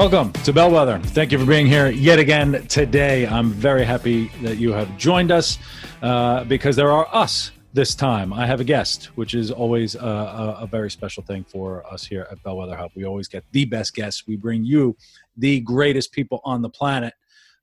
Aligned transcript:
Welcome 0.00 0.32
to 0.32 0.52
Bellwether. 0.54 0.98
Thank 0.98 1.30
you 1.30 1.38
for 1.38 1.44
being 1.44 1.66
here 1.66 1.90
yet 1.90 2.18
again 2.18 2.66
today. 2.68 3.26
I'm 3.26 3.50
very 3.50 3.84
happy 3.84 4.28
that 4.40 4.56
you 4.56 4.72
have 4.72 4.96
joined 4.96 5.30
us 5.30 5.58
uh, 6.00 6.42
because 6.44 6.74
there 6.74 6.90
are 6.90 7.06
us 7.12 7.50
this 7.74 7.94
time. 7.94 8.32
I 8.32 8.46
have 8.46 8.60
a 8.60 8.64
guest, 8.64 9.10
which 9.16 9.34
is 9.34 9.50
always 9.50 9.96
a, 9.96 9.98
a, 9.98 10.58
a, 10.60 10.66
very 10.66 10.90
special 10.90 11.22
thing 11.22 11.44
for 11.44 11.84
us 11.84 12.02
here 12.02 12.26
at 12.30 12.42
Bellwether 12.42 12.76
Hub. 12.76 12.92
We 12.96 13.04
always 13.04 13.28
get 13.28 13.44
the 13.52 13.66
best 13.66 13.94
guests. 13.94 14.26
We 14.26 14.36
bring 14.36 14.64
you 14.64 14.96
the 15.36 15.60
greatest 15.60 16.12
people 16.12 16.40
on 16.46 16.62
the 16.62 16.70
planet 16.70 17.12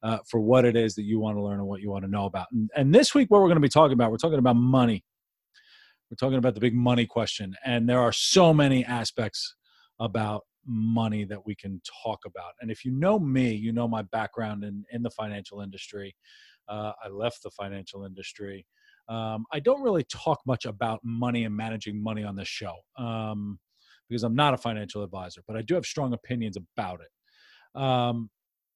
uh, 0.04 0.20
for 0.28 0.40
what 0.40 0.64
it 0.64 0.76
is 0.76 0.94
that 0.94 1.06
you 1.06 1.20
want 1.20 1.38
to 1.38 1.42
learn 1.42 1.58
and 1.58 1.68
what 1.68 1.82
you 1.82 1.90
want 1.90 2.06
to 2.06 2.12
know 2.12 2.26
about. 2.26 2.52
And, 2.52 2.70
and 2.76 2.94
this 2.94 3.16
week, 3.16 3.32
what 3.32 3.42
we're 3.42 3.48
going 3.48 3.56
to 3.56 3.62
be 3.62 3.68
talking 3.68 3.94
about, 3.94 4.12
we're 4.12 4.18
talking 4.18 4.38
about 4.38 4.58
money. 4.58 5.04
We're 6.12 6.18
talking 6.18 6.38
about 6.38 6.54
the 6.54 6.62
big 6.62 6.76
money 6.76 7.08
question. 7.08 7.56
And 7.66 7.90
there 7.90 8.00
are 8.00 8.14
so 8.14 8.54
many 8.54 8.86
aspects 8.86 9.56
about 10.00 10.44
money 10.68 11.24
that 11.26 11.46
we 11.46 11.56
can 11.56 11.82
talk 12.04 12.20
about. 12.26 12.54
And 12.62 12.70
if 12.70 12.84
you 12.86 12.92
know 12.92 13.18
me, 13.18 13.54
you 13.54 13.72
know 13.72 13.88
my 13.88 14.02
background 14.04 14.64
in, 14.64 14.84
in 14.92 15.02
the 15.02 15.10
financial 15.10 15.62
industry. 15.62 16.16
Uh, 16.68 16.92
I 17.04 17.08
left 17.08 17.44
the 17.44 17.52
financial 17.52 18.04
industry. 18.04 18.66
Um, 19.08 19.46
I 19.54 19.60
don't 19.60 19.82
really 19.82 20.04
talk 20.04 20.42
much 20.46 20.66
about 20.66 21.00
money 21.04 21.46
and 21.46 21.56
managing 21.56 22.04
money 22.04 22.24
on 22.24 22.36
this 22.36 22.50
show 22.50 22.76
um, 22.98 23.58
because 24.10 24.24
I'm 24.24 24.36
not 24.36 24.54
a 24.54 24.58
financial 24.58 25.02
advisor, 25.04 25.42
but 25.48 25.56
I 25.56 25.62
do 25.62 25.76
have 25.76 25.86
strong 25.86 26.14
opinions 26.14 26.58
about 26.58 27.00
it. 27.00 27.82
Um, 27.82 28.30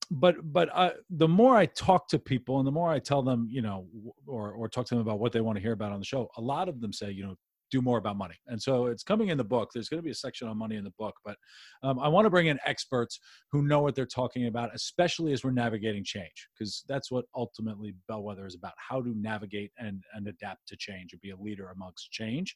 but 0.09 0.36
but 0.44 0.73
I, 0.76 0.92
the 1.09 1.28
more 1.28 1.55
I 1.55 1.66
talk 1.66 2.08
to 2.09 2.20
people 2.20 2.59
and 2.59 2.67
the 2.67 2.72
more 2.72 2.92
I 2.92 3.00
tell 3.00 3.22
them, 3.22 3.48
you 3.50 3.61
know, 3.61 3.88
or 4.28 4.52
or 4.52 4.67
talk 4.67 4.86
to 4.88 4.95
them 4.95 5.02
about 5.02 5.20
what 5.20 5.31
they 5.31 5.42
want 5.42 5.58
to 5.58 5.61
hear 5.61 5.72
about 5.72 5.94
on 5.94 6.00
the 6.00 6.05
show, 6.05 6.30
a 6.38 6.42
lot 6.42 6.67
of 6.67 6.81
them 6.81 6.92
say, 6.92 7.11
you 7.11 7.23
know, 7.23 7.36
do 7.72 7.81
more 7.81 7.97
about 7.97 8.17
money. 8.17 8.36
And 8.47 8.61
so 8.61 8.88
it's 8.88 9.03
coming 9.03 9.30
in 9.30 9.38
the 9.38 9.44
book. 9.44 9.69
There's 9.73 9.89
going 9.89 10.00
to 10.00 10.03
be 10.03 10.11
a 10.11 10.16
section 10.16 10.47
on 10.47 10.58
money 10.58 10.75
in 10.75 10.83
the 10.83 10.94
book, 11.00 11.16
but 11.25 11.38
um, 11.81 12.00
I 12.00 12.08
want 12.08 12.25
to 12.25 12.30
bring 12.30 12.47
in 12.47 12.59
experts 12.66 13.19
who 13.52 13.64
know 13.64 13.80
what 13.80 13.95
they're 13.95 14.05
talking 14.05 14.47
about, 14.47 14.75
especially 14.75 15.33
as 15.33 15.44
we're 15.44 15.52
navigating 15.52 16.03
change, 16.03 16.47
because 16.53 16.83
that's 16.88 17.09
what 17.09 17.25
ultimately 17.36 17.95
Bellwether 18.08 18.45
is 18.45 18.55
about 18.55 18.73
how 18.77 19.02
to 19.02 19.14
navigate 19.16 19.72
and, 19.80 20.03
and 20.14 20.27
adapt 20.27 20.67
to 20.67 20.75
change 20.77 21.14
and 21.14 21.22
be 21.22 21.31
a 21.31 21.38
leader 21.38 21.69
amongst 21.69 22.11
change. 22.11 22.55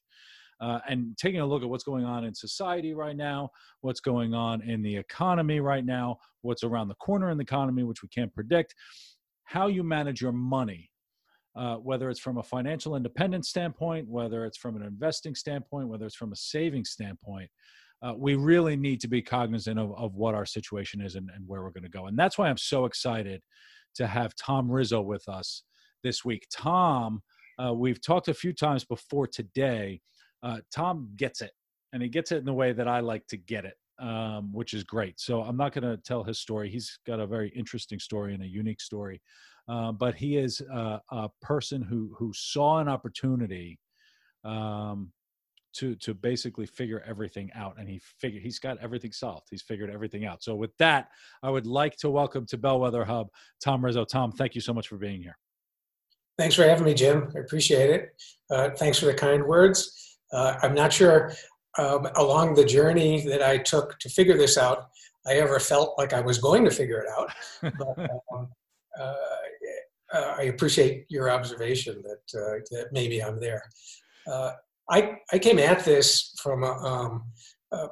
Uh, 0.61 0.80
and 0.88 1.17
taking 1.17 1.41
a 1.41 1.45
look 1.45 1.63
at 1.63 1.69
what's 1.69 1.83
going 1.83 2.05
on 2.05 2.23
in 2.23 2.33
society 2.33 2.93
right 2.93 3.17
now, 3.17 3.49
what's 3.81 3.99
going 3.99 4.33
on 4.33 4.61
in 4.61 4.81
the 4.81 4.95
economy 4.95 5.59
right 5.59 5.86
now, 5.86 6.17
what's 6.43 6.63
around 6.63 6.88
the 6.88 6.95
corner 6.95 7.30
in 7.30 7.38
the 7.38 7.43
economy, 7.43 7.83
which 7.83 8.02
we 8.02 8.08
can't 8.08 8.33
predict, 8.33 8.73
how 9.43 9.67
you 9.67 9.83
manage 9.83 10.21
your 10.21 10.31
money 10.31 10.89
uh, 11.56 11.75
whether 11.75 12.09
it's 12.09 12.20
from 12.20 12.38
a 12.38 12.44
financial 12.44 12.95
independence 12.95 13.50
standpoint, 13.50 14.08
whether 14.09 14.45
it's 14.45 14.58
from 14.58 14.75
an 14.75 14.81
investing 14.81 15.36
standpoint, 15.36 15.88
whether 15.88 16.06
it's 16.06 16.16
from 16.16 16.34
a 16.34 16.36
saving 16.36 16.84
standpoint, 16.84 17.50
uh, 18.02 18.14
we 18.16 18.36
really 18.36 18.75
need 18.75 19.00
to 19.02 19.08
be 19.08 19.22
cognizant 19.22 19.80
of, 19.80 19.95
of 19.98 20.16
what 20.16 20.36
our 20.36 20.45
situation 20.45 21.02
is 21.02 21.16
and, 21.16 21.30
and 21.33 21.48
where 21.48 21.64
we're 21.64 21.72
going 21.72 21.83
to 21.83 21.89
go. 21.89 22.08
And 22.08 22.17
that's 22.17 22.38
why 22.38 22.50
I'm 22.50 22.58
so 22.58 22.86
excited 22.86 23.42
to 23.95 24.06
have 24.06 24.36
Tom 24.36 24.70
Rizzo 24.70 25.02
with 25.02 25.28
us 25.30 25.64
this 26.03 26.26
week. 26.26 26.45
Tom, 26.52 27.22
uh, 27.58 27.73
we've 27.73 28.02
talked 28.02 28.27
a 28.27 28.33
few 28.33 28.52
times 28.52 28.83
before 28.83 29.26
today. 29.26 30.02
Uh, 30.43 30.58
Tom 30.73 31.10
gets 31.16 31.42
it, 31.42 31.52
and 31.93 32.04
he 32.04 32.10
gets 32.10 32.32
it 32.33 32.37
in 32.37 32.45
the 32.45 32.54
way 32.54 32.73
that 32.73 32.87
I 32.87 32.99
like 32.99 33.26
to 33.27 33.37
get 33.37 33.66
it. 33.66 33.76
Um, 33.98 34.52
which 34.52 34.73
is 34.73 34.83
great. 34.83 35.22
So 35.22 35.42
I'm 35.42 35.55
not 35.55 35.72
going 35.72 35.86
to 35.89 35.95
tell 35.95 36.22
his 36.22 36.37
story. 36.37 36.70
He's 36.70 36.99
got 37.08 37.22
a 37.22 37.26
very 37.26 37.48
interesting 37.55 37.98
story 37.98 38.33
and 38.33 38.43
a 38.43 38.45
unique 38.45 38.82
story. 38.82 39.22
Uh, 39.67 39.92
but 39.92 40.15
he 40.15 40.37
is 40.37 40.61
a, 40.61 41.02
a, 41.09 41.30
person 41.42 41.81
who 41.81 42.15
who 42.17 42.31
saw 42.33 42.77
an 42.80 42.87
opportunity 42.87 43.80
um, 44.43 45.11
to 45.73 45.95
to 45.95 46.14
basically 46.14 46.67
figure 46.67 47.03
everything 47.05 47.49
out, 47.55 47.75
and 47.80 47.89
he 47.89 47.99
figured 48.20 48.43
he's 48.43 48.59
got 48.59 48.77
everything 48.77 49.11
solved. 49.11 49.48
He's 49.49 49.64
figured 49.64 49.89
everything 49.89 50.25
out. 50.25 50.43
So 50.43 50.55
with 50.55 50.75
that, 50.77 51.09
I 51.42 51.49
would 51.49 51.65
like 51.65 51.98
to 51.98 52.09
welcome 52.09 52.45
to 52.48 52.58
Bellwether 52.58 53.05
Hub 53.05 53.27
Tom 53.64 53.83
Rizzo. 53.83 54.05
Tom, 54.05 54.31
thank 54.31 54.54
you 54.54 54.61
so 54.61 54.73
much 54.73 54.87
for 54.87 54.98
being 54.98 55.21
here. 55.21 55.37
Thanks 56.37 56.55
for 56.55 56.64
having 56.64 56.86
me, 56.86 56.93
Jim. 56.93 57.31
I 57.36 57.39
appreciate 57.39 57.89
it. 57.89 58.21
Uh, 58.52 58.70
thanks 58.71 58.99
for 58.99 59.05
the 59.05 59.14
kind 59.14 59.43
words. 59.43 60.17
Uh, 60.31 60.55
I'm 60.61 60.75
not 60.75 60.92
sure 60.92 61.31
um, 61.77 62.08
along 62.15 62.55
the 62.55 62.65
journey 62.65 63.25
that 63.27 63.42
I 63.42 63.58
took 63.58 63.98
to 63.99 64.09
figure 64.09 64.37
this 64.37 64.58
out, 64.58 64.89
I 65.27 65.33
ever 65.36 65.59
felt 65.59 65.98
like 65.98 66.14
I 66.14 66.21
was 66.21 66.37
going 66.37 66.64
to 66.65 66.71
figure 66.71 66.99
it 66.99 67.09
out. 67.17 67.31
But 67.98 68.11
um, 68.33 68.49
uh, 68.99 69.15
uh, 70.15 70.36
I 70.37 70.43
appreciate 70.43 71.05
your 71.09 71.30
observation 71.30 72.02
that 72.03 72.39
uh, 72.39 72.59
that 72.71 72.87
maybe 72.92 73.21
I'm 73.23 73.39
there. 73.39 73.64
Uh, 74.31 74.52
I 74.89 75.17
I 75.31 75.39
came 75.39 75.59
at 75.59 75.83
this 75.83 76.33
from 76.42 76.64
a, 76.64 76.71
um, 76.71 77.23
a, 77.71 77.87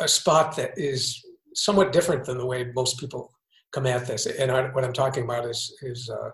a, 0.00 0.08
spot 0.08 0.56
that 0.56 0.72
is 0.76 1.24
somewhat 1.54 1.92
different 1.92 2.24
than 2.24 2.38
the 2.38 2.46
way 2.46 2.70
most 2.74 2.98
people 2.98 3.32
come 3.72 3.86
at 3.86 4.06
this. 4.06 4.26
And 4.26 4.50
I, 4.50 4.68
what 4.68 4.84
I'm 4.84 4.92
talking 4.92 5.24
about 5.24 5.46
is 5.46 5.76
is 5.82 6.10
uh, 6.10 6.30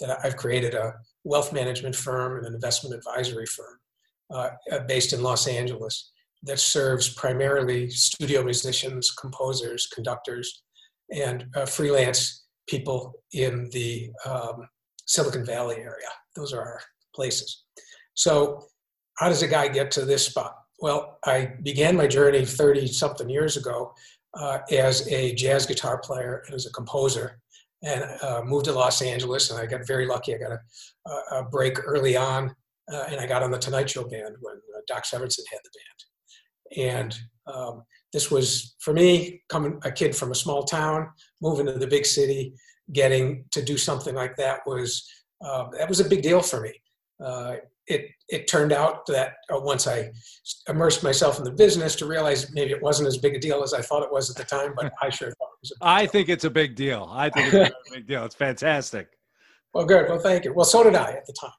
that 0.00 0.18
I've 0.24 0.36
created 0.36 0.74
a 0.74 0.94
wealth 1.24 1.52
management 1.52 1.96
firm 1.96 2.38
and 2.38 2.46
an 2.46 2.54
investment 2.54 2.94
advisory 2.94 3.46
firm 3.46 3.78
uh, 4.30 4.50
based 4.86 5.12
in 5.12 5.22
Los 5.22 5.46
Angeles 5.46 6.12
that 6.42 6.60
serves 6.60 7.12
primarily 7.14 7.90
studio 7.90 8.42
musicians, 8.42 9.10
composers, 9.10 9.88
conductors, 9.92 10.62
and 11.10 11.46
uh, 11.54 11.66
freelance 11.66 12.45
people 12.66 13.14
in 13.32 13.68
the 13.72 14.10
um, 14.24 14.68
Silicon 15.06 15.44
Valley 15.44 15.76
area. 15.76 16.08
Those 16.34 16.52
are 16.52 16.60
our 16.60 16.80
places. 17.14 17.64
So, 18.14 18.66
how 19.18 19.28
does 19.28 19.42
a 19.42 19.48
guy 19.48 19.68
get 19.68 19.90
to 19.92 20.04
this 20.04 20.26
spot? 20.26 20.54
Well, 20.80 21.18
I 21.24 21.54
began 21.62 21.96
my 21.96 22.06
journey 22.06 22.44
30 22.44 22.86
something 22.88 23.30
years 23.30 23.56
ago 23.56 23.94
uh, 24.34 24.58
as 24.70 25.08
a 25.08 25.34
jazz 25.34 25.64
guitar 25.64 25.98
player 25.98 26.42
and 26.46 26.54
as 26.54 26.66
a 26.66 26.72
composer, 26.72 27.40
and 27.82 28.04
uh, 28.22 28.42
moved 28.44 28.66
to 28.66 28.72
Los 28.72 29.00
Angeles. 29.00 29.50
And 29.50 29.58
I 29.58 29.66
got 29.66 29.86
very 29.86 30.06
lucky. 30.06 30.34
I 30.34 30.38
got 30.38 30.52
a, 30.52 31.36
a 31.36 31.44
break 31.44 31.78
early 31.86 32.16
on, 32.16 32.54
uh, 32.92 33.04
and 33.10 33.20
I 33.20 33.26
got 33.26 33.42
on 33.42 33.50
the 33.50 33.58
Tonight 33.58 33.88
Show 33.88 34.04
band 34.04 34.36
when 34.40 34.56
uh, 34.56 34.80
Doc 34.86 35.04
Severinsen 35.04 35.44
had 35.50 35.60
the 35.64 35.70
band. 35.78 36.88
And 36.88 37.18
um, 37.46 37.82
this 38.12 38.30
was 38.30 38.74
for 38.80 38.92
me 38.92 39.42
coming 39.48 39.78
a 39.84 39.90
kid 39.90 40.14
from 40.14 40.30
a 40.30 40.34
small 40.34 40.62
town 40.62 41.08
moving 41.42 41.66
to 41.66 41.72
the 41.72 41.86
big 41.86 42.06
city 42.06 42.54
getting 42.92 43.44
to 43.50 43.62
do 43.62 43.76
something 43.76 44.14
like 44.14 44.36
that 44.36 44.60
was 44.66 45.08
uh, 45.44 45.66
that 45.76 45.88
was 45.88 46.00
a 46.00 46.08
big 46.08 46.22
deal 46.22 46.40
for 46.40 46.60
me 46.60 46.72
uh, 47.24 47.56
it 47.86 48.10
it 48.28 48.48
turned 48.48 48.72
out 48.72 49.06
that 49.06 49.34
uh, 49.52 49.60
once 49.60 49.86
I 49.86 50.10
immersed 50.68 51.04
myself 51.04 51.38
in 51.38 51.44
the 51.44 51.52
business 51.52 51.94
to 51.96 52.06
realize 52.06 52.52
maybe 52.52 52.72
it 52.72 52.82
wasn't 52.82 53.06
as 53.06 53.18
big 53.18 53.34
a 53.36 53.38
deal 53.38 53.62
as 53.62 53.72
I 53.72 53.80
thought 53.80 54.02
it 54.02 54.10
was 54.10 54.28
at 54.28 54.36
the 54.36 54.44
time, 54.44 54.74
but 54.76 54.92
I 55.00 55.10
sure 55.10 55.28
thought 55.28 55.48
it 55.54 55.58
was. 55.62 55.72
I 55.80 56.02
deal. 56.02 56.10
think 56.10 56.28
it's 56.28 56.44
a 56.44 56.50
big 56.50 56.74
deal. 56.74 57.08
I 57.10 57.30
think 57.30 57.54
it's 57.54 57.70
a 57.70 57.74
big 57.94 58.06
deal. 58.06 58.24
It's 58.24 58.34
fantastic. 58.34 59.08
Well, 59.72 59.86
good. 59.86 60.08
Well, 60.08 60.18
thank 60.18 60.44
you. 60.44 60.52
Well, 60.52 60.64
so 60.64 60.82
did 60.82 60.96
I 60.96 61.12
at 61.12 61.26
the 61.26 61.32
time, 61.32 61.50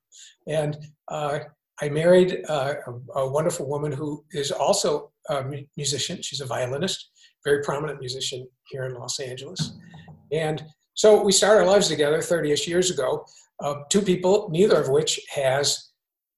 and 0.47 0.77
uh, 1.07 1.39
I 1.81 1.89
married 1.89 2.43
uh, 2.49 2.75
a, 2.87 3.19
a, 3.19 3.29
wonderful 3.29 3.67
woman 3.67 3.91
who 3.91 4.23
is 4.31 4.51
also 4.51 5.11
a 5.29 5.43
musician. 5.75 6.21
She's 6.21 6.41
a 6.41 6.45
violinist, 6.45 7.11
very 7.43 7.61
prominent 7.63 7.99
musician 7.99 8.47
here 8.69 8.85
in 8.85 8.95
Los 8.95 9.19
Angeles. 9.19 9.73
And 10.31 10.63
so 10.95 11.23
we 11.23 11.31
started 11.31 11.61
our 11.61 11.67
lives 11.67 11.87
together 11.87 12.17
30ish 12.17 12.67
years 12.67 12.89
ago. 12.89 13.25
Uh, 13.59 13.75
two 13.89 14.01
people, 14.01 14.49
neither 14.51 14.79
of 14.79 14.89
which 14.89 15.19
has 15.29 15.91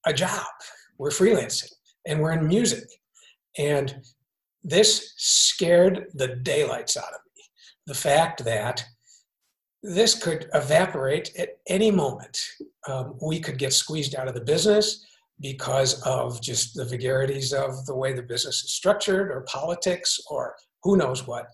a 0.05 0.13
job. 0.13 0.45
We're 0.97 1.09
freelancing 1.09 1.71
and 2.05 2.19
we're 2.19 2.33
in 2.33 2.47
music. 2.47 2.83
And 3.57 4.03
this 4.63 5.13
scared 5.15 6.07
the 6.13 6.35
daylights 6.35 6.97
out 6.97 7.05
of 7.05 7.21
me. 7.35 7.43
The 7.87 7.93
fact 7.93 8.43
that 8.43 8.83
this 9.81 10.21
could 10.21 10.49
evaporate 10.53 11.31
at 11.37 11.59
any 11.67 11.91
moment. 11.91 12.37
Um, 12.87 13.17
we 13.21 13.39
could 13.39 13.57
get 13.57 13.71
squeezed 13.71 14.15
out 14.15 14.27
of 14.27 14.33
the 14.33 14.41
business 14.41 15.05
because 15.41 16.01
of 16.03 16.41
just 16.41 16.75
the 16.75 16.85
vagaries 16.85 17.53
of 17.53 17.85
the 17.85 17.95
way 17.95 18.13
the 18.13 18.21
business 18.21 18.63
is 18.63 18.73
structured 18.73 19.31
or 19.31 19.41
politics 19.41 20.19
or 20.29 20.55
who 20.83 20.97
knows 20.97 21.25
what. 21.25 21.47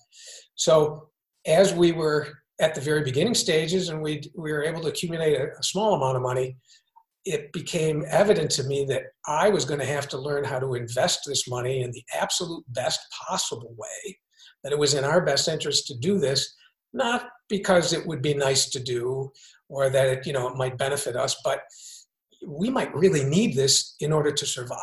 So, 0.56 1.10
as 1.46 1.74
we 1.74 1.92
were 1.92 2.28
at 2.60 2.74
the 2.74 2.82
very 2.82 3.04
beginning 3.04 3.36
stages 3.36 3.90
and 3.90 4.02
we, 4.02 4.22
we 4.36 4.52
were 4.52 4.64
able 4.64 4.82
to 4.82 4.88
accumulate 4.88 5.36
a, 5.36 5.50
a 5.60 5.64
small 5.64 5.94
amount 5.94 6.16
of 6.16 6.24
money, 6.24 6.58
it 7.26 7.52
became 7.52 8.04
evident 8.08 8.50
to 8.52 8.64
me 8.64 8.86
that 8.86 9.04
I 9.28 9.50
was 9.50 9.66
going 9.66 9.80
to 9.80 9.86
have 9.86 10.08
to 10.10 10.18
learn 10.18 10.44
how 10.44 10.60
to 10.60 10.76
invest 10.76 11.22
this 11.26 11.48
money 11.48 11.82
in 11.82 11.92
the 11.92 12.04
absolute 12.14 12.64
best 12.70 13.00
possible 13.28 13.76
way 13.78 14.18
that 14.64 14.72
it 14.72 14.80
was 14.80 14.96
in 14.96 15.04
our 15.04 15.22
best 15.24 15.48
interest 15.48 15.86
to 15.88 15.98
do 15.98 16.20
this, 16.20 16.56
not 16.94 17.28
because 17.50 17.94
it 17.94 18.06
would 18.08 18.22
be 18.22 18.34
nice 18.34 18.70
to 18.70 18.80
do 18.80 19.32
or 19.70 19.90
that 19.90 20.08
it, 20.08 20.28
you 20.28 20.34
know, 20.34 20.48
it 20.48 20.58
might 20.58 20.78
benefit 20.78 21.16
us, 21.16 21.36
but 21.44 21.62
we 22.46 22.70
might 22.70 22.96
really 22.96 23.24
need 23.24 23.56
this 23.56 23.96
in 24.00 24.12
order 24.12 24.32
to 24.32 24.46
survive. 24.46 24.80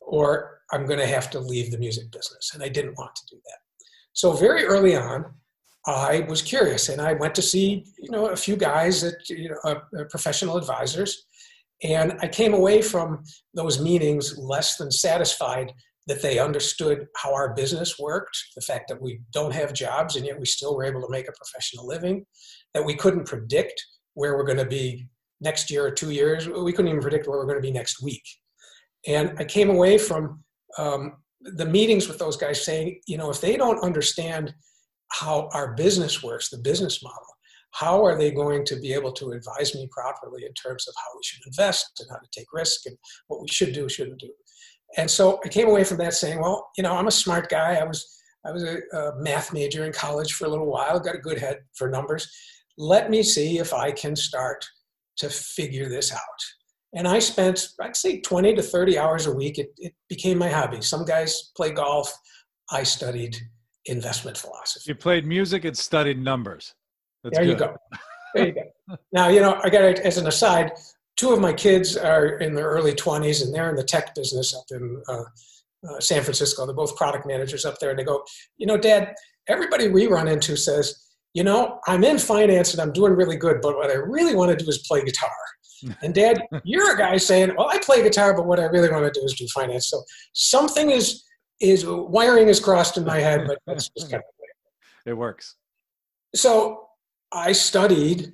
Or 0.00 0.60
I'm 0.72 0.86
going 0.86 0.98
to 1.00 1.06
have 1.06 1.30
to 1.30 1.40
leave 1.40 1.70
the 1.70 1.78
music 1.78 2.10
business. 2.10 2.52
And 2.54 2.62
I 2.62 2.68
didn't 2.68 2.98
want 2.98 3.14
to 3.16 3.22
do 3.30 3.40
that. 3.44 3.58
So 4.12 4.32
very 4.32 4.64
early 4.64 4.96
on, 4.96 5.26
I 5.86 6.26
was 6.28 6.42
curious 6.42 6.88
and 6.88 7.00
I 7.00 7.14
went 7.14 7.34
to 7.36 7.42
see, 7.42 7.86
you 7.98 8.10
know, 8.10 8.26
a 8.26 8.36
few 8.36 8.56
guys 8.56 9.00
that, 9.02 9.28
you 9.28 9.48
know, 9.48 9.58
uh, 9.64 9.80
uh, 9.98 10.04
professional 10.10 10.56
advisors. 10.56 11.24
And 11.82 12.18
I 12.20 12.28
came 12.28 12.52
away 12.52 12.82
from 12.82 13.22
those 13.54 13.80
meetings 13.80 14.36
less 14.36 14.76
than 14.76 14.90
satisfied 14.90 15.72
that 16.08 16.22
they 16.22 16.38
understood 16.38 17.06
how 17.16 17.32
our 17.32 17.54
business 17.54 17.98
worked, 17.98 18.36
the 18.56 18.62
fact 18.62 18.88
that 18.88 19.00
we 19.00 19.20
don't 19.32 19.54
have 19.54 19.72
jobs 19.72 20.16
and 20.16 20.26
yet 20.26 20.38
we 20.38 20.46
still 20.46 20.74
were 20.74 20.84
able 20.84 21.02
to 21.02 21.10
make 21.10 21.28
a 21.28 21.32
professional 21.32 21.86
living, 21.86 22.24
that 22.74 22.84
we 22.84 22.94
couldn't 22.94 23.26
predict 23.26 23.82
where 24.14 24.36
we're 24.36 24.44
going 24.44 24.58
to 24.58 24.64
be 24.64 25.06
next 25.40 25.70
year 25.70 25.84
or 25.86 25.90
two 25.90 26.10
years. 26.10 26.48
We 26.48 26.72
couldn't 26.72 26.88
even 26.88 27.00
predict 27.00 27.26
where 27.26 27.38
we're 27.38 27.46
going 27.46 27.58
to 27.58 27.62
be 27.62 27.72
next 27.72 28.02
week. 28.02 28.22
And 29.06 29.34
I 29.38 29.44
came 29.44 29.70
away 29.70 29.98
from 29.98 30.42
um, 30.76 31.14
the 31.40 31.66
meetings 31.66 32.08
with 32.08 32.18
those 32.18 32.36
guys 32.36 32.64
saying, 32.64 33.00
you 33.06 33.16
know, 33.16 33.30
if 33.30 33.40
they 33.40 33.56
don't 33.56 33.82
understand 33.82 34.54
how 35.12 35.48
our 35.52 35.74
business 35.74 36.22
works, 36.22 36.50
the 36.50 36.58
business 36.58 37.02
model, 37.02 37.26
how 37.72 38.04
are 38.04 38.18
they 38.18 38.30
going 38.30 38.64
to 38.64 38.76
be 38.76 38.92
able 38.92 39.12
to 39.12 39.30
advise 39.30 39.74
me 39.74 39.88
properly 39.90 40.44
in 40.44 40.52
terms 40.54 40.88
of 40.88 40.94
how 40.96 41.16
we 41.16 41.22
should 41.22 41.46
invest 41.46 41.86
and 42.00 42.08
how 42.10 42.16
to 42.16 42.28
take 42.32 42.46
risk 42.52 42.86
and 42.86 42.96
what 43.28 43.40
we 43.40 43.48
should 43.48 43.72
do, 43.72 43.88
shouldn't 43.88 44.20
do? 44.20 44.30
And 44.96 45.10
so 45.10 45.38
I 45.44 45.48
came 45.48 45.68
away 45.68 45.84
from 45.84 45.98
that 45.98 46.14
saying, 46.14 46.40
well, 46.40 46.70
you 46.76 46.82
know, 46.82 46.94
I'm 46.94 47.08
a 47.08 47.12
smart 47.12 47.48
guy. 47.48 47.74
I 47.74 47.84
was 47.84 48.14
I 48.46 48.52
was 48.52 48.62
a, 48.62 48.78
a 48.96 49.20
math 49.20 49.52
major 49.52 49.84
in 49.84 49.92
college 49.92 50.32
for 50.32 50.46
a 50.46 50.48
little 50.48 50.70
while, 50.70 50.98
got 51.00 51.14
a 51.14 51.18
good 51.18 51.38
head 51.38 51.58
for 51.74 51.90
numbers. 51.90 52.30
Let 52.78 53.10
me 53.10 53.22
see 53.22 53.58
if 53.58 53.74
I 53.74 53.90
can 53.90 54.16
start 54.16 54.64
to 55.18 55.28
figure 55.28 55.88
this 55.88 56.12
out. 56.12 56.20
And 56.94 57.06
I 57.06 57.18
spent, 57.18 57.68
I'd 57.80 57.96
say, 57.96 58.20
20 58.20 58.54
to 58.54 58.62
30 58.62 58.98
hours 58.98 59.26
a 59.26 59.32
week. 59.32 59.58
It, 59.58 59.72
it 59.78 59.94
became 60.08 60.38
my 60.38 60.48
hobby. 60.48 60.80
Some 60.80 61.04
guys 61.04 61.50
play 61.56 61.70
golf. 61.70 62.12
I 62.70 62.82
studied 62.82 63.36
investment 63.86 64.36
philosophy. 64.36 64.84
You 64.88 64.94
played 64.94 65.26
music 65.26 65.64
and 65.64 65.76
studied 65.76 66.18
numbers. 66.18 66.74
That's 67.24 67.36
there 67.36 67.46
good. 67.46 67.52
you 67.52 67.58
go. 67.58 67.76
There 68.34 68.46
you 68.46 68.52
go. 68.52 68.96
now, 69.12 69.28
you 69.28 69.40
know, 69.40 69.60
I 69.62 69.68
got 69.70 69.84
it 69.84 69.98
as 70.00 70.18
an 70.18 70.26
aside. 70.26 70.72
Two 71.16 71.32
of 71.32 71.40
my 71.40 71.52
kids 71.52 71.96
are 71.96 72.38
in 72.38 72.54
their 72.54 72.68
early 72.68 72.92
20s 72.92 73.42
and 73.42 73.54
they're 73.54 73.68
in 73.68 73.76
the 73.76 73.84
tech 73.84 74.14
business 74.14 74.54
up 74.54 74.64
in 74.70 75.02
uh, 75.08 75.24
uh, 75.88 76.00
San 76.00 76.22
Francisco. 76.22 76.64
They're 76.64 76.74
both 76.74 76.96
product 76.96 77.26
managers 77.26 77.64
up 77.64 77.78
there. 77.80 77.90
And 77.90 77.98
they 77.98 78.04
go, 78.04 78.24
you 78.56 78.66
know, 78.66 78.78
Dad, 78.78 79.14
everybody 79.48 79.88
we 79.88 80.06
run 80.06 80.28
into 80.28 80.56
says, 80.56 81.07
you 81.34 81.44
know, 81.44 81.80
I'm 81.86 82.04
in 82.04 82.18
finance 82.18 82.72
and 82.72 82.80
I'm 82.80 82.92
doing 82.92 83.12
really 83.12 83.36
good, 83.36 83.60
but 83.60 83.76
what 83.76 83.90
I 83.90 83.94
really 83.94 84.34
want 84.34 84.56
to 84.56 84.64
do 84.64 84.68
is 84.68 84.78
play 84.86 85.04
guitar. 85.04 85.30
And 86.02 86.12
dad, 86.12 86.42
you're 86.64 86.92
a 86.92 86.98
guy 86.98 87.18
saying, 87.18 87.54
well, 87.56 87.68
I 87.68 87.78
play 87.78 88.02
guitar, 88.02 88.34
but 88.34 88.46
what 88.46 88.58
I 88.58 88.64
really 88.64 88.90
want 88.90 89.04
to 89.04 89.20
do 89.20 89.24
is 89.24 89.34
do 89.34 89.46
finance. 89.54 89.88
So 89.88 90.02
something 90.32 90.90
is, 90.90 91.22
is 91.60 91.86
wiring 91.86 92.48
is 92.48 92.58
crossed 92.58 92.96
in 92.96 93.04
my 93.04 93.20
head, 93.20 93.44
but 93.46 93.60
that's 93.64 93.88
just 93.90 94.10
kind 94.10 94.20
of 94.20 94.38
it 95.08 95.16
works. 95.16 95.56
So 96.34 96.88
I 97.32 97.52
studied 97.52 98.32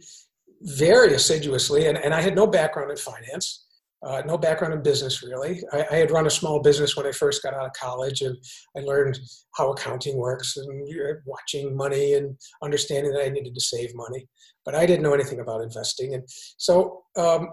very 0.62 1.14
assiduously 1.14 1.87
and, 1.87 1.96
and 1.99 2.14
I 2.14 2.20
had 2.20 2.35
no 2.35 2.46
background 2.46 2.91
in 2.91 2.96
finance. 2.96 3.63
Uh, 4.05 4.23
no 4.27 4.37
background 4.37 4.75
in 4.75 4.83
business 4.83 5.23
really. 5.23 5.62
I, 5.73 5.87
I, 5.91 5.97
had 5.97 6.11
run 6.11 6.27
a 6.27 6.31
small 6.31 6.61
business 6.61 6.97
when 6.97 7.06
I 7.06 7.12
first 7.12 7.43
got 7.43 7.55
out 7.55 7.67
of 7.67 7.73
college, 7.73 8.21
and 8.21 8.37
I 8.77 8.81
learned 8.81 9.19
how 9.56 9.73
accounting 9.73 10.17
works 10.17 10.56
and 10.56 10.89
watching 11.25 11.75
money 11.77 12.15
and 12.15 12.37
understanding 12.62 13.12
that 13.12 13.25
I 13.25 13.31
needed 13.31 13.55
to 13.55 13.61
save 13.61 13.95
money. 13.95 14.27
But 14.65 14.75
I 14.75 14.85
didn't 14.85 15.03
know 15.03 15.15
anything 15.15 15.41
about 15.41 15.62
investing, 15.62 16.15
and 16.15 16.25
so 16.59 17.03
um, 17.17 17.49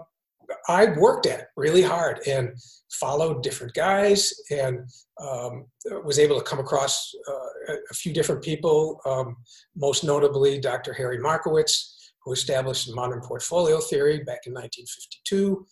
I 0.68 0.86
worked 0.98 1.26
at 1.26 1.48
really 1.56 1.82
hard 1.82 2.20
and 2.26 2.50
followed 2.92 3.42
different 3.42 3.74
guys, 3.74 4.32
and 4.50 4.80
um, 5.20 5.66
was 6.04 6.18
able 6.18 6.38
to 6.38 6.44
come 6.44 6.58
across 6.58 7.12
uh, 7.28 7.74
a 7.90 7.94
few 7.94 8.12
different 8.12 8.42
people. 8.42 9.00
Um, 9.06 9.36
most 9.76 10.04
notably, 10.04 10.60
Dr. 10.60 10.92
Harry 10.92 11.18
Markowitz, 11.18 12.12
who 12.24 12.32
established 12.32 12.94
modern 12.94 13.20
portfolio 13.20 13.80
theory 13.80 14.18
back 14.18 14.46
in 14.46 14.52
1952. 14.52 15.66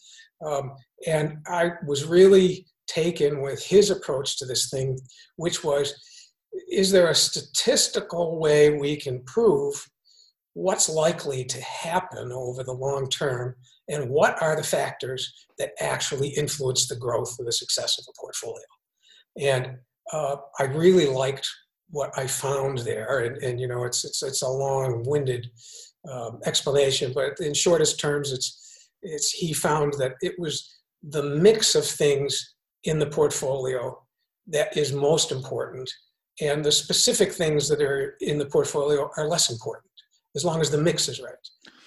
Um, 0.44 0.72
and 1.06 1.38
I 1.46 1.72
was 1.86 2.04
really 2.04 2.66
taken 2.86 3.40
with 3.40 3.64
his 3.64 3.90
approach 3.90 4.38
to 4.38 4.46
this 4.46 4.68
thing, 4.68 4.98
which 5.36 5.62
was 5.62 5.94
is 6.68 6.90
there 6.90 7.08
a 7.08 7.14
statistical 7.14 8.38
way 8.40 8.70
we 8.70 8.96
can 8.96 9.22
prove 9.24 9.88
what's 10.54 10.88
likely 10.88 11.44
to 11.44 11.60
happen 11.62 12.32
over 12.32 12.64
the 12.64 12.72
long 12.72 13.08
term 13.08 13.54
and 13.88 14.10
what 14.10 14.40
are 14.42 14.56
the 14.56 14.62
factors 14.62 15.32
that 15.58 15.72
actually 15.80 16.28
influence 16.28 16.88
the 16.88 16.96
growth 16.96 17.36
or 17.38 17.44
the 17.44 17.52
success 17.52 17.98
of 17.98 18.04
a 18.08 18.20
portfolio? 18.20 18.64
And 19.40 19.76
uh, 20.12 20.36
I 20.58 20.64
really 20.64 21.06
liked 21.06 21.48
what 21.90 22.16
I 22.16 22.26
found 22.26 22.78
there. 22.78 23.20
And, 23.20 23.36
and 23.42 23.60
you 23.60 23.66
know, 23.66 23.84
it's, 23.84 24.04
it's, 24.04 24.22
it's 24.22 24.42
a 24.42 24.48
long 24.48 25.04
winded 25.06 25.50
um, 26.10 26.40
explanation, 26.46 27.12
but 27.12 27.38
in 27.40 27.52
shortest 27.52 27.98
terms, 28.00 28.32
it's 28.32 28.69
it's 29.02 29.30
he 29.30 29.52
found 29.52 29.94
that 29.94 30.14
it 30.20 30.34
was 30.38 30.80
the 31.02 31.22
mix 31.22 31.74
of 31.74 31.84
things 31.84 32.54
in 32.84 32.98
the 32.98 33.06
portfolio 33.06 33.98
that 34.46 34.76
is 34.76 34.92
most 34.92 35.32
important 35.32 35.90
and 36.40 36.64
the 36.64 36.72
specific 36.72 37.32
things 37.32 37.68
that 37.68 37.82
are 37.82 38.16
in 38.20 38.38
the 38.38 38.46
portfolio 38.46 39.10
are 39.16 39.28
less 39.28 39.50
important 39.50 39.90
as 40.36 40.44
long 40.44 40.60
as 40.60 40.70
the 40.70 40.78
mix 40.78 41.08
is 41.08 41.20
right. 41.20 41.34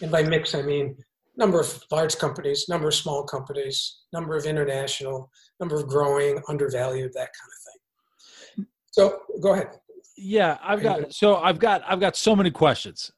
And 0.01 0.11
by 0.11 0.23
mix 0.23 0.55
i 0.55 0.61
mean 0.61 0.95
number 1.37 1.59
of 1.59 1.83
large 1.91 2.17
companies 2.17 2.65
number 2.69 2.87
of 2.87 2.95
small 2.95 3.23
companies 3.23 4.01
number 4.11 4.35
of 4.35 4.45
international 4.45 5.29
number 5.59 5.75
of 5.79 5.87
growing 5.87 6.41
undervalued 6.47 7.11
that 7.13 7.29
kind 7.39 7.51
of 7.55 7.59
thing. 7.65 8.67
So 8.91 9.19
go 9.41 9.53
ahead. 9.53 9.69
Yeah 10.17 10.57
i've 10.63 10.81
got 10.81 11.13
so 11.13 11.37
i've 11.37 11.59
got 11.59 11.81
i've 11.87 11.99
got 11.99 12.15
so 12.15 12.35
many 12.35 12.51
questions 12.51 13.11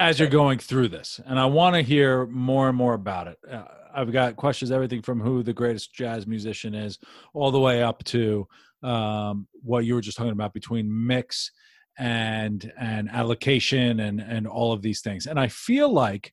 as 0.00 0.18
you're 0.18 0.28
going 0.28 0.58
through 0.58 0.88
this, 0.88 1.20
and 1.26 1.38
I 1.38 1.44
want 1.44 1.76
to 1.76 1.82
hear 1.82 2.26
more 2.26 2.68
and 2.68 2.76
more 2.76 2.94
about 2.94 3.28
it. 3.28 3.38
Uh, 3.48 3.64
I've 3.94 4.10
got 4.10 4.34
questions, 4.34 4.70
everything 4.70 5.02
from 5.02 5.20
who 5.20 5.42
the 5.42 5.52
greatest 5.52 5.92
jazz 5.92 6.26
musician 6.26 6.74
is, 6.74 6.98
all 7.34 7.50
the 7.50 7.60
way 7.60 7.82
up 7.82 8.02
to 8.04 8.48
um, 8.82 9.46
what 9.62 9.84
you 9.84 9.94
were 9.94 10.00
just 10.00 10.16
talking 10.16 10.32
about 10.32 10.54
between 10.54 11.06
mix 11.06 11.52
and 11.98 12.72
and 12.78 13.10
allocation 13.10 14.00
and 14.00 14.20
and 14.20 14.46
all 14.46 14.72
of 14.72 14.80
these 14.80 15.02
things. 15.02 15.26
And 15.26 15.38
I 15.38 15.48
feel 15.48 15.92
like 15.92 16.32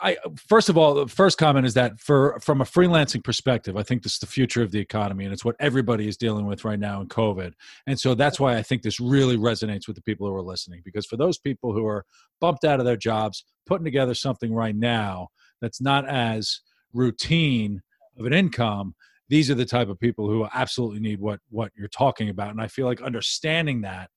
I 0.00 0.18
first 0.48 0.68
of 0.68 0.76
all, 0.76 0.94
the 0.94 1.06
first 1.06 1.38
comment 1.38 1.64
is 1.64 1.72
that 1.74 1.98
for 1.98 2.38
from 2.40 2.60
a 2.60 2.64
freelancing 2.64 3.24
perspective, 3.24 3.76
I 3.76 3.82
think 3.82 4.02
this 4.02 4.14
is 4.14 4.18
the 4.18 4.26
future 4.26 4.62
of 4.62 4.72
the 4.72 4.78
economy, 4.78 5.24
and 5.24 5.32
it's 5.32 5.44
what 5.44 5.56
everybody 5.58 6.06
is 6.06 6.18
dealing 6.18 6.46
with 6.46 6.64
right 6.64 6.78
now 6.78 7.00
in 7.00 7.08
COVID. 7.08 7.54
And 7.86 7.98
so 7.98 8.14
that's 8.14 8.38
why 8.38 8.56
I 8.56 8.62
think 8.62 8.82
this 8.82 9.00
really 9.00 9.38
resonates 9.38 9.86
with 9.86 9.96
the 9.96 10.02
people 10.02 10.26
who 10.26 10.34
are 10.34 10.42
listening, 10.42 10.82
because 10.84 11.06
for 11.06 11.16
those 11.16 11.38
people 11.38 11.72
who 11.72 11.86
are 11.86 12.04
bumped 12.40 12.64
out 12.64 12.78
of 12.78 12.84
their 12.84 12.96
jobs, 12.96 13.44
putting 13.66 13.86
together 13.86 14.14
something 14.14 14.52
right 14.52 14.76
now 14.76 15.28
that's 15.62 15.80
not 15.80 16.06
as 16.06 16.60
routine 16.92 17.80
of 18.18 18.26
an 18.26 18.34
income, 18.34 18.94
these 19.30 19.50
are 19.50 19.54
the 19.54 19.64
type 19.64 19.88
of 19.88 19.98
people 19.98 20.28
who 20.28 20.46
absolutely 20.52 21.00
need 21.00 21.20
what 21.20 21.40
what 21.48 21.72
you're 21.74 21.88
talking 21.88 22.28
about. 22.28 22.50
And 22.50 22.60
I 22.60 22.66
feel 22.66 22.84
like 22.84 23.00
understanding 23.00 23.80
that 23.82 24.10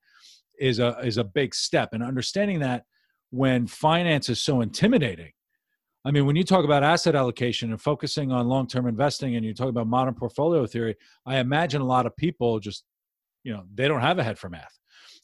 is 0.60 0.80
a 0.80 1.00
is 1.00 1.18
a 1.18 1.24
big 1.24 1.56
step, 1.56 1.94
and 1.94 2.04
understanding 2.04 2.60
that 2.60 2.84
when 3.30 3.66
finance 3.66 4.28
is 4.28 4.44
so 4.44 4.60
intimidating 4.60 5.32
I 6.06 6.12
mean, 6.12 6.26
when 6.26 6.36
you 6.36 6.44
talk 6.44 6.66
about 6.66 6.84
asset 6.84 7.16
allocation 7.16 7.72
and 7.72 7.82
focusing 7.82 8.32
on 8.32 8.48
long 8.48 8.68
term 8.68 8.88
investing 8.88 9.36
and 9.36 9.46
you 9.46 9.54
talk 9.54 9.70
about 9.70 9.88
modern 9.88 10.14
portfolio 10.14 10.66
theory, 10.66 10.96
I 11.26 11.38
imagine 11.38 11.82
a 11.82 11.86
lot 11.86 12.06
of 12.06 12.16
people 12.18 12.60
just, 12.60 12.84
you 13.44 13.54
know, 13.54 13.64
they 13.74 13.88
don't 13.88 14.02
have 14.02 14.20
a 14.20 14.24
head 14.24 14.38
for 14.38 14.50
math. 14.50 14.78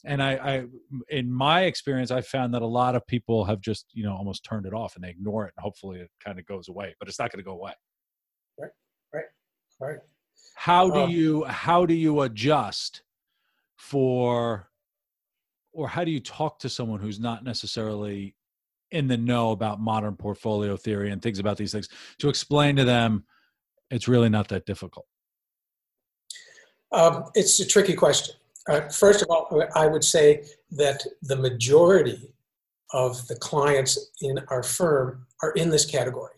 And 0.06 0.22
I, 0.22 0.32
I, 0.32 0.64
in 1.10 1.30
my 1.30 1.64
experience, 1.64 2.10
I 2.10 2.22
found 2.22 2.54
that 2.54 2.62
a 2.62 2.66
lot 2.66 2.96
of 2.96 3.06
people 3.06 3.44
have 3.44 3.60
just, 3.60 3.86
you 3.92 4.02
know, 4.02 4.16
almost 4.16 4.44
turned 4.44 4.64
it 4.64 4.72
off 4.72 4.94
and 4.94 5.04
they 5.04 5.10
ignore 5.10 5.44
it. 5.44 5.52
And 5.56 5.62
hopefully 5.62 6.00
it 6.00 6.10
kind 6.24 6.38
of 6.38 6.46
goes 6.46 6.68
away, 6.68 6.94
but 6.98 7.08
it's 7.08 7.18
not 7.18 7.30
going 7.30 7.44
to 7.44 7.44
go 7.44 7.52
away. 7.52 7.72
Right, 8.58 8.70
right, 9.12 9.24
right. 9.78 9.98
How 10.54 10.88
do 10.88 11.00
um, 11.00 11.10
you, 11.10 11.44
how 11.44 11.84
do 11.84 11.92
you 11.92 12.22
adjust 12.22 13.02
for, 13.76 14.70
or 15.72 15.86
how 15.86 16.04
do 16.04 16.10
you 16.10 16.20
talk 16.20 16.58
to 16.60 16.70
someone 16.70 17.00
who's 17.00 17.20
not 17.20 17.44
necessarily 17.44 18.34
in 18.90 19.08
the 19.08 19.16
know 19.16 19.52
about 19.52 19.80
modern 19.80 20.16
portfolio 20.16 20.76
theory 20.76 21.10
and 21.10 21.22
things 21.22 21.38
about 21.38 21.56
these 21.56 21.72
things 21.72 21.88
to 22.18 22.28
explain 22.28 22.76
to 22.76 22.84
them 22.84 23.24
it's 23.90 24.06
really 24.06 24.28
not 24.28 24.48
that 24.48 24.66
difficult. 24.66 25.06
Um, 26.92 27.24
it's 27.34 27.58
a 27.60 27.66
tricky 27.66 27.94
question. 27.94 28.34
Uh, 28.68 28.82
first 28.88 29.22
of 29.22 29.28
all 29.30 29.62
i 29.74 29.86
would 29.86 30.04
say 30.04 30.44
that 30.70 31.02
the 31.22 31.36
majority 31.36 32.34
of 32.92 33.26
the 33.28 33.36
clients 33.36 34.10
in 34.20 34.38
our 34.48 34.62
firm 34.62 35.26
are 35.42 35.52
in 35.52 35.70
this 35.70 35.86
category. 35.86 36.34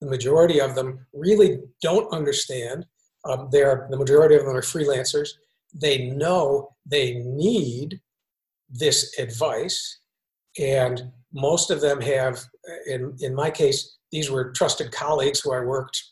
The 0.00 0.08
majority 0.08 0.60
of 0.60 0.74
them 0.74 1.06
really 1.12 1.58
don't 1.82 2.12
understand 2.12 2.86
um, 3.24 3.48
they're 3.52 3.86
the 3.90 3.98
majority 3.98 4.34
of 4.34 4.46
them 4.46 4.56
are 4.56 4.62
freelancers. 4.62 5.30
They 5.74 6.06
know 6.06 6.74
they 6.86 7.14
need 7.14 8.00
this 8.70 9.18
advice 9.18 9.98
and 10.58 11.12
most 11.32 11.70
of 11.70 11.80
them 11.80 12.00
have 12.00 12.38
in 12.86 13.14
in 13.20 13.34
my 13.34 13.50
case 13.50 13.98
these 14.12 14.30
were 14.30 14.52
trusted 14.52 14.90
colleagues 14.90 15.40
who 15.40 15.52
i 15.52 15.60
worked 15.60 16.02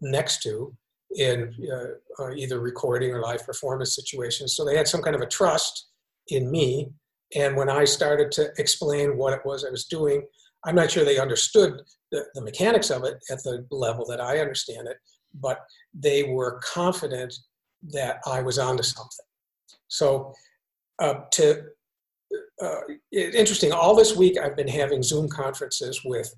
next 0.00 0.42
to 0.42 0.74
in 1.16 1.54
uh, 1.72 2.22
uh, 2.22 2.30
either 2.34 2.60
recording 2.60 3.10
or 3.10 3.22
live 3.22 3.44
performance 3.44 3.94
situations. 3.94 4.54
So 4.54 4.64
they 4.64 4.76
had 4.76 4.86
some 4.86 5.00
kind 5.00 5.16
of 5.16 5.22
a 5.22 5.26
trust 5.26 5.88
in 6.28 6.50
me. 6.50 6.90
And 7.34 7.56
when 7.56 7.68
i 7.68 7.84
started 7.84 8.32
to 8.32 8.50
explain 8.56 9.18
what 9.18 9.34
it 9.34 9.40
was 9.44 9.62
i 9.62 9.70
was 9.70 9.84
doing 9.84 10.22
i'm 10.64 10.74
not 10.74 10.90
sure 10.90 11.04
they 11.04 11.18
understood 11.18 11.82
the, 12.10 12.24
the 12.34 12.40
mechanics 12.40 12.88
of 12.88 13.04
it 13.04 13.16
at 13.30 13.42
the 13.42 13.66
level 13.70 14.06
that 14.06 14.18
i 14.18 14.38
understand 14.38 14.88
it 14.88 14.96
but 15.34 15.58
they 15.92 16.22
were 16.22 16.58
confident 16.64 17.34
that 17.82 18.20
i 18.26 18.40
was 18.40 18.58
onto 18.58 18.82
something. 18.82 19.26
So 19.88 20.32
uh, 20.98 21.14
to 21.32 21.64
uh, 22.60 22.80
interesting. 23.12 23.72
All 23.72 23.94
this 23.94 24.16
week, 24.16 24.38
I've 24.38 24.56
been 24.56 24.68
having 24.68 25.02
Zoom 25.02 25.28
conferences 25.28 26.00
with 26.04 26.32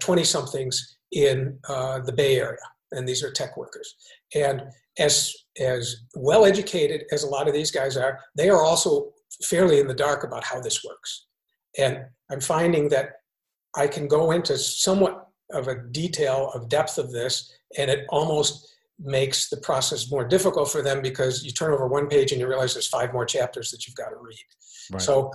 20 0.00 0.20
um, 0.20 0.24
somethings 0.24 0.96
in 1.12 1.58
uh, 1.68 2.00
the 2.00 2.12
Bay 2.12 2.38
Area, 2.38 2.58
and 2.92 3.08
these 3.08 3.22
are 3.22 3.32
tech 3.32 3.56
workers. 3.56 3.94
And 4.34 4.62
as 4.98 5.34
as 5.60 6.04
well 6.14 6.44
educated 6.44 7.04
as 7.12 7.22
a 7.22 7.28
lot 7.28 7.48
of 7.48 7.54
these 7.54 7.70
guys 7.70 7.96
are, 7.96 8.18
they 8.34 8.48
are 8.48 8.62
also 8.62 9.12
fairly 9.44 9.80
in 9.80 9.86
the 9.86 9.94
dark 9.94 10.24
about 10.24 10.44
how 10.44 10.60
this 10.60 10.84
works. 10.84 11.26
And 11.78 12.04
I'm 12.30 12.40
finding 12.40 12.88
that 12.90 13.20
I 13.76 13.86
can 13.86 14.08
go 14.08 14.30
into 14.30 14.56
somewhat 14.56 15.28
of 15.52 15.68
a 15.68 15.82
detail 15.90 16.50
of 16.54 16.68
depth 16.68 16.98
of 16.98 17.12
this, 17.12 17.52
and 17.78 17.90
it 17.90 18.06
almost 18.08 18.75
makes 18.98 19.48
the 19.48 19.58
process 19.58 20.10
more 20.10 20.24
difficult 20.24 20.70
for 20.70 20.82
them 20.82 21.02
because 21.02 21.44
you 21.44 21.50
turn 21.50 21.72
over 21.72 21.86
one 21.86 22.08
page 22.08 22.32
and 22.32 22.40
you 22.40 22.48
realize 22.48 22.74
there's 22.74 22.88
five 22.88 23.12
more 23.12 23.26
chapters 23.26 23.70
that 23.70 23.86
you've 23.86 23.96
got 23.96 24.08
to 24.08 24.16
read. 24.16 24.36
Right. 24.90 25.02
So 25.02 25.30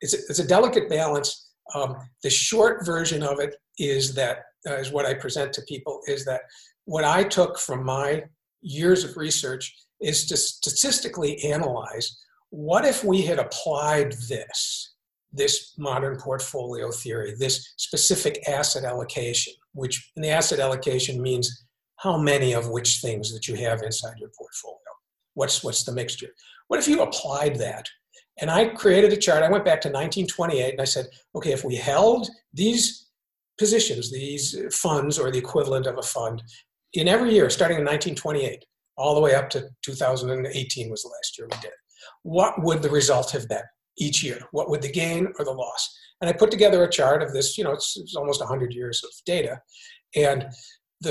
it's 0.00 0.14
a, 0.14 0.18
it's 0.28 0.38
a 0.38 0.46
delicate 0.46 0.88
balance. 0.88 1.50
Um, 1.74 1.96
the 2.22 2.30
short 2.30 2.84
version 2.84 3.22
of 3.22 3.40
it 3.40 3.56
is 3.78 4.14
that 4.14 4.44
uh, 4.68 4.74
is 4.76 4.92
what 4.92 5.06
I 5.06 5.14
present 5.14 5.52
to 5.54 5.62
people 5.62 6.00
is 6.06 6.24
that 6.24 6.42
what 6.84 7.04
I 7.04 7.24
took 7.24 7.58
from 7.58 7.84
my 7.84 8.24
years 8.62 9.04
of 9.04 9.16
research 9.16 9.74
is 10.00 10.26
to 10.26 10.36
statistically 10.36 11.42
analyze 11.44 12.18
what 12.50 12.84
if 12.84 13.04
we 13.04 13.22
had 13.22 13.38
applied 13.38 14.12
this 14.28 14.94
this 15.32 15.74
modern 15.76 16.16
portfolio 16.16 16.90
theory 16.90 17.34
this 17.38 17.74
specific 17.76 18.48
asset 18.48 18.84
allocation 18.84 19.52
which 19.72 20.12
in 20.16 20.22
the 20.22 20.30
asset 20.30 20.60
allocation 20.60 21.20
means 21.20 21.65
how 22.06 22.16
many 22.16 22.52
of 22.52 22.68
which 22.68 23.00
things 23.00 23.32
that 23.32 23.48
you 23.48 23.56
have 23.56 23.82
inside 23.82 24.16
your 24.18 24.30
portfolio. 24.38 24.78
What's, 25.34 25.64
what's 25.64 25.82
the 25.82 25.90
mixture? 25.92 26.28
What 26.68 26.78
if 26.78 26.86
you 26.86 27.02
applied 27.02 27.56
that? 27.56 27.86
And 28.38 28.48
I 28.48 28.66
created 28.68 29.12
a 29.12 29.16
chart. 29.16 29.42
I 29.42 29.50
went 29.50 29.64
back 29.64 29.80
to 29.80 29.88
1928 29.88 30.70
and 30.70 30.80
I 30.80 30.84
said, 30.84 31.06
okay, 31.34 31.52
if 31.52 31.64
we 31.64 31.74
held 31.74 32.28
these 32.54 33.08
positions, 33.58 34.12
these 34.12 34.56
funds 34.72 35.18
or 35.18 35.32
the 35.32 35.38
equivalent 35.38 35.86
of 35.86 35.98
a 35.98 36.02
fund, 36.02 36.42
in 36.92 37.08
every 37.08 37.32
year, 37.32 37.50
starting 37.50 37.78
in 37.78 37.84
1928, 37.84 38.64
all 38.96 39.16
the 39.16 39.20
way 39.20 39.34
up 39.34 39.50
to 39.50 39.68
2018 39.82 40.90
was 40.90 41.02
the 41.02 41.08
last 41.08 41.36
year 41.36 41.48
we 41.50 41.58
did, 41.60 41.72
what 42.22 42.62
would 42.62 42.82
the 42.82 42.90
result 42.90 43.32
have 43.32 43.48
been 43.48 43.66
each 43.98 44.22
year? 44.22 44.38
What 44.52 44.70
would 44.70 44.82
the 44.82 44.92
gain 44.92 45.26
or 45.38 45.44
the 45.44 45.50
loss? 45.50 45.92
And 46.20 46.30
I 46.30 46.34
put 46.34 46.52
together 46.52 46.84
a 46.84 46.90
chart 46.90 47.20
of 47.20 47.32
this, 47.32 47.58
you 47.58 47.64
know, 47.64 47.72
it's, 47.72 47.96
it's 47.96 48.14
almost 48.14 48.40
100 48.40 48.72
years 48.72 49.02
of 49.02 49.10
data. 49.26 49.60
And 50.14 50.46
the 51.00 51.10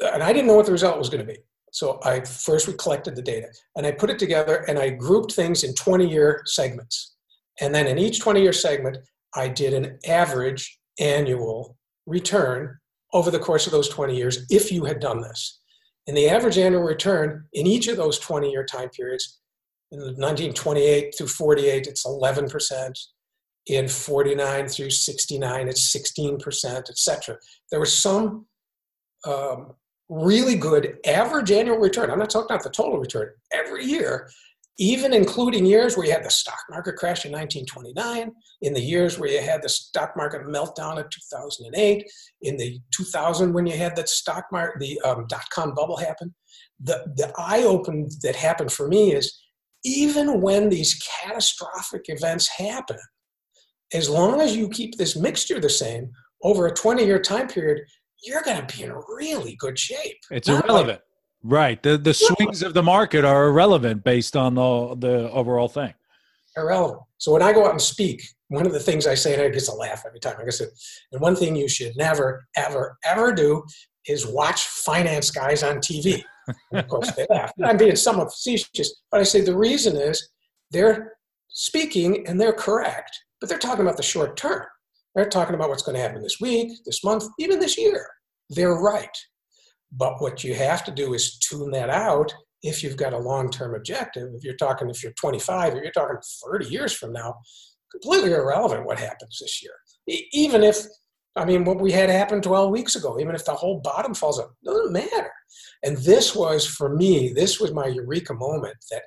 and 0.00 0.22
I 0.22 0.32
didn't 0.32 0.46
know 0.46 0.56
what 0.56 0.66
the 0.66 0.72
result 0.72 0.98
was 0.98 1.08
going 1.08 1.26
to 1.26 1.32
be. 1.32 1.38
So 1.72 2.00
I 2.04 2.20
first 2.20 2.76
collected 2.78 3.16
the 3.16 3.22
data 3.22 3.48
and 3.76 3.86
I 3.86 3.92
put 3.92 4.10
it 4.10 4.18
together 4.18 4.64
and 4.68 4.78
I 4.78 4.90
grouped 4.90 5.32
things 5.32 5.64
in 5.64 5.74
20 5.74 6.08
year 6.08 6.42
segments. 6.44 7.14
And 7.60 7.74
then 7.74 7.86
in 7.86 7.98
each 7.98 8.20
20 8.20 8.42
year 8.42 8.52
segment, 8.52 8.98
I 9.34 9.48
did 9.48 9.72
an 9.72 9.98
average 10.06 10.78
annual 11.00 11.76
return 12.06 12.78
over 13.14 13.30
the 13.30 13.38
course 13.38 13.66
of 13.66 13.72
those 13.72 13.88
20 13.88 14.14
years 14.16 14.46
if 14.50 14.70
you 14.70 14.84
had 14.84 15.00
done 15.00 15.20
this. 15.22 15.60
And 16.06 16.16
the 16.16 16.28
average 16.28 16.58
annual 16.58 16.82
return 16.82 17.46
in 17.52 17.66
each 17.66 17.88
of 17.88 17.96
those 17.96 18.18
20 18.18 18.50
year 18.50 18.64
time 18.64 18.90
periods, 18.90 19.40
in 19.92 20.00
1928 20.00 21.14
through 21.16 21.26
48, 21.26 21.86
it's 21.86 22.06
11%. 22.06 22.98
In 23.66 23.86
49 23.86 24.68
through 24.68 24.90
69, 24.90 25.68
it's 25.68 25.96
16%, 25.96 26.90
etc. 26.90 27.36
There 27.70 27.78
was 27.78 27.96
some 27.96 28.46
um, 29.26 29.72
really 30.08 30.56
good 30.56 30.98
average 31.06 31.50
annual 31.50 31.78
return. 31.78 32.10
I'm 32.10 32.18
not 32.18 32.30
talking 32.30 32.54
about 32.54 32.64
the 32.64 32.70
total 32.70 32.98
return 32.98 33.30
every 33.52 33.84
year, 33.84 34.28
even 34.78 35.12
including 35.12 35.64
years 35.64 35.96
where 35.96 36.06
you 36.06 36.12
had 36.12 36.24
the 36.24 36.30
stock 36.30 36.60
market 36.70 36.96
crash 36.96 37.24
in 37.24 37.32
1929, 37.32 38.32
in 38.62 38.74
the 38.74 38.80
years 38.80 39.18
where 39.18 39.30
you 39.30 39.40
had 39.40 39.62
the 39.62 39.68
stock 39.68 40.12
market 40.16 40.42
meltdown 40.42 40.98
in 40.98 41.04
2008, 41.04 42.10
in 42.42 42.56
the 42.56 42.78
2000 42.94 43.52
when 43.52 43.66
you 43.66 43.76
had 43.76 43.96
the 43.96 44.06
stock 44.06 44.44
market, 44.52 44.80
the 44.80 45.00
um, 45.02 45.26
dot 45.28 45.44
com 45.50 45.74
bubble 45.74 45.96
happen. 45.96 46.34
The, 46.80 47.12
the 47.16 47.32
eye 47.38 47.62
open 47.62 48.08
that 48.22 48.34
happened 48.34 48.72
for 48.72 48.88
me 48.88 49.12
is 49.12 49.40
even 49.84 50.40
when 50.40 50.68
these 50.68 51.00
catastrophic 51.22 52.02
events 52.06 52.48
happen, 52.48 52.98
as 53.92 54.08
long 54.08 54.40
as 54.40 54.56
you 54.56 54.68
keep 54.68 54.96
this 54.96 55.16
mixture 55.16 55.60
the 55.60 55.70
same 55.70 56.10
over 56.42 56.66
a 56.66 56.74
20 56.74 57.04
year 57.04 57.20
time 57.20 57.46
period, 57.46 57.82
you're 58.22 58.42
going 58.42 58.64
to 58.64 58.76
be 58.76 58.84
in 58.84 58.92
really 59.08 59.56
good 59.56 59.78
shape. 59.78 60.18
It's 60.30 60.48
Not 60.48 60.64
irrelevant. 60.64 61.00
Like, 61.42 61.52
right. 61.52 61.82
The 61.82 61.98
the 61.98 62.14
swings 62.14 62.62
of 62.62 62.74
the 62.74 62.82
market 62.82 63.24
are 63.24 63.48
irrelevant 63.48 64.04
based 64.04 64.36
on 64.36 64.54
the 64.54 64.94
the 64.96 65.30
overall 65.30 65.68
thing. 65.68 65.94
Irrelevant. 66.56 67.02
So 67.18 67.32
when 67.32 67.42
I 67.42 67.52
go 67.52 67.64
out 67.64 67.70
and 67.70 67.80
speak, 67.80 68.22
one 68.48 68.66
of 68.66 68.72
the 68.72 68.80
things 68.80 69.06
I 69.06 69.14
say, 69.14 69.32
and 69.32 69.42
I 69.42 69.48
get 69.48 69.68
a 69.68 69.74
laugh 69.74 70.04
every 70.06 70.20
time. 70.20 70.36
Like 70.38 70.46
I 70.46 70.50
said, 70.50 70.68
and 71.12 71.20
one 71.20 71.34
thing 71.34 71.56
you 71.56 71.68
should 71.68 71.96
never, 71.96 72.44
ever, 72.56 72.98
ever 73.04 73.32
do 73.32 73.64
is 74.06 74.26
watch 74.26 74.62
finance 74.62 75.30
guys 75.30 75.62
on 75.62 75.76
TV. 75.78 76.22
Of 76.72 76.88
course, 76.88 77.12
they 77.12 77.26
laugh. 77.30 77.52
I'm 77.62 77.76
being 77.76 77.96
somewhat 77.96 78.32
facetious, 78.32 79.02
but 79.10 79.20
I 79.20 79.22
say 79.22 79.40
the 79.40 79.56
reason 79.56 79.96
is 79.96 80.28
they're 80.72 81.14
speaking 81.48 82.26
and 82.26 82.40
they're 82.40 82.52
correct, 82.52 83.16
but 83.40 83.48
they're 83.48 83.58
talking 83.58 83.82
about 83.82 83.96
the 83.96 84.02
short 84.02 84.36
term. 84.36 84.66
They're 85.14 85.28
talking 85.28 85.54
about 85.54 85.68
what's 85.68 85.82
going 85.82 85.96
to 85.96 86.02
happen 86.02 86.22
this 86.22 86.40
week, 86.40 86.72
this 86.84 87.04
month, 87.04 87.24
even 87.38 87.58
this 87.58 87.76
year. 87.78 88.06
They're 88.50 88.74
right. 88.74 89.16
But 89.92 90.20
what 90.20 90.42
you 90.42 90.54
have 90.54 90.84
to 90.84 90.90
do 90.90 91.14
is 91.14 91.38
tune 91.38 91.70
that 91.72 91.90
out 91.90 92.32
if 92.62 92.82
you've 92.82 92.96
got 92.96 93.12
a 93.12 93.18
long 93.18 93.50
term 93.50 93.74
objective. 93.74 94.30
If 94.34 94.44
you're 94.44 94.56
talking, 94.56 94.88
if 94.88 95.02
you're 95.02 95.12
25 95.12 95.74
or 95.74 95.82
you're 95.82 95.92
talking 95.92 96.16
30 96.46 96.66
years 96.66 96.92
from 96.92 97.12
now, 97.12 97.34
completely 97.90 98.32
irrelevant 98.32 98.86
what 98.86 98.98
happens 98.98 99.38
this 99.40 99.62
year. 99.62 99.72
Even 100.32 100.62
if, 100.62 100.78
I 101.36 101.44
mean, 101.44 101.64
what 101.64 101.80
we 101.80 101.92
had 101.92 102.08
happen 102.08 102.40
12 102.40 102.70
weeks 102.70 102.96
ago, 102.96 103.18
even 103.20 103.34
if 103.34 103.44
the 103.44 103.52
whole 103.52 103.80
bottom 103.80 104.14
falls 104.14 104.40
out, 104.40 104.54
doesn't 104.64 104.92
matter. 104.92 105.30
And 105.82 105.96
this 105.98 106.34
was, 106.34 106.66
for 106.66 106.94
me, 106.94 107.32
this 107.34 107.60
was 107.60 107.72
my 107.72 107.86
eureka 107.86 108.34
moment 108.34 108.76
that 108.90 109.02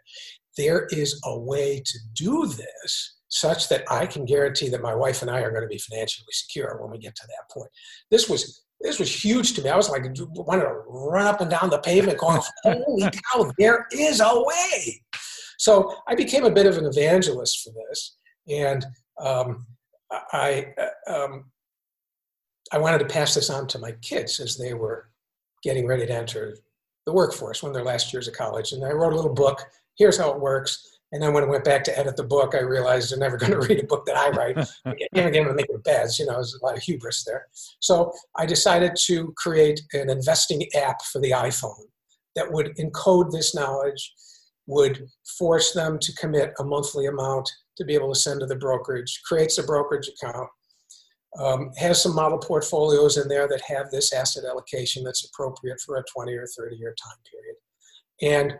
there 0.58 0.88
is 0.92 1.20
a 1.26 1.40
way 1.40 1.82
to 1.84 2.00
do 2.14 2.48
this 2.48 3.16
such 3.36 3.68
that 3.68 3.84
I 3.92 4.06
can 4.06 4.24
guarantee 4.24 4.70
that 4.70 4.82
my 4.82 4.96
wife 4.96 5.22
and 5.22 5.30
I 5.30 5.42
are 5.42 5.52
going 5.52 5.62
to 5.62 5.68
be 5.68 5.78
financially 5.78 6.26
secure 6.32 6.78
when 6.80 6.90
we 6.90 6.98
get 6.98 7.16
to 7.16 7.28
that 7.28 7.54
point. 7.54 7.70
This 8.10 8.30
was 8.30 8.64
this 8.80 8.98
was 8.98 9.24
huge 9.24 9.54
to 9.54 9.62
me. 9.62 9.70
I 9.70 9.76
was 9.76 9.90
like, 9.90 10.04
wanted 10.04 10.64
to 10.64 10.84
run 10.88 11.28
up 11.28 11.42
and 11.42 11.50
down 11.50 11.70
the 11.70 11.80
pavement, 11.80 12.18
going, 12.18 12.42
"Holy 12.64 13.10
cow, 13.34 13.52
there 13.58 13.88
is 13.92 14.22
a 14.22 14.32
way!" 14.34 15.02
So 15.58 15.96
I 16.08 16.16
became 16.16 16.46
a 16.46 16.52
bit 16.52 16.66
of 16.66 16.78
an 16.78 16.86
evangelist 16.86 17.62
for 17.62 17.74
this, 17.90 18.18
and 18.48 18.86
um, 19.20 19.66
I 20.32 20.68
um, 21.08 21.46
I 22.72 22.78
wanted 22.78 23.00
to 23.00 23.06
pass 23.06 23.34
this 23.36 23.50
on 23.50 23.68
to 23.68 23.80
my 23.80 23.92
kids 24.02 24.40
as 24.40 24.58
they 24.58 24.74
were 24.74 25.10
getting 25.62 25.88
ready 25.88 26.06
to 26.06 26.14
enter 26.14 26.56
the 27.06 27.14
workforce, 27.14 27.64
one 27.64 27.72
of 27.72 27.74
their 27.76 27.84
last 27.84 28.14
years 28.14 28.30
of 28.30 28.34
college. 28.34 28.72
And 28.72 28.86
I 28.86 28.92
wrote 28.92 29.14
a 29.14 29.16
little 29.16 29.34
book. 29.34 29.62
Here's 29.98 30.18
how 30.18 30.32
it 30.32 30.40
works. 30.40 30.95
And 31.16 31.24
then 31.24 31.32
when 31.32 31.46
I 31.46 31.48
went 31.48 31.64
back 31.64 31.86
to 31.86 31.98
edit 31.98 32.18
the 32.18 32.26
book, 32.26 32.56
I 32.56 32.60
realized 32.60 33.10
they're 33.10 33.18
never 33.18 33.38
going 33.44 33.54
to 33.54 33.66
read 33.66 33.82
a 33.82 33.88
book 33.88 34.06
that 34.06 34.18
I 34.18 34.32
write. 34.32 34.58
Again, 34.86 35.28
again, 35.30 35.48
I'm 35.48 35.56
making 35.56 35.80
beds, 35.80 36.20
you 36.20 36.26
know, 36.26 36.34
there's 36.34 36.60
a 36.62 36.66
lot 36.66 36.76
of 36.76 36.84
hubris 36.84 37.24
there. 37.24 37.48
So 37.80 38.12
I 38.36 38.46
decided 38.46 38.98
to 39.06 39.34
create 39.38 39.82
an 39.94 40.10
investing 40.10 40.68
app 40.76 41.02
for 41.06 41.22
the 41.22 41.32
iPhone 41.32 41.86
that 42.36 42.52
would 42.52 42.76
encode 42.76 43.32
this 43.32 43.56
knowledge, 43.56 44.14
would 44.68 45.08
force 45.40 45.72
them 45.72 46.00
to 46.00 46.14
commit 46.16 46.54
a 46.60 46.66
monthly 46.66 47.06
amount 47.06 47.50
to 47.78 47.86
be 47.86 47.94
able 47.94 48.14
to 48.14 48.20
send 48.20 48.42
to 48.42 48.46
the 48.46 48.58
brokerage, 48.58 49.22
creates 49.26 49.58
a 49.58 49.64
brokerage 49.64 50.10
account, 50.10 50.50
um, 51.40 51.72
has 51.78 52.04
some 52.04 52.14
model 52.14 52.40
portfolios 52.40 53.16
in 53.16 53.30
there 53.30 53.48
that 53.48 53.62
have 53.62 53.90
this 53.90 54.12
asset 54.12 54.44
allocation 54.44 55.02
that's 55.02 55.24
appropriate 55.24 55.80
for 55.80 55.96
a 55.96 56.04
20 56.14 56.34
or 56.34 56.46
30 56.46 56.76
year 56.76 56.94
time 57.02 57.18
period. 57.32 58.52
And 58.52 58.60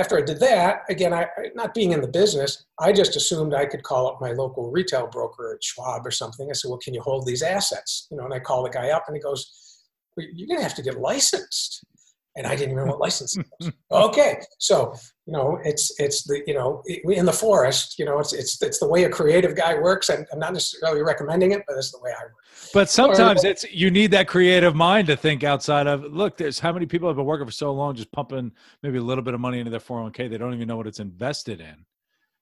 after 0.00 0.16
I 0.16 0.22
did 0.22 0.40
that, 0.40 0.82
again, 0.88 1.12
I, 1.12 1.26
not 1.54 1.74
being 1.74 1.92
in 1.92 2.00
the 2.00 2.08
business, 2.08 2.64
I 2.78 2.90
just 2.90 3.16
assumed 3.16 3.52
I 3.52 3.66
could 3.66 3.82
call 3.82 4.08
up 4.08 4.20
my 4.20 4.32
local 4.32 4.70
retail 4.70 5.06
broker 5.06 5.54
at 5.54 5.62
Schwab 5.62 6.06
or 6.06 6.10
something. 6.10 6.48
I 6.48 6.54
said, 6.54 6.70
"Well, 6.70 6.78
can 6.78 6.94
you 6.94 7.02
hold 7.02 7.26
these 7.26 7.42
assets?" 7.42 8.08
You 8.10 8.16
know, 8.16 8.24
and 8.24 8.32
I 8.32 8.40
call 8.40 8.62
the 8.62 8.70
guy 8.70 8.90
up, 8.90 9.04
and 9.06 9.16
he 9.16 9.22
goes, 9.22 9.40
well, 10.16 10.26
"You're 10.32 10.48
going 10.48 10.58
to 10.58 10.64
have 10.64 10.76
to 10.76 10.82
get 10.82 10.98
licensed." 10.98 11.84
And 12.36 12.46
I 12.46 12.50
didn't 12.50 12.72
even 12.72 12.84
know 12.84 12.92
what 12.92 13.00
licensing. 13.00 13.44
Hmm. 13.62 13.68
Okay, 13.92 14.40
so 14.58 14.94
you 15.26 15.34
know, 15.34 15.58
it's 15.64 15.92
it's 15.98 16.22
the 16.24 16.42
you 16.46 16.54
know 16.54 16.82
in 17.04 17.26
the 17.26 17.32
forest, 17.32 17.98
you 17.98 18.04
know, 18.04 18.18
it's 18.18 18.32
it's 18.32 18.60
it's 18.62 18.78
the 18.78 18.88
way 18.88 19.04
a 19.04 19.10
creative 19.10 19.54
guy 19.54 19.74
works. 19.78 20.08
I'm, 20.08 20.24
I'm 20.32 20.38
not 20.38 20.54
necessarily 20.54 21.02
recommending 21.02 21.52
it, 21.52 21.62
but 21.66 21.76
it's 21.76 21.92
the 21.92 21.98
way 22.00 22.10
I 22.10 22.22
work. 22.22 22.32
But 22.72 22.88
sometimes 22.88 23.44
it's 23.44 23.64
you 23.70 23.90
need 23.90 24.12
that 24.12 24.28
creative 24.28 24.74
mind 24.74 25.08
to 25.08 25.16
think 25.16 25.44
outside 25.44 25.86
of. 25.86 26.04
Look, 26.04 26.36
there's 26.36 26.58
how 26.58 26.72
many 26.72 26.86
people 26.86 27.08
have 27.08 27.16
been 27.16 27.26
working 27.26 27.46
for 27.46 27.52
so 27.52 27.72
long, 27.72 27.94
just 27.94 28.10
pumping 28.12 28.52
maybe 28.82 28.98
a 28.98 29.02
little 29.02 29.24
bit 29.24 29.34
of 29.34 29.40
money 29.40 29.58
into 29.58 29.70
their 29.70 29.80
401k. 29.80 30.30
They 30.30 30.38
don't 30.38 30.54
even 30.54 30.68
know 30.68 30.76
what 30.76 30.86
it's 30.86 31.00
invested 31.00 31.60
in. 31.60 31.84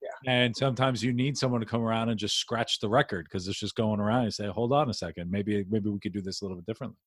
Yeah. 0.02 0.32
And 0.32 0.56
sometimes 0.56 1.02
you 1.02 1.12
need 1.12 1.36
someone 1.36 1.60
to 1.60 1.66
come 1.66 1.82
around 1.82 2.10
and 2.10 2.18
just 2.18 2.36
scratch 2.36 2.78
the 2.80 2.88
record 2.88 3.24
because 3.24 3.48
it's 3.48 3.58
just 3.58 3.74
going 3.74 4.00
around 4.00 4.24
and 4.24 4.34
say, 4.34 4.46
"Hold 4.46 4.72
on 4.72 4.88
a 4.88 4.94
second, 4.94 5.30
maybe 5.30 5.64
maybe 5.68 5.90
we 5.90 5.98
could 5.98 6.12
do 6.12 6.22
this 6.22 6.42
a 6.42 6.44
little 6.44 6.56
bit 6.56 6.66
differently." 6.66 6.98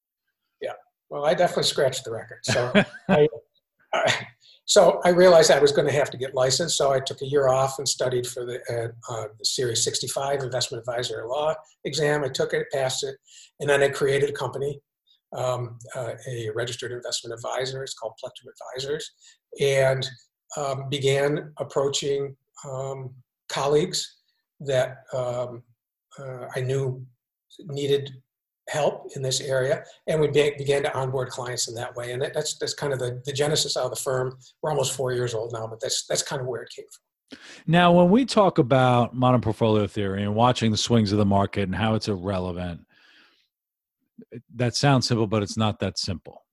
Yeah. 0.62 0.74
Well, 1.12 1.25
I 1.25 1.34
definitely 1.34 1.63
scratched 1.63 2.06
the 2.06 2.12
record. 2.12 2.39
So, 2.44 2.72
I, 3.10 3.27
so 4.63 5.01
I 5.03 5.10
realized 5.10 5.51
I 5.51 5.60
was 5.60 5.74
going 5.74 5.88
to 5.88 5.94
have 5.94 6.10
to 6.12 6.18
get 6.18 6.34
licensed. 6.34 6.77
So 6.77 6.94
I 6.94 7.01
took 7.01 7.22
a 7.22 7.25
year 7.25 7.50
off 7.50 7.80
and 7.80 7.88
studied 7.88 8.25
for 8.25 8.46
the, 8.46 8.62
uh, 8.70 9.13
uh, 9.13 9.27
the 9.38 9.44
Series 9.44 9.84
65 9.84 10.39
Investment 10.39 10.80
Advisor 10.80 11.25
Law 11.27 11.53
exam. 11.84 12.24
I 12.24 12.30
took 12.30 12.53
it, 12.53 12.68
passed 12.74 13.03
it, 13.03 13.18
and 13.60 13.70
then 13.70 13.84
I 13.84 13.89
created 13.89 14.30
a 14.30 14.34
company, 14.34 14.80
um, 15.36 15.77
uh, 15.98 16.13
a 16.30 16.50
registered 16.56 16.94
investment 16.94 17.34
advisor. 17.34 17.84
It's 17.84 17.94
called 17.94 18.13
Plectrum 18.18 18.48
Advisors, 18.77 19.12
and 19.60 20.10
um, 20.56 20.88
began 20.89 21.51
approaching 21.58 22.38
um, 22.65 23.13
colleagues 23.50 24.15
that 24.62 25.03
um, 25.13 25.62
uh, 26.18 26.46
I 26.56 26.62
knew 26.62 27.06
needed 27.65 28.12
help 28.72 29.12
in 29.16 29.22
this 29.22 29.42
area, 29.42 29.84
and 30.08 30.20
we 30.20 30.28
be, 30.28 30.54
began 30.58 30.84
to 30.84 30.98
onboard 30.98 31.30
clients 31.30 31.68
in 31.68 31.75
that 31.75 31.96
way. 31.96 32.13
And 32.13 32.22
that, 32.22 32.34
that's 32.34 32.58
that's 32.58 32.74
kind 32.74 32.94
of 32.94 33.00
the, 33.00 33.22
the 33.25 33.34
genesis 33.34 33.75
of 33.75 33.90
the 33.90 33.96
firm. 33.96 34.38
We're 34.62 34.72
almost 34.72 34.96
four 34.96 35.12
years 35.13 35.34
old 35.34 35.54
now, 35.54 35.68
but 35.68 35.80
that's 35.80 36.06
that's 36.08 36.24
kind 36.24 36.42
of 36.42 36.48
where 36.48 36.62
it 36.62 36.70
came 36.75 36.86
from. 36.92 37.40
Now, 37.66 37.92
when 37.94 38.10
we 38.10 38.25
talk 38.25 38.58
about 38.58 39.16
modern 39.16 39.42
portfolio 39.42 39.88
theory 39.88 40.24
and 40.24 40.36
watching 40.36 40.72
the 40.72 40.78
swings 40.78 41.12
of 41.12 41.18
the 41.18 41.25
market 41.25 41.63
and 41.63 41.75
how 41.75 41.96
it's 41.96 42.08
irrelevant, 42.08 42.82
that 44.56 44.75
sounds 44.75 45.08
simple, 45.08 45.28
but 45.28 45.44
it's 45.44 45.58
not 45.58 45.80
that 45.80 45.98
simple. 45.98 46.44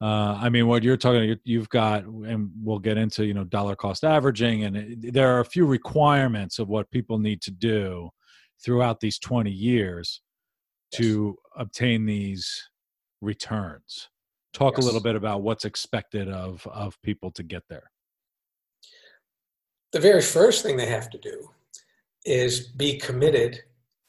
Uh, 0.00 0.38
I 0.40 0.48
mean, 0.48 0.68
what 0.68 0.82
you're 0.82 0.96
talking, 0.96 1.36
you've 1.44 1.68
got, 1.68 2.04
and 2.04 2.50
we'll 2.62 2.78
get 2.78 2.96
into, 2.96 3.26
you 3.26 3.34
know, 3.34 3.44
dollar 3.44 3.74
cost 3.74 4.04
averaging, 4.04 4.64
and 4.64 4.76
it, 4.76 5.12
there 5.12 5.34
are 5.36 5.40
a 5.40 5.44
few 5.44 5.66
requirements 5.66 6.58
of 6.58 6.68
what 6.68 6.90
people 6.90 7.18
need 7.18 7.42
to 7.42 7.50
do 7.50 8.08
throughout 8.64 9.00
these 9.00 9.18
20 9.18 9.50
years 9.50 10.22
to 10.92 11.36
obtain 11.56 12.06
these 12.06 12.68
returns. 13.20 14.08
Talk 14.52 14.74
yes. 14.76 14.84
a 14.84 14.86
little 14.86 15.02
bit 15.02 15.16
about 15.16 15.42
what's 15.42 15.64
expected 15.64 16.28
of 16.28 16.66
of 16.66 17.00
people 17.02 17.30
to 17.32 17.42
get 17.42 17.62
there. 17.68 17.90
The 19.92 20.00
very 20.00 20.22
first 20.22 20.62
thing 20.62 20.76
they 20.76 20.86
have 20.86 21.10
to 21.10 21.18
do 21.18 21.50
is 22.24 22.68
be 22.68 22.98
committed 22.98 23.60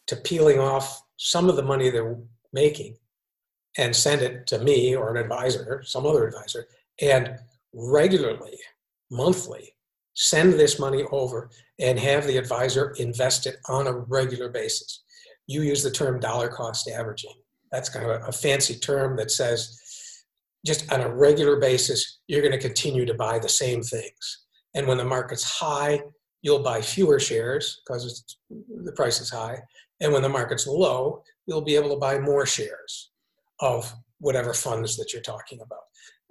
to 0.07 0.15
peeling 0.15 0.59
off 0.59 1.03
some 1.17 1.49
of 1.49 1.55
the 1.55 1.63
money 1.63 1.89
they're 1.89 2.17
making 2.51 2.97
and 3.77 3.95
send 3.95 4.21
it 4.21 4.47
to 4.47 4.59
me 4.59 4.95
or 4.95 5.15
an 5.15 5.21
advisor, 5.21 5.83
some 5.85 6.05
other 6.05 6.27
advisor, 6.27 6.67
and 7.01 7.37
regularly, 7.73 8.57
monthly, 9.11 9.75
send 10.15 10.53
this 10.53 10.79
money 10.79 11.03
over 11.11 11.49
and 11.79 11.99
have 11.99 12.25
the 12.27 12.37
advisor 12.37 12.93
invest 12.97 13.45
it 13.45 13.57
on 13.69 13.87
a 13.87 13.93
regular 13.93 14.49
basis 14.49 15.03
you 15.49 15.63
use 15.63 15.81
the 15.81 15.89
term 15.89 16.19
dollar 16.19 16.47
cost 16.47 16.87
averaging. 16.87 17.33
That's 17.71 17.89
kind 17.89 18.05
of 18.05 18.21
a, 18.21 18.25
a 18.27 18.31
fancy 18.31 18.75
term 18.75 19.17
that 19.17 19.31
says 19.31 19.75
just 20.63 20.91
on 20.93 21.01
a 21.01 21.11
regular 21.11 21.59
basis, 21.59 22.19
you're 22.27 22.43
going 22.43 22.51
to 22.51 22.59
continue 22.59 23.03
to 23.03 23.15
buy 23.15 23.39
the 23.39 23.49
same 23.49 23.81
things. 23.81 24.45
And 24.75 24.87
when 24.87 24.99
the 24.99 25.05
market's 25.05 25.43
high, 25.43 26.01
you'll 26.43 26.61
buy 26.61 26.81
fewer 26.81 27.19
shares 27.19 27.81
because 27.83 28.37
the 28.49 28.91
price 28.91 29.19
is 29.21 29.31
high. 29.31 29.59
And 30.01 30.13
when 30.13 30.21
the 30.21 30.29
market's 30.29 30.67
low, 30.67 31.23
you'll 31.47 31.63
be 31.63 31.75
able 31.75 31.89
to 31.89 31.99
buy 31.99 32.19
more 32.19 32.45
shares 32.45 33.11
of 33.59 33.91
whatever 34.19 34.53
funds 34.53 34.97
that 34.97 35.13
you're 35.13 35.21
talking 35.23 35.61
about. 35.61 35.79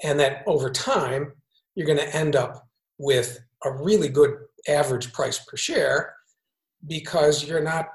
And 0.05 0.21
that 0.21 0.45
over 0.47 0.71
time, 0.71 1.33
you're 1.75 1.87
going 1.87 1.99
to 1.99 2.17
end 2.17 2.37
up 2.37 2.69
with 2.99 3.41
a 3.65 3.73
really 3.73 4.09
good 4.09 4.31
average 4.69 5.13
price 5.13 5.45
per 5.45 5.57
share 5.57 6.15
because 6.87 7.45
you're 7.45 7.65
not 7.65 7.89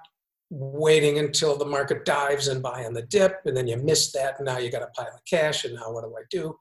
waiting 0.54 1.18
until 1.18 1.58
the 1.58 1.66
market 1.66 2.06
dives 2.06 2.48
and 2.48 2.62
buy 2.62 2.86
on 2.86 2.94
the 2.94 3.02
dip, 3.02 3.42
and 3.46 3.58
then 3.58 3.68
you 3.68 3.78
miss 3.78 4.12
that, 4.12 4.36
and 4.38 4.46
now 4.46 4.60
you 4.60 4.72
got 4.72 4.84
a 4.84 4.88
pile 4.88 5.12
of 5.14 5.26
cash, 5.26 5.66
and 5.66 5.74
now 5.74 5.92
what 5.92 6.04
do 6.04 6.16
I 6.16 6.24
do? 6.30 6.56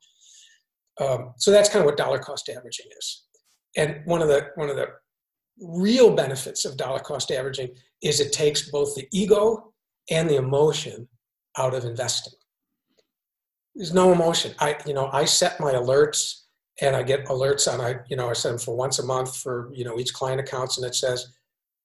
Um, 1.05 1.35
so 1.37 1.51
that's 1.51 1.69
kind 1.69 1.81
of 1.81 1.87
what 1.87 1.97
dollar 1.97 2.19
cost 2.19 2.49
averaging 2.49 2.87
is. 2.99 3.25
And 3.77 4.01
one 4.05 4.23
of 4.23 4.29
the 4.29 4.49
one 4.55 4.71
of 4.71 4.77
the 4.77 4.89
real 5.61 6.15
benefits 6.15 6.65
of 6.65 6.77
dollar 6.77 7.01
cost 7.01 7.31
averaging 7.31 7.71
is 8.03 8.21
it 8.21 8.33
takes 8.33 8.71
both 8.71 8.95
the 8.95 9.07
ego 9.13 9.73
and 10.11 10.29
the 10.29 10.37
emotion 10.37 11.09
out 11.59 11.75
of 11.75 11.85
investing. 11.85 12.33
There's 13.75 13.95
no 13.95 14.13
emotion. 14.13 14.55
I 14.59 14.77
you 14.87 14.95
know 14.95 15.11
I 15.13 15.25
set 15.25 15.61
my 15.61 15.73
alerts 15.73 16.43
and 16.81 16.97
I 16.97 17.03
get 17.03 17.27
alerts 17.27 17.73
on 17.73 17.81
I 17.81 17.97
you 18.09 18.17
know 18.17 18.29
I 18.29 18.33
set 18.33 18.51
them 18.51 18.59
for 18.59 18.77
once 18.77 18.99
a 18.99 19.07
month 19.07 19.37
for 19.37 19.71
you 19.73 19.85
know 19.85 19.99
each 19.99 20.13
client 20.13 20.41
accounts 20.41 20.79
and 20.79 20.87
it 20.87 20.95
says 20.95 21.27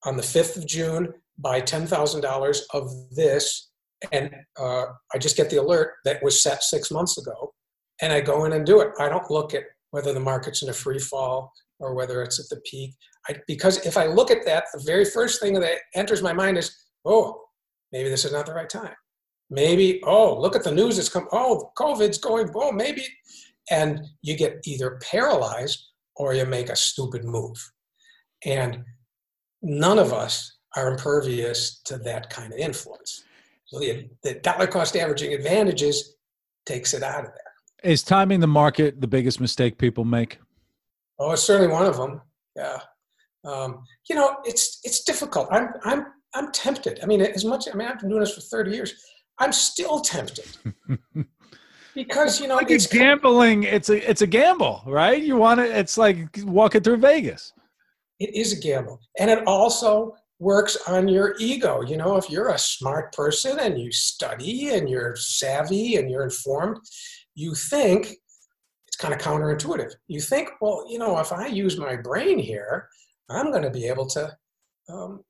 on 0.04 0.16
the 0.16 0.22
5th 0.22 0.56
of 0.56 0.66
June 0.66 1.12
buy 1.38 1.60
$10,000 1.60 2.60
of 2.74 2.90
this, 3.10 3.70
and 4.12 4.30
uh, 4.58 4.84
I 5.14 5.18
just 5.18 5.36
get 5.36 5.50
the 5.50 5.60
alert 5.60 5.94
that 6.04 6.22
was 6.22 6.42
set 6.42 6.62
six 6.62 6.90
months 6.90 7.18
ago, 7.18 7.52
and 8.02 8.12
I 8.12 8.20
go 8.20 8.44
in 8.44 8.52
and 8.52 8.66
do 8.66 8.80
it. 8.80 8.90
I 8.98 9.08
don't 9.08 9.30
look 9.30 9.54
at 9.54 9.64
whether 9.90 10.12
the 10.12 10.20
market's 10.20 10.62
in 10.62 10.68
a 10.68 10.74
free 10.74 10.98
fall 10.98 11.52
or 11.80 11.94
whether 11.94 12.22
it's 12.22 12.38
at 12.40 12.48
the 12.50 12.60
peak. 12.62 12.94
I, 13.28 13.36
because 13.46 13.84
if 13.86 13.96
I 13.96 14.06
look 14.06 14.30
at 14.30 14.44
that, 14.44 14.64
the 14.72 14.82
very 14.84 15.04
first 15.04 15.40
thing 15.40 15.54
that 15.54 15.78
enters 15.94 16.22
my 16.22 16.32
mind 16.32 16.58
is, 16.58 16.74
oh, 17.04 17.40
maybe 17.92 18.08
this 18.08 18.24
is 18.24 18.32
not 18.32 18.46
the 18.46 18.54
right 18.54 18.68
time. 18.68 18.94
Maybe, 19.50 20.00
oh, 20.04 20.38
look 20.38 20.56
at 20.56 20.64
the 20.64 20.72
news 20.72 20.96
that's 20.96 21.08
come. 21.08 21.26
Oh, 21.32 21.70
COVID's 21.78 22.18
going. 22.18 22.50
Oh, 22.54 22.72
maybe. 22.72 23.06
And 23.70 24.00
you 24.22 24.36
get 24.36 24.58
either 24.64 25.00
paralyzed 25.10 25.82
or 26.16 26.34
you 26.34 26.44
make 26.44 26.68
a 26.68 26.76
stupid 26.76 27.24
move. 27.24 27.56
And 28.44 28.84
none 29.62 29.98
of 29.98 30.12
us 30.12 30.57
are 30.78 30.90
impervious 30.90 31.80
to 31.84 31.98
that 31.98 32.30
kind 32.30 32.52
of 32.52 32.58
influence. 32.58 33.24
So 33.66 33.78
the, 33.80 34.08
the 34.22 34.34
dollar 34.34 34.66
cost 34.66 34.96
averaging 34.96 35.34
advantages 35.34 36.16
takes 36.64 36.94
it 36.94 37.02
out 37.02 37.24
of 37.24 37.30
there. 37.32 37.90
Is 37.92 38.02
timing 38.02 38.40
the 38.40 38.46
market 38.46 39.00
the 39.00 39.06
biggest 39.06 39.40
mistake 39.40 39.78
people 39.78 40.04
make? 40.04 40.38
Oh, 41.18 41.32
it's 41.32 41.42
certainly 41.42 41.72
one 41.72 41.86
of 41.86 41.96
them. 41.96 42.20
Yeah. 42.56 42.78
Um, 43.44 43.84
you 44.08 44.16
know, 44.16 44.36
it's 44.44 44.80
it's 44.82 45.04
difficult. 45.04 45.48
I'm 45.50 45.68
I'm 45.84 46.06
I'm 46.34 46.50
tempted. 46.52 46.98
I 47.02 47.06
mean, 47.06 47.20
as 47.20 47.44
much. 47.44 47.68
I 47.72 47.76
mean, 47.76 47.86
I've 47.86 48.00
been 48.00 48.08
doing 48.08 48.20
this 48.20 48.34
for 48.34 48.40
30 48.40 48.72
years. 48.72 48.94
I'm 49.38 49.52
still 49.52 50.00
tempted. 50.00 50.46
because 51.94 52.40
you 52.40 52.46
know 52.46 52.54
like 52.54 52.70
it's 52.70 52.86
gambling 52.86 53.64
it's 53.64 53.88
a 53.88 54.08
it's 54.08 54.22
a 54.22 54.26
gamble 54.26 54.82
right 54.86 55.22
you 55.22 55.34
want 55.36 55.58
to 55.58 55.78
it's 55.78 55.98
like 55.98 56.28
walking 56.44 56.80
through 56.80 56.96
vegas 56.96 57.52
it 58.20 58.32
is 58.36 58.52
a 58.52 58.60
gamble 58.60 59.00
and 59.18 59.28
it 59.28 59.44
also 59.46 60.14
works 60.38 60.76
on 60.86 61.08
your 61.08 61.34
ego. 61.38 61.82
You 61.82 61.96
know, 61.96 62.16
if 62.16 62.30
you're 62.30 62.50
a 62.50 62.58
smart 62.58 63.12
person 63.12 63.58
and 63.58 63.78
you 63.78 63.90
study 63.90 64.70
and 64.70 64.88
you're 64.88 65.16
savvy 65.16 65.96
and 65.96 66.10
you're 66.10 66.24
informed, 66.24 66.78
you 67.34 67.54
think 67.54 68.14
it's 68.86 68.96
kind 68.96 69.12
of 69.12 69.20
counterintuitive. 69.20 69.92
You 70.06 70.20
think, 70.20 70.50
well, 70.60 70.84
you 70.88 70.98
know, 70.98 71.18
if 71.18 71.32
I 71.32 71.46
use 71.46 71.76
my 71.76 71.96
brain 71.96 72.38
here, 72.38 72.88
I'm 73.28 73.50
going 73.50 73.64
to 73.64 73.70
be 73.70 73.86
able 73.86 74.06
to 74.10 74.36
um, 74.88 75.24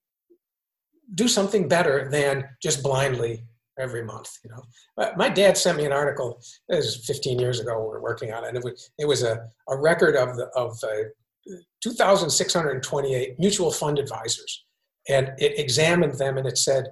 do 1.14 1.27
something 1.27 1.68
better 1.68 2.09
than 2.11 2.44
just 2.62 2.83
blindly 2.83 3.44
every 3.79 4.05
month. 4.05 4.31
You 4.44 4.51
know, 4.51 5.12
my 5.16 5.29
dad 5.29 5.57
sent 5.57 5.79
me 5.79 5.87
an 5.87 5.92
article. 5.92 6.40
This 6.68 6.85
was 6.85 7.07
15 7.07 7.38
years 7.38 7.61
ago. 7.61 7.81
We 7.81 7.88
were 7.88 8.03
working 8.03 8.33
on 8.33 8.44
it. 8.44 8.49
And 8.49 8.59
it 8.59 8.64
was, 8.64 8.90
it 8.99 9.09
was 9.09 9.23
a, 9.23 9.49
a 9.68 9.77
record 9.77 10.16
of 10.16 10.37
the 10.37 10.47
of 10.55 10.79
uh, 10.85 11.55
2,628 11.83 13.38
mutual 13.38 13.71
fund 13.73 13.99
advisors 13.99 14.66
and 15.09 15.33
it 15.38 15.59
examined 15.59 16.14
them 16.14 16.38
and 16.38 16.47
it 16.47 16.59
said, 16.59 16.88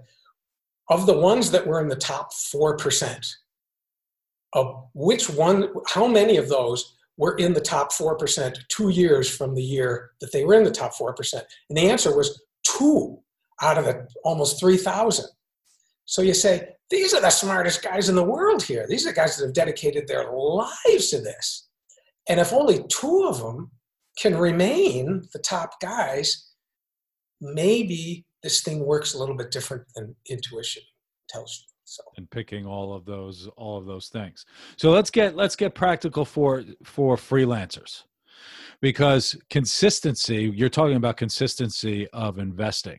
of 0.89 1.07
the 1.07 1.19
ones 1.19 1.51
that 1.51 1.67
were 1.67 1.81
in 1.81 1.89
the 1.89 1.97
top 1.97 2.33
4%, 2.33 3.27
of 4.53 4.89
which 4.95 5.29
one, 5.29 5.69
how 5.89 6.07
many 6.07 6.37
of 6.37 6.49
those 6.49 6.97
were 7.19 7.35
in 7.37 7.53
the 7.53 7.61
top 7.61 7.93
4% 7.93 8.57
two 8.69 8.91
years 8.91 9.29
from 9.29 9.55
the 9.55 9.63
year 9.63 10.11
that 10.21 10.33
they 10.33 10.45
were 10.45 10.55
in 10.55 10.65
the 10.65 10.71
top 10.71 10.95
4%? 10.95 11.15
And 11.69 11.77
the 11.77 11.91
answer 11.91 12.17
was 12.17 12.43
two 12.65 13.19
out 13.63 13.79
of 13.79 13.85
the 13.85 14.07
almost 14.25 14.61
3,000. 14.61 15.27
So 16.05 16.23
you 16.23 16.35
say, 16.35 16.69
these 16.89 17.13
are 17.15 17.21
the 17.21 17.31
smartest 17.31 17.83
guys 17.83 18.09
in 18.09 18.15
the 18.15 18.23
world 18.23 18.63
here. 18.63 18.87
These 18.89 19.07
are 19.07 19.11
the 19.11 19.17
guys 19.17 19.37
that 19.37 19.47
have 19.47 19.55
dedicated 19.55 20.07
their 20.07 20.31
lives 20.33 21.11
to 21.11 21.21
this. 21.21 21.69
And 22.29 22.39
if 22.39 22.53
only 22.53 22.85
two 22.89 23.27
of 23.29 23.39
them 23.39 23.73
can 24.19 24.37
remain 24.37 25.23
the 25.33 25.41
top 25.41 25.81
guys, 25.81 26.53
maybe 27.41 28.25
this 28.43 28.63
thing 28.63 28.85
works 28.85 29.15
a 29.15 29.19
little 29.19 29.37
bit 29.37 29.51
different 29.51 29.85
than 29.95 30.15
intuition 30.29 30.83
tells 31.29 31.59
you. 31.61 31.73
So 31.85 32.03
and 32.17 32.29
picking 32.31 32.67
all 32.67 32.95
of 32.95 33.05
those 33.05 33.49
all 33.57 33.79
of 33.79 33.87
those 33.87 34.09
things. 34.09 34.45
So 34.77 34.91
let's 34.91 35.11
get 35.11 35.37
let's 35.37 35.55
get 35.55 35.75
practical 35.75 36.25
for 36.25 36.65
for 36.85 37.17
freelancers 37.17 38.03
because 38.81 39.37
consistency 39.51 40.53
you're 40.55 40.69
talking 40.69 40.97
about 40.97 41.17
consistency 41.17 42.09
of 42.13 42.39
investing 42.39 42.99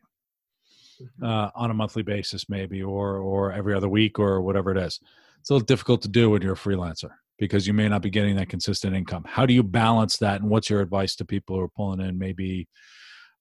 mm-hmm. 1.02 1.26
uh, 1.26 1.50
on 1.56 1.72
a 1.72 1.74
monthly 1.74 2.04
basis 2.04 2.50
maybe 2.50 2.82
or 2.82 3.18
or 3.18 3.52
every 3.52 3.74
other 3.74 3.90
week 3.90 4.20
or 4.20 4.42
whatever 4.42 4.72
it 4.72 4.78
is 4.78 5.00
it's 5.40 5.50
a 5.50 5.54
little 5.54 5.66
difficult 5.66 6.02
to 6.02 6.08
do 6.08 6.30
when 6.30 6.42
you're 6.42 6.54
a 6.54 6.58
freelancer 6.58 7.10
because 7.38 7.68
you 7.68 7.74
may 7.74 7.88
not 7.88 8.02
be 8.02 8.10
getting 8.10 8.36
that 8.36 8.50
consistent 8.50 8.96
income 8.96 9.24
how 9.28 9.46
do 9.46 9.54
you 9.54 9.64
balance 9.64 10.18
that 10.18 10.42
and 10.42 10.50
what's 10.50 10.70
your 10.70 10.82
advice 10.82 11.16
to 11.16 11.26
people 11.26 11.56
who 11.56 11.62
are 11.62 11.70
pulling 11.70 12.02
in 12.02 12.18
maybe 12.18 12.68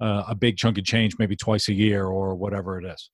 uh, 0.01 0.25
a 0.29 0.35
big 0.35 0.57
chunk 0.57 0.79
of 0.79 0.85
change 0.85 1.17
maybe 1.19 1.37
twice 1.37 1.69
a 1.69 1.75
year 1.75 2.07
or 2.07 2.35
whatever 2.35 2.79
it 2.79 2.85
is? 2.85 3.11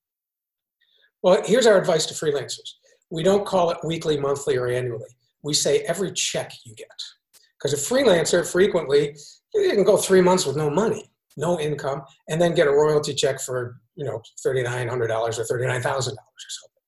Well 1.23 1.42
here's 1.45 1.66
our 1.66 1.79
advice 1.79 2.07
to 2.07 2.14
freelancers. 2.14 2.75
We 3.11 3.23
don't 3.23 3.47
call 3.47 3.71
it 3.71 3.79
weekly 3.85 4.16
monthly 4.16 4.57
or 4.57 4.68
annually. 4.68 5.11
We 5.42 5.55
say 5.55 5.81
every 5.81 6.12
check 6.12 6.53
you 6.64 6.75
get. 6.75 6.88
Because 7.59 7.75
a 7.75 7.95
freelancer 7.95 8.51
frequently 8.51 9.14
you 9.55 9.71
can 9.71 9.85
go 9.85 9.97
three 9.97 10.21
months 10.21 10.47
with 10.47 10.57
no 10.57 10.68
money, 10.71 11.11
no 11.37 11.61
income, 11.61 12.03
and 12.29 12.40
then 12.40 12.55
get 12.55 12.66
a 12.66 12.73
royalty 12.73 13.14
check 13.14 13.40
for 13.40 13.77
you 13.95 14.05
know 14.05 14.21
thirty 14.42 14.62
nine 14.62 14.88
hundred 14.88 15.09
dollars 15.09 15.38
or 15.38 15.45
thirty 15.45 15.66
nine 15.66 15.83
thousand 15.83 16.14
dollars 16.16 16.45
or 16.47 16.51
something. 16.51 16.83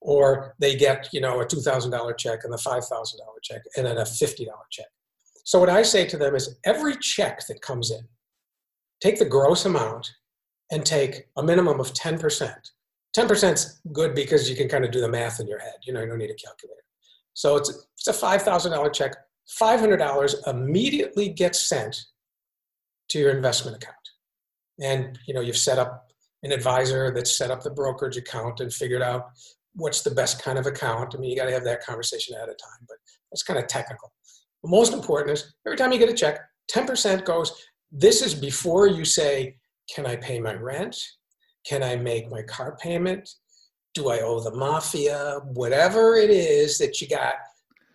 Or 0.00 0.54
they 0.58 0.76
get 0.76 1.08
you 1.12 1.20
know 1.20 1.40
a 1.40 1.46
two 1.46 1.60
thousand 1.60 1.90
dollar 1.90 2.12
check 2.12 2.40
and 2.44 2.54
a 2.54 2.58
five 2.58 2.84
thousand 2.84 3.18
dollar 3.18 3.38
check 3.42 3.62
and 3.76 3.86
then 3.86 3.98
a 3.98 4.06
fifty 4.06 4.44
dollar 4.44 4.66
check. 4.70 4.86
So 5.44 5.58
what 5.58 5.70
I 5.70 5.82
say 5.82 6.06
to 6.06 6.16
them 6.16 6.36
is 6.36 6.56
every 6.64 6.96
check 6.98 7.44
that 7.48 7.60
comes 7.60 7.90
in, 7.90 8.06
take 9.02 9.18
the 9.18 9.24
gross 9.24 9.64
amount 9.64 10.10
and 10.70 10.86
take 10.86 11.26
a 11.36 11.42
minimum 11.42 11.80
of 11.80 11.92
ten 11.92 12.18
percent. 12.18 12.70
Ten 13.12 13.28
percent 13.28 13.58
is 13.58 13.80
good 13.92 14.14
because 14.14 14.48
you 14.48 14.56
can 14.56 14.68
kind 14.68 14.84
of 14.84 14.90
do 14.90 15.00
the 15.00 15.08
math 15.08 15.40
in 15.40 15.46
your 15.46 15.58
head. 15.58 15.74
You 15.84 15.92
know, 15.92 16.00
you 16.00 16.06
don't 16.06 16.18
need 16.18 16.30
a 16.30 16.34
calculator. 16.34 16.80
So 17.34 17.56
it's 17.56 17.86
it's 17.98 18.08
a 18.08 18.12
five 18.12 18.42
thousand 18.42 18.72
dollar 18.72 18.90
check. 18.90 19.14
$500 19.60 20.34
immediately 20.46 21.28
gets 21.28 21.60
sent 21.68 22.00
to 23.08 23.18
your 23.18 23.30
investment 23.30 23.76
account. 23.76 23.96
And 24.80 25.18
you 25.26 25.34
know, 25.34 25.40
you've 25.40 25.56
set 25.56 25.78
up 25.78 26.06
an 26.42 26.52
advisor 26.52 27.10
that's 27.10 27.36
set 27.36 27.50
up 27.50 27.62
the 27.62 27.70
brokerage 27.70 28.16
account 28.16 28.60
and 28.60 28.72
figured 28.72 29.02
out 29.02 29.26
what's 29.74 30.02
the 30.02 30.10
best 30.10 30.42
kind 30.42 30.58
of 30.58 30.66
account. 30.66 31.14
I 31.14 31.18
mean, 31.18 31.30
you 31.30 31.36
got 31.36 31.46
to 31.46 31.52
have 31.52 31.64
that 31.64 31.84
conversation 31.84 32.34
ahead 32.34 32.48
of 32.48 32.56
time, 32.56 32.86
but 32.88 32.96
that's 33.30 33.42
kind 33.42 33.58
of 33.58 33.66
technical. 33.66 34.12
The 34.62 34.70
most 34.70 34.92
important 34.92 35.38
is 35.38 35.54
every 35.66 35.76
time 35.76 35.92
you 35.92 35.98
get 35.98 36.08
a 36.08 36.14
check, 36.14 36.40
10% 36.70 37.24
goes. 37.24 37.52
This 37.92 38.22
is 38.22 38.34
before 38.34 38.86
you 38.86 39.04
say, 39.04 39.56
Can 39.94 40.06
I 40.06 40.16
pay 40.16 40.40
my 40.40 40.54
rent? 40.54 40.96
Can 41.66 41.82
I 41.82 41.94
make 41.96 42.30
my 42.30 42.42
car 42.42 42.76
payment? 42.80 43.28
Do 43.94 44.08
I 44.08 44.20
owe 44.20 44.40
the 44.40 44.54
mafia? 44.54 45.40
Whatever 45.44 46.16
it 46.16 46.30
is 46.30 46.78
that 46.78 47.00
you 47.00 47.08
got, 47.08 47.34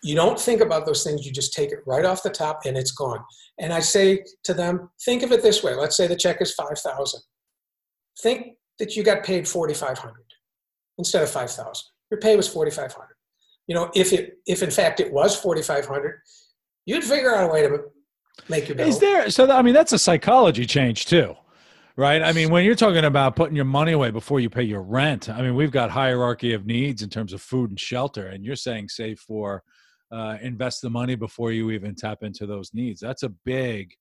you 0.03 0.15
don't 0.15 0.39
think 0.39 0.61
about 0.61 0.85
those 0.85 1.03
things 1.03 1.25
you 1.25 1.31
just 1.31 1.53
take 1.53 1.71
it 1.71 1.79
right 1.85 2.05
off 2.05 2.23
the 2.23 2.29
top 2.29 2.61
and 2.65 2.77
it's 2.77 2.91
gone 2.91 3.19
and 3.59 3.73
i 3.73 3.79
say 3.79 4.23
to 4.43 4.53
them 4.53 4.89
think 5.03 5.23
of 5.23 5.31
it 5.31 5.41
this 5.41 5.63
way 5.63 5.73
let's 5.73 5.97
say 5.97 6.07
the 6.07 6.15
check 6.15 6.41
is 6.41 6.53
5000 6.53 7.19
think 8.21 8.55
that 8.79 8.95
you 8.95 9.03
got 9.03 9.23
paid 9.23 9.47
4500 9.47 10.13
instead 10.97 11.23
of 11.23 11.29
5000 11.29 11.83
your 12.11 12.19
pay 12.19 12.35
was 12.35 12.47
4500 12.47 13.07
you 13.67 13.75
know 13.75 13.89
if 13.95 14.13
it 14.13 14.37
if 14.45 14.61
in 14.63 14.71
fact 14.71 14.99
it 14.99 15.11
was 15.11 15.35
4500 15.35 16.19
you'd 16.85 17.03
figure 17.03 17.35
out 17.35 17.49
a 17.49 17.53
way 17.53 17.63
to 17.63 17.79
make 18.49 18.67
your 18.67 18.75
bill. 18.75 18.87
is 18.87 18.99
there 18.99 19.29
so 19.29 19.49
i 19.51 19.61
mean 19.61 19.73
that's 19.73 19.93
a 19.93 19.99
psychology 19.99 20.65
change 20.65 21.05
too 21.05 21.35
right 21.95 22.21
i 22.21 22.31
mean 22.31 22.49
when 22.49 22.63
you're 22.63 22.75
talking 22.75 23.05
about 23.05 23.35
putting 23.35 23.55
your 23.55 23.65
money 23.65 23.91
away 23.91 24.11
before 24.11 24.39
you 24.39 24.49
pay 24.49 24.63
your 24.63 24.81
rent 24.81 25.29
i 25.29 25.41
mean 25.41 25.55
we've 25.55 25.71
got 25.71 25.89
hierarchy 25.89 26.53
of 26.53 26.65
needs 26.65 27.01
in 27.01 27.09
terms 27.09 27.33
of 27.33 27.41
food 27.41 27.69
and 27.69 27.79
shelter 27.79 28.27
and 28.27 28.43
you're 28.45 28.55
saying 28.55 28.87
save 28.87 29.19
for 29.19 29.63
uh, 30.11 30.37
invest 30.41 30.81
the 30.81 30.89
money 30.89 31.15
before 31.15 31.51
you 31.51 31.71
even 31.71 31.95
tap 31.95 32.23
into 32.23 32.45
those 32.45 32.73
needs. 32.73 33.01
That's 33.01 33.23
a 33.23 33.29
big 33.29 33.93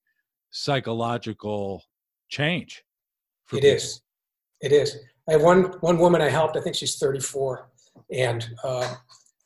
psychological 0.50 1.82
change. 2.28 2.82
It 3.52 3.56
people. 3.56 3.68
is. 3.70 4.02
It 4.60 4.72
is. 4.72 4.96
I 5.28 5.32
have 5.32 5.42
one 5.42 5.64
one 5.80 5.98
woman 5.98 6.20
I 6.22 6.28
helped. 6.28 6.56
I 6.56 6.60
think 6.60 6.76
she's 6.76 6.96
34, 6.98 7.68
and 8.12 8.48
uh, 8.62 8.94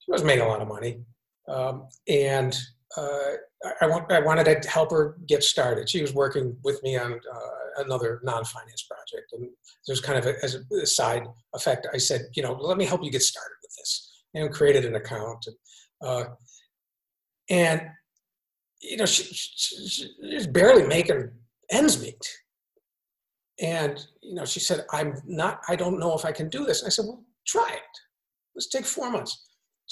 she 0.01 0.11
was 0.11 0.23
making 0.23 0.45
a 0.45 0.49
lot 0.49 0.61
of 0.61 0.69
money. 0.69 1.01
Um, 1.49 1.89
and 2.09 2.57
uh, 2.97 3.35
I, 3.81 3.87
want, 3.87 4.11
I 4.11 4.21
wanted 4.21 4.63
to 4.63 4.69
help 4.69 4.91
her 4.91 5.17
get 5.27 5.45
started. 5.45 5.89
She 5.89 6.03
was 6.03 6.13
working 6.13 6.57
with 6.65 6.83
me 6.83 6.97
on 6.97 7.13
uh, 7.13 7.83
another 7.85 8.21
non-finance 8.25 8.83
project, 8.85 9.33
and 9.33 9.49
there's 9.87 10.01
kind 10.01 10.19
of 10.19 10.27
a, 10.27 10.35
as 10.45 10.57
a 10.73 10.87
side 10.87 11.25
effect. 11.55 11.87
I 11.93 11.99
said, 11.99 12.23
you 12.35 12.43
know, 12.43 12.53
let 12.53 12.77
me 12.77 12.85
help 12.85 13.05
you 13.05 13.11
get 13.11 13.23
started 13.23 13.55
with 13.63 13.73
this, 13.79 14.13
and 14.35 14.53
created 14.53 14.85
an 14.85 14.97
account. 14.97 15.47
And, 15.47 16.09
uh, 16.09 16.25
and 17.49 17.83
you 18.81 18.97
know 18.97 19.07
she, 19.07 19.25
she, 19.25 19.89
she 19.89 20.35
was 20.35 20.47
barely 20.47 20.87
making 20.87 21.31
ends 21.71 22.01
meet 22.01 22.25
and 23.61 24.07
you 24.23 24.35
know 24.35 24.45
she 24.45 24.61
said 24.61 24.85
i'm 24.93 25.15
not 25.27 25.61
i 25.69 25.77
don't 25.77 25.99
know 25.99 26.15
if 26.15 26.25
i 26.25 26.33
can 26.33 26.49
do 26.49 26.65
this 26.65 26.81
and 26.81 26.87
i 26.87 26.91
said 26.91 27.05
well 27.05 27.25
try 27.47 27.69
it 27.73 27.99
let's 28.55 28.69
take 28.69 28.87
four 28.87 29.11
months 29.11 29.47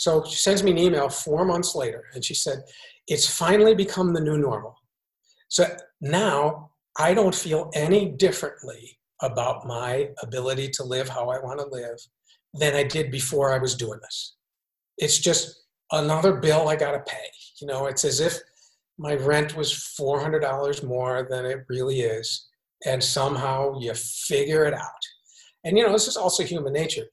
so 0.05 0.25
she 0.25 0.37
sends 0.37 0.63
me 0.63 0.71
an 0.71 0.79
email 0.79 1.09
four 1.09 1.45
months 1.45 1.75
later 1.75 2.05
and 2.15 2.25
she 2.25 2.35
said 2.35 2.59
it's 3.07 3.27
finally 3.27 3.75
become 3.75 4.13
the 4.13 4.21
new 4.21 4.39
normal 4.39 4.75
so 5.49 5.65
now 6.01 6.71
i 6.99 7.13
don't 7.15 7.35
feel 7.35 7.71
any 7.75 8.11
differently 8.11 8.99
about 9.23 9.67
my 9.67 10.09
ability 10.23 10.69
to 10.69 10.83
live 10.85 11.09
how 11.09 11.29
i 11.29 11.39
want 11.41 11.59
to 11.59 11.67
live 11.67 11.99
than 12.55 12.75
i 12.75 12.83
did 12.83 13.11
before 13.11 13.53
i 13.53 13.59
was 13.59 13.75
doing 13.75 13.99
this 14.03 14.37
it's 14.99 15.19
just 15.19 15.65
another 15.93 16.35
bill 16.35 16.69
i 16.69 16.77
got 16.77 16.93
to 16.93 17.13
pay 17.13 17.29
you 17.61 17.67
know, 17.67 17.87
it's 17.87 18.05
as 18.05 18.21
if 18.21 18.39
my 18.99 19.15
rent 19.15 19.57
was 19.57 19.73
$400 19.99 20.85
more 20.85 21.27
than 21.29 21.45
it 21.45 21.65
really 21.69 22.01
is. 22.01 22.49
And 22.87 23.03
somehow 23.03 23.79
you 23.81 23.93
figure 23.95 24.65
it 24.65 24.75
out. 24.75 25.03
And, 25.65 25.77
you 25.77 25.85
know, 25.85 25.93
this 25.93 26.09
is 26.09 26.17
also 26.17 26.45
human 26.45 26.73
nature. 26.73 27.07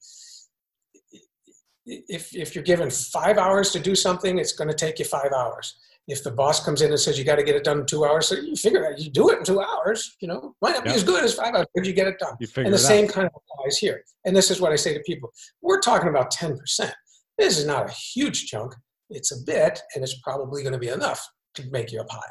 If, 1.86 2.34
if 2.34 2.54
you're 2.54 2.64
given 2.64 2.90
five 2.90 3.38
hours 3.38 3.70
to 3.72 3.78
do 3.78 3.94
something, 3.94 4.38
it's 4.38 4.52
going 4.52 4.68
to 4.68 4.74
take 4.74 4.98
you 4.98 5.04
five 5.04 5.32
hours. 5.32 5.76
If 6.08 6.22
the 6.22 6.30
boss 6.30 6.64
comes 6.64 6.82
in 6.82 6.90
and 6.90 7.00
says 7.00 7.18
you 7.18 7.24
got 7.24 7.36
to 7.36 7.42
get 7.42 7.56
it 7.56 7.64
done 7.64 7.80
in 7.80 7.86
two 7.86 8.04
hours, 8.04 8.28
so 8.28 8.36
you 8.36 8.54
figure 8.54 8.86
out 8.86 8.98
you 8.98 9.10
do 9.10 9.30
it 9.30 9.38
in 9.38 9.44
two 9.44 9.60
hours. 9.60 10.16
You 10.20 10.28
know, 10.28 10.54
might 10.62 10.74
not 10.76 10.84
be 10.84 10.90
as 10.90 11.02
good 11.02 11.24
as 11.24 11.34
five 11.34 11.54
hours, 11.54 11.66
but 11.74 11.84
you 11.84 11.92
get 11.92 12.06
it 12.06 12.18
done. 12.20 12.36
and 12.64 12.72
the 12.72 12.78
same 12.78 13.06
out. 13.06 13.10
kind 13.10 13.26
of 13.26 13.32
applies 13.34 13.78
here. 13.78 14.02
And 14.24 14.34
this 14.34 14.50
is 14.50 14.60
what 14.60 14.72
I 14.72 14.76
say 14.76 14.94
to 14.94 15.00
people: 15.00 15.32
we're 15.62 15.80
talking 15.80 16.08
about 16.08 16.30
ten 16.30 16.56
percent. 16.56 16.94
This 17.38 17.58
is 17.58 17.66
not 17.66 17.90
a 17.90 17.92
huge 17.92 18.46
chunk, 18.46 18.74
it's 19.10 19.32
a 19.32 19.44
bit, 19.44 19.80
and 19.94 20.02
it's 20.02 20.18
probably 20.20 20.62
going 20.62 20.72
to 20.72 20.78
be 20.78 20.88
enough 20.88 21.28
to 21.54 21.64
make 21.70 21.92
you 21.92 22.00
a 22.00 22.04
pile. 22.04 22.22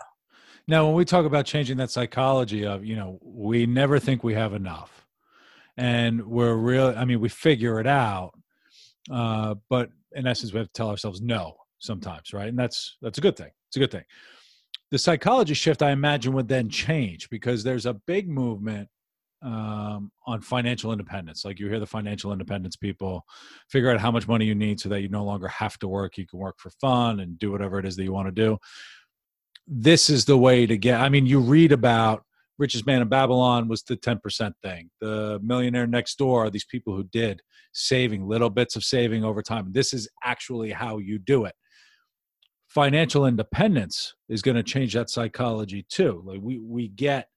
Now, 0.67 0.85
when 0.87 0.95
we 0.95 1.05
talk 1.05 1.25
about 1.25 1.45
changing 1.45 1.77
that 1.77 1.91
psychology 1.91 2.65
of, 2.65 2.83
you 2.83 2.95
know, 2.95 3.19
we 3.21 3.65
never 3.65 3.99
think 3.99 4.23
we 4.23 4.33
have 4.33 4.53
enough, 4.53 5.05
and 5.77 6.25
we're 6.25 6.55
real. 6.55 6.93
I 6.97 7.05
mean, 7.05 7.19
we 7.19 7.29
figure 7.29 7.79
it 7.79 7.87
out, 7.87 8.31
uh, 9.11 9.55
but 9.69 9.89
in 10.13 10.27
essence, 10.27 10.53
we 10.53 10.59
have 10.59 10.67
to 10.67 10.73
tell 10.73 10.89
ourselves 10.89 11.21
no 11.21 11.55
sometimes, 11.79 12.33
right? 12.33 12.49
And 12.49 12.57
that's 12.57 12.97
that's 13.01 13.17
a 13.17 13.21
good 13.21 13.37
thing. 13.37 13.51
It's 13.67 13.77
a 13.77 13.79
good 13.79 13.91
thing. 13.91 14.03
The 14.91 14.97
psychology 14.97 15.53
shift, 15.53 15.81
I 15.81 15.91
imagine, 15.91 16.33
would 16.33 16.47
then 16.47 16.69
change 16.69 17.29
because 17.29 17.63
there's 17.63 17.85
a 17.85 17.93
big 17.93 18.29
movement 18.29 18.87
um, 19.41 20.11
on 20.25 20.41
financial 20.41 20.91
independence. 20.91 21.45
Like 21.45 21.59
you 21.59 21.67
hear 21.67 21.79
the 21.79 21.85
financial 21.85 22.31
independence 22.31 22.75
people 22.75 23.25
figure 23.69 23.91
out 23.91 23.99
how 23.99 24.11
much 24.11 24.27
money 24.27 24.45
you 24.45 24.55
need 24.55 24.79
so 24.79 24.89
that 24.89 25.01
you 25.01 25.09
no 25.09 25.23
longer 25.23 25.47
have 25.47 25.77
to 25.79 25.87
work. 25.87 26.17
You 26.17 26.25
can 26.25 26.39
work 26.39 26.55
for 26.57 26.71
fun 26.81 27.19
and 27.19 27.37
do 27.37 27.51
whatever 27.51 27.77
it 27.79 27.85
is 27.85 27.95
that 27.95 28.03
you 28.03 28.13
want 28.13 28.27
to 28.27 28.31
do. 28.31 28.57
This 29.67 30.09
is 30.09 30.25
the 30.25 30.37
way 30.37 30.65
to 30.65 30.77
get. 30.77 30.99
I 30.99 31.09
mean, 31.09 31.25
you 31.25 31.39
read 31.39 31.71
about 31.71 32.23
richest 32.57 32.85
man 32.85 33.01
in 33.01 33.09
Babylon 33.09 33.67
was 33.67 33.83
the 33.83 33.97
10% 33.97 34.53
thing. 34.63 34.89
The 35.01 35.39
millionaire 35.43 35.87
next 35.87 36.17
door 36.17 36.45
are 36.45 36.49
these 36.49 36.65
people 36.65 36.95
who 36.95 37.03
did 37.03 37.41
saving 37.73 38.27
little 38.27 38.49
bits 38.49 38.75
of 38.75 38.83
saving 38.83 39.23
over 39.23 39.41
time. 39.41 39.71
This 39.71 39.93
is 39.93 40.07
actually 40.23 40.71
how 40.71 40.97
you 40.97 41.19
do 41.19 41.45
it. 41.45 41.55
Financial 42.67 43.25
independence 43.25 44.15
is 44.29 44.41
going 44.41 44.55
to 44.55 44.63
change 44.63 44.93
that 44.93 45.09
psychology 45.09 45.85
too. 45.89 46.21
Like 46.25 46.39
we 46.41 46.59
we 46.59 46.87
get 46.87 47.27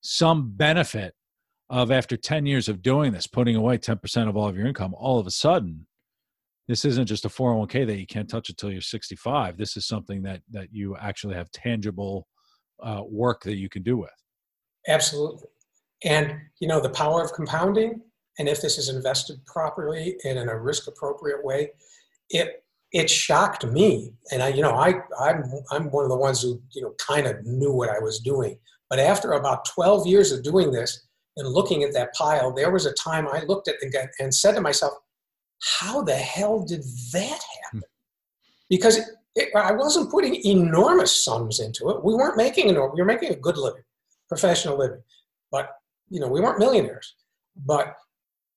some 0.00 0.52
benefit 0.54 1.14
of 1.70 1.90
after 1.90 2.16
10 2.16 2.44
years 2.44 2.68
of 2.68 2.82
doing 2.82 3.12
this, 3.12 3.26
putting 3.26 3.56
away 3.56 3.78
10% 3.78 4.28
of 4.28 4.36
all 4.36 4.48
of 4.48 4.56
your 4.56 4.66
income, 4.66 4.94
all 4.94 5.18
of 5.18 5.26
a 5.26 5.30
sudden, 5.30 5.86
this 6.68 6.84
isn't 6.84 7.06
just 7.06 7.24
a 7.24 7.28
401k 7.28 7.86
that 7.86 7.98
you 7.98 8.06
can't 8.06 8.28
touch 8.28 8.50
until 8.50 8.70
you're 8.70 8.80
65. 8.80 9.56
This 9.56 9.76
is 9.76 9.86
something 9.86 10.22
that 10.22 10.42
that 10.50 10.68
you 10.72 10.96
actually 10.96 11.34
have 11.34 11.50
tangible 11.50 12.26
uh, 12.82 13.02
work 13.08 13.42
that 13.44 13.56
you 13.56 13.68
can 13.68 13.82
do 13.82 13.96
with. 13.96 14.10
Absolutely. 14.88 15.48
And 16.04 16.34
you 16.60 16.66
know 16.66 16.80
the 16.80 16.90
power 16.90 17.22
of 17.22 17.32
compounding, 17.32 18.00
and 18.38 18.48
if 18.48 18.60
this 18.60 18.78
is 18.78 18.88
invested 18.88 19.44
properly 19.46 20.16
and 20.24 20.38
in 20.38 20.48
a 20.48 20.58
risk 20.58 20.88
appropriate 20.88 21.44
way, 21.44 21.70
it 22.30 22.64
it 22.90 23.08
shocked 23.08 23.64
me. 23.64 24.12
And 24.32 24.42
I, 24.42 24.48
you 24.48 24.62
know, 24.62 24.72
I 24.72 24.94
I'm 25.20 25.44
I'm 25.70 25.90
one 25.90 26.04
of 26.04 26.10
the 26.10 26.16
ones 26.16 26.42
who 26.42 26.60
you 26.72 26.82
know 26.82 26.94
kind 26.98 27.26
of 27.26 27.44
knew 27.46 27.72
what 27.72 27.90
I 27.90 28.00
was 28.00 28.18
doing. 28.18 28.58
But 28.90 28.98
after 28.98 29.32
about 29.32 29.64
12 29.64 30.06
years 30.06 30.32
of 30.32 30.42
doing 30.42 30.70
this, 30.70 31.06
and 31.36 31.48
looking 31.48 31.82
at 31.82 31.92
that 31.94 32.12
pile, 32.14 32.52
there 32.52 32.70
was 32.70 32.86
a 32.86 32.92
time 32.92 33.26
I 33.28 33.42
looked 33.44 33.68
at 33.68 33.76
and, 33.82 33.94
and 34.18 34.34
said 34.34 34.54
to 34.54 34.60
myself, 34.60 34.92
how 35.80 36.02
the 36.02 36.14
hell 36.14 36.64
did 36.64 36.82
that 37.12 37.40
happen? 37.62 37.72
Hmm. 37.72 37.80
Because 38.68 39.00
it, 39.34 39.48
I 39.54 39.72
wasn't 39.72 40.10
putting 40.10 40.34
enormous 40.44 41.24
sums 41.24 41.60
into 41.60 41.88
it. 41.90 42.04
We 42.04 42.14
weren't 42.14 42.36
making 42.36 42.68
an, 42.68 42.74
we 42.74 43.00
were 43.00 43.04
making 43.04 43.30
a 43.30 43.36
good 43.36 43.56
living, 43.56 43.82
professional 44.32 44.78
living, 44.78 45.02
but 45.50 45.68
you 46.08 46.20
know, 46.20 46.28
we 46.28 46.40
weren't 46.40 46.58
millionaires. 46.58 47.14
But 47.66 47.94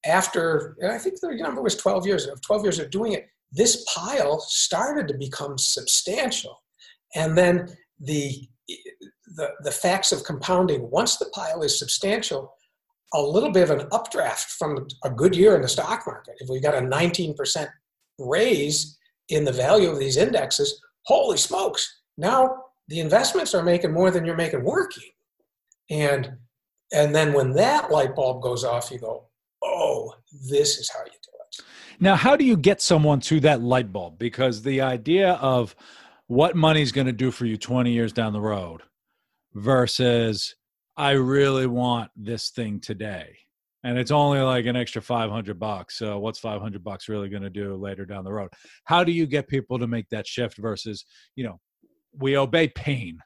after, 0.06 0.78
and 0.80 0.92
I 0.92 0.98
think 0.98 1.20
the 1.20 1.36
number 1.36 1.62
was 1.62 1.76
12 1.76 2.08
years, 2.08 2.28
of 2.28 2.42
12 2.42 2.64
years 2.64 2.80
of 2.80 2.90
doing 2.92 3.12
it, 3.12 3.28
this 3.52 3.86
pile 3.94 4.40
started 4.40 5.08
to 5.08 5.18
become 5.18 5.58
substantial. 5.58 6.64
And 7.14 7.38
then 7.38 7.76
the, 8.00 8.48
the, 9.36 9.50
the 9.64 9.72
facts 9.72 10.12
of 10.12 10.24
compounding, 10.24 10.90
once 10.90 11.18
the 11.18 11.30
pile 11.34 11.62
is 11.62 11.78
substantial, 11.78 12.54
a 13.14 13.22
little 13.22 13.52
bit 13.52 13.70
of 13.70 13.78
an 13.78 13.88
updraft 13.92 14.52
from 14.52 14.88
a 15.04 15.10
good 15.10 15.36
year 15.36 15.56
in 15.56 15.62
the 15.62 15.68
stock 15.68 16.04
market. 16.08 16.36
If 16.40 16.50
we 16.50 16.60
got 16.60 16.76
a 16.76 16.82
19% 16.82 17.68
raise 18.20 18.98
in 19.30 19.44
the 19.44 19.52
value 19.52 19.90
of 19.90 20.00
these 20.00 20.18
indexes, 20.18 20.82
holy 21.06 21.38
smokes, 21.38 22.02
now 22.18 22.64
the 22.88 23.00
investments 23.00 23.54
are 23.54 23.64
making 23.64 23.94
more 23.94 24.12
than 24.12 24.26
you're 24.26 24.36
making 24.36 24.64
working. 24.64 25.10
And 25.90 26.38
and 26.92 27.14
then 27.14 27.34
when 27.34 27.54
that 27.54 27.92
light 27.92 28.16
bulb 28.16 28.42
goes 28.42 28.64
off, 28.64 28.92
you 28.92 29.00
go, 29.00 29.28
oh, 29.64 30.14
this 30.50 30.78
is 30.78 30.90
how 30.92 31.04
you 31.04 31.12
do 31.12 31.32
it. 31.42 31.66
Now, 32.00 32.16
how 32.16 32.36
do 32.36 32.46
you 32.46 32.56
get 32.56 32.82
someone 32.82 33.20
to 33.22 33.40
that 33.42 33.62
light 33.62 33.92
bulb? 33.92 34.20
Because 34.20 34.62
the 34.62 34.82
idea 34.82 35.34
of 35.34 35.76
what 36.28 36.56
money's 36.56 36.92
going 36.92 37.08
to 37.08 37.14
do 37.14 37.32
for 37.32 37.46
you 37.46 37.58
20 37.58 37.92
years 37.92 38.14
down 38.14 38.34
the 38.34 38.42
road 38.42 38.82
versus 39.54 40.56
I 40.98 41.12
really 41.12 41.68
want 41.68 42.12
this 42.16 42.50
thing 42.50 42.80
today. 42.80 43.36
And 43.84 44.00
it's 44.00 44.12
only 44.12 44.40
like 44.40 44.66
an 44.66 44.76
extra 44.76 45.02
500 45.02 45.60
bucks. 45.60 45.98
So 45.98 46.18
what's 46.18 46.40
500 46.40 46.84
bucks 46.84 47.08
really 47.08 47.30
going 47.30 47.44
to 47.44 47.52
do 47.52 47.76
later 47.76 48.06
down 48.06 48.24
the 48.24 48.34
road? 48.34 48.50
How 48.86 49.04
do 49.04 49.12
you 49.12 49.28
get 49.28 49.48
people 49.48 49.78
to 49.78 49.88
make 49.88 50.10
that 50.10 50.26
shift 50.26 50.58
versus, 50.58 51.06
you 51.36 51.44
know, 51.44 51.60
we 52.18 52.38
obey 52.38 52.70
pain. 52.70 53.20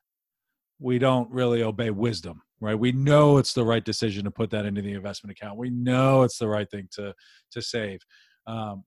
We 0.79 0.99
don't 0.99 1.29
really 1.31 1.63
obey 1.63 1.91
wisdom, 1.91 2.41
right? 2.61 2.77
We 2.77 2.91
know 2.91 3.37
it's 3.37 3.53
the 3.53 3.63
right 3.63 3.83
decision 3.83 4.25
to 4.25 4.31
put 4.31 4.49
that 4.51 4.65
into 4.65 4.81
the 4.81 4.93
investment 4.93 5.37
account. 5.37 5.57
We 5.57 5.69
know 5.69 6.23
it's 6.23 6.37
the 6.37 6.47
right 6.47 6.69
thing 6.69 6.87
to 6.93 7.13
to 7.51 7.61
save. 7.61 7.99
Um, 8.47 8.83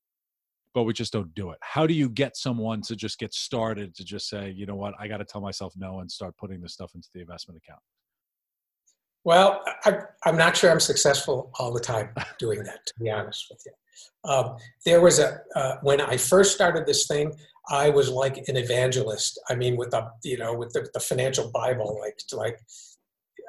but 0.75 0.85
we 0.85 0.93
just 0.93 1.13
don't 1.13 1.35
do 1.35 1.51
it. 1.51 1.59
How 1.61 1.87
do 1.87 1.95
you 1.95 2.09
get 2.09 2.37
someone 2.37 2.81
to 2.83 2.97
just 2.97 3.19
get 3.19 3.35
started 3.35 3.95
to 3.95 4.05
just 4.05 4.29
say, 4.29 4.51
you 4.51 4.67
know 4.67 4.75
what, 4.75 4.95
I 4.99 5.07
got 5.07 5.19
to 5.19 5.25
tell 5.25 5.41
myself 5.41 5.75
no 5.77 6.01
and 6.01 6.11
start 6.11 6.37
putting 6.37 6.61
this 6.61 6.73
stuff 6.73 6.93
into 6.95 7.09
the 7.15 7.21
investment 7.21 7.61
account? 7.63 7.81
Well, 9.25 9.63
I, 9.85 10.01
am 10.27 10.37
not 10.37 10.57
sure 10.57 10.71
I'm 10.71 10.81
successful 10.81 11.51
all 11.59 11.73
the 11.73 11.81
time 11.81 12.11
doing 12.39 12.63
that, 12.65 12.85
to 12.87 12.95
be 12.99 13.11
honest 13.11 13.47
with 13.51 13.63
you. 13.67 14.31
Um, 14.31 14.57
there 14.85 15.01
was 15.01 15.19
a, 15.19 15.41
uh, 15.55 15.77
when 15.83 16.01
I 16.01 16.17
first 16.17 16.55
started 16.55 16.87
this 16.87 17.07
thing, 17.07 17.33
I 17.69 17.91
was 17.91 18.09
like 18.09 18.39
an 18.49 18.57
evangelist. 18.57 19.39
I 19.49 19.55
mean, 19.55 19.77
with 19.77 19.91
the, 19.91 20.09
you 20.25 20.39
know, 20.39 20.55
with 20.55 20.73
the, 20.73 20.89
the 20.93 21.01
financial 21.01 21.51
Bible, 21.53 22.01
like, 22.01 22.19
like, 22.33 22.59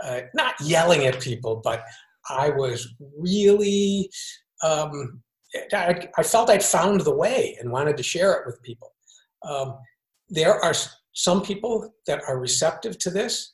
uh, 0.03 0.21
not 0.33 0.55
yelling 0.61 1.05
at 1.05 1.21
people, 1.21 1.61
but 1.63 1.83
I 2.29 2.49
was 2.49 2.93
really, 3.17 4.09
um, 4.63 5.21
I, 5.73 6.07
I, 6.17 6.23
felt 6.23 6.49
I'd 6.49 6.63
found 6.63 7.01
the 7.01 7.15
way 7.15 7.57
and 7.59 7.71
wanted 7.71 7.97
to 7.97 8.03
share 8.03 8.33
it 8.33 8.45
with 8.45 8.61
people. 8.63 8.91
Um, 9.47 9.77
there 10.29 10.55
are 10.63 10.73
some 11.13 11.41
people 11.41 11.93
that 12.07 12.21
are 12.27 12.39
receptive 12.39 12.97
to 12.99 13.09
this, 13.09 13.53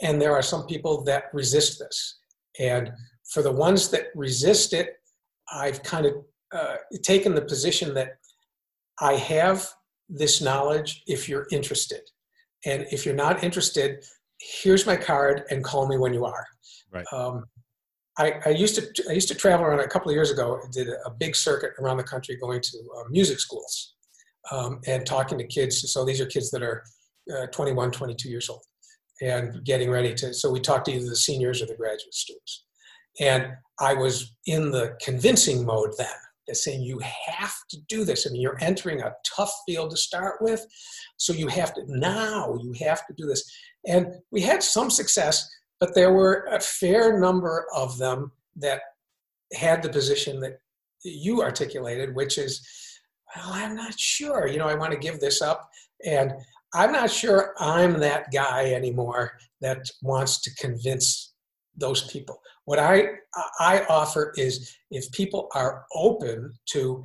and 0.00 0.20
there 0.20 0.34
are 0.34 0.42
some 0.42 0.66
people 0.66 1.04
that 1.04 1.24
resist 1.32 1.78
this. 1.78 2.18
And 2.58 2.90
for 3.32 3.42
the 3.42 3.52
ones 3.52 3.90
that 3.90 4.06
resist 4.14 4.72
it, 4.72 4.94
I've 5.52 5.82
kind 5.82 6.06
of 6.06 6.14
uh, 6.52 6.76
taken 7.02 7.34
the 7.34 7.42
position 7.42 7.94
that 7.94 8.16
I 9.00 9.14
have 9.14 9.68
this 10.08 10.40
knowledge 10.40 11.02
if 11.06 11.28
you're 11.28 11.46
interested. 11.50 12.00
And 12.64 12.86
if 12.90 13.04
you're 13.04 13.14
not 13.14 13.44
interested, 13.44 14.04
here's 14.40 14.86
my 14.86 14.96
card 14.96 15.44
and 15.50 15.64
call 15.64 15.88
me 15.88 15.98
when 15.98 16.12
you 16.12 16.24
are. 16.24 16.46
Right. 16.92 17.06
Um, 17.12 17.44
I, 18.18 18.40
I, 18.46 18.48
used 18.50 18.74
to 18.76 19.04
I 19.10 19.12
used 19.12 19.28
to 19.28 19.34
travel 19.34 19.66
around 19.66 19.80
a 19.80 19.88
couple 19.88 20.10
of 20.10 20.14
years 20.14 20.30
ago. 20.30 20.60
Did 20.72 20.88
a 20.88 21.10
big 21.10 21.36
circuit 21.36 21.72
around 21.78 21.98
the 21.98 22.04
country, 22.04 22.36
going 22.36 22.60
to 22.62 22.78
uh, 22.98 23.04
music 23.10 23.40
schools 23.40 23.94
um, 24.50 24.80
and 24.86 25.04
talking 25.04 25.38
to 25.38 25.46
kids. 25.46 25.90
So 25.92 26.04
these 26.04 26.20
are 26.20 26.26
kids 26.26 26.50
that 26.50 26.62
are 26.62 26.82
uh, 27.34 27.46
21, 27.48 27.90
22 27.90 28.28
years 28.28 28.48
old, 28.48 28.62
and 29.20 29.62
getting 29.64 29.90
ready 29.90 30.14
to. 30.14 30.32
So 30.32 30.50
we 30.50 30.60
talked 30.60 30.86
to 30.86 30.92
either 30.92 31.08
the 31.08 31.16
seniors 31.16 31.60
or 31.60 31.66
the 31.66 31.76
graduate 31.76 32.14
students, 32.14 32.64
and 33.20 33.48
I 33.80 33.94
was 33.94 34.34
in 34.46 34.70
the 34.70 34.96
convincing 35.00 35.64
mode 35.64 35.92
then. 35.98 36.08
Saying 36.52 36.82
you 36.82 37.00
have 37.26 37.56
to 37.70 37.76
do 37.88 38.04
this. 38.04 38.24
I 38.24 38.30
mean, 38.30 38.40
you're 38.40 38.56
entering 38.60 39.02
a 39.02 39.12
tough 39.36 39.52
field 39.66 39.90
to 39.90 39.96
start 39.96 40.36
with, 40.40 40.64
so 41.16 41.32
you 41.32 41.48
have 41.48 41.74
to 41.74 41.82
now. 41.88 42.56
You 42.62 42.72
have 42.86 43.04
to 43.08 43.14
do 43.16 43.26
this, 43.26 43.42
and 43.86 44.06
we 44.30 44.40
had 44.40 44.62
some 44.62 44.90
success 44.90 45.48
but 45.80 45.94
there 45.94 46.12
were 46.12 46.48
a 46.50 46.60
fair 46.60 47.18
number 47.18 47.66
of 47.74 47.98
them 47.98 48.32
that 48.56 48.80
had 49.52 49.82
the 49.82 49.88
position 49.88 50.40
that 50.40 50.58
you 51.04 51.42
articulated, 51.42 52.14
which 52.14 52.38
is, 52.38 52.66
well, 53.34 53.50
I'm 53.50 53.76
not 53.76 53.98
sure. 53.98 54.46
You 54.46 54.58
know, 54.58 54.68
I 54.68 54.74
want 54.74 54.92
to 54.92 54.98
give 54.98 55.20
this 55.20 55.42
up. 55.42 55.68
And 56.04 56.32
I'm 56.74 56.92
not 56.92 57.10
sure 57.10 57.54
I'm 57.58 58.00
that 58.00 58.32
guy 58.32 58.72
anymore 58.72 59.32
that 59.60 59.88
wants 60.02 60.40
to 60.42 60.54
convince 60.56 61.34
those 61.76 62.10
people. 62.10 62.40
What 62.64 62.78
I, 62.78 63.06
I 63.60 63.84
offer 63.88 64.32
is 64.36 64.74
if 64.90 65.10
people 65.12 65.48
are 65.54 65.84
open 65.94 66.54
to, 66.70 67.02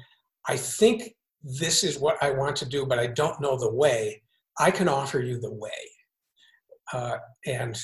I 0.47 0.57
think 0.57 1.15
this 1.43 1.83
is 1.83 1.99
what 1.99 2.21
I 2.23 2.31
want 2.31 2.55
to 2.57 2.65
do, 2.65 2.85
but 2.85 2.99
I 2.99 3.07
don't 3.07 3.41
know 3.41 3.57
the 3.57 3.71
way, 3.71 4.21
I 4.57 4.71
can 4.71 4.87
offer 4.87 5.19
you 5.19 5.39
the 5.39 5.53
way. 5.53 5.69
Uh, 6.93 7.17
and 7.45 7.77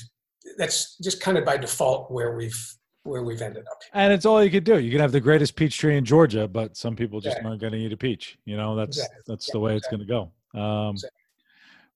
that's 0.57 0.97
just 0.97 1.21
kind 1.21 1.37
of 1.37 1.45
by 1.45 1.57
default 1.57 2.11
where 2.11 2.35
we've 2.35 2.77
where 3.03 3.23
we've 3.23 3.41
ended 3.41 3.65
up. 3.67 3.79
And 3.93 4.11
it's 4.11 4.25
all 4.25 4.43
you 4.43 4.51
could 4.51 4.65
do. 4.65 4.79
You 4.79 4.91
can 4.91 4.99
have 4.99 5.13
the 5.13 5.21
greatest 5.21 5.55
peach 5.55 5.77
tree 5.77 5.95
in 5.97 6.03
Georgia, 6.03 6.47
but 6.47 6.75
some 6.75 6.95
people 6.95 7.19
just 7.19 7.37
exactly. 7.37 7.49
aren't 7.49 7.61
going 7.61 7.73
to 7.73 7.79
eat 7.79 7.93
a 7.93 7.97
peach. 7.97 8.37
You 8.45 8.57
know, 8.57 8.75
that's 8.75 8.97
exactly. 8.97 9.23
that's 9.27 9.47
yeah, 9.47 9.51
the 9.53 9.59
way 9.59 9.75
exactly. 9.75 10.01
it's 10.01 10.09
going 10.09 10.23
to 10.23 10.29
go. 10.53 10.59
Um, 10.59 10.95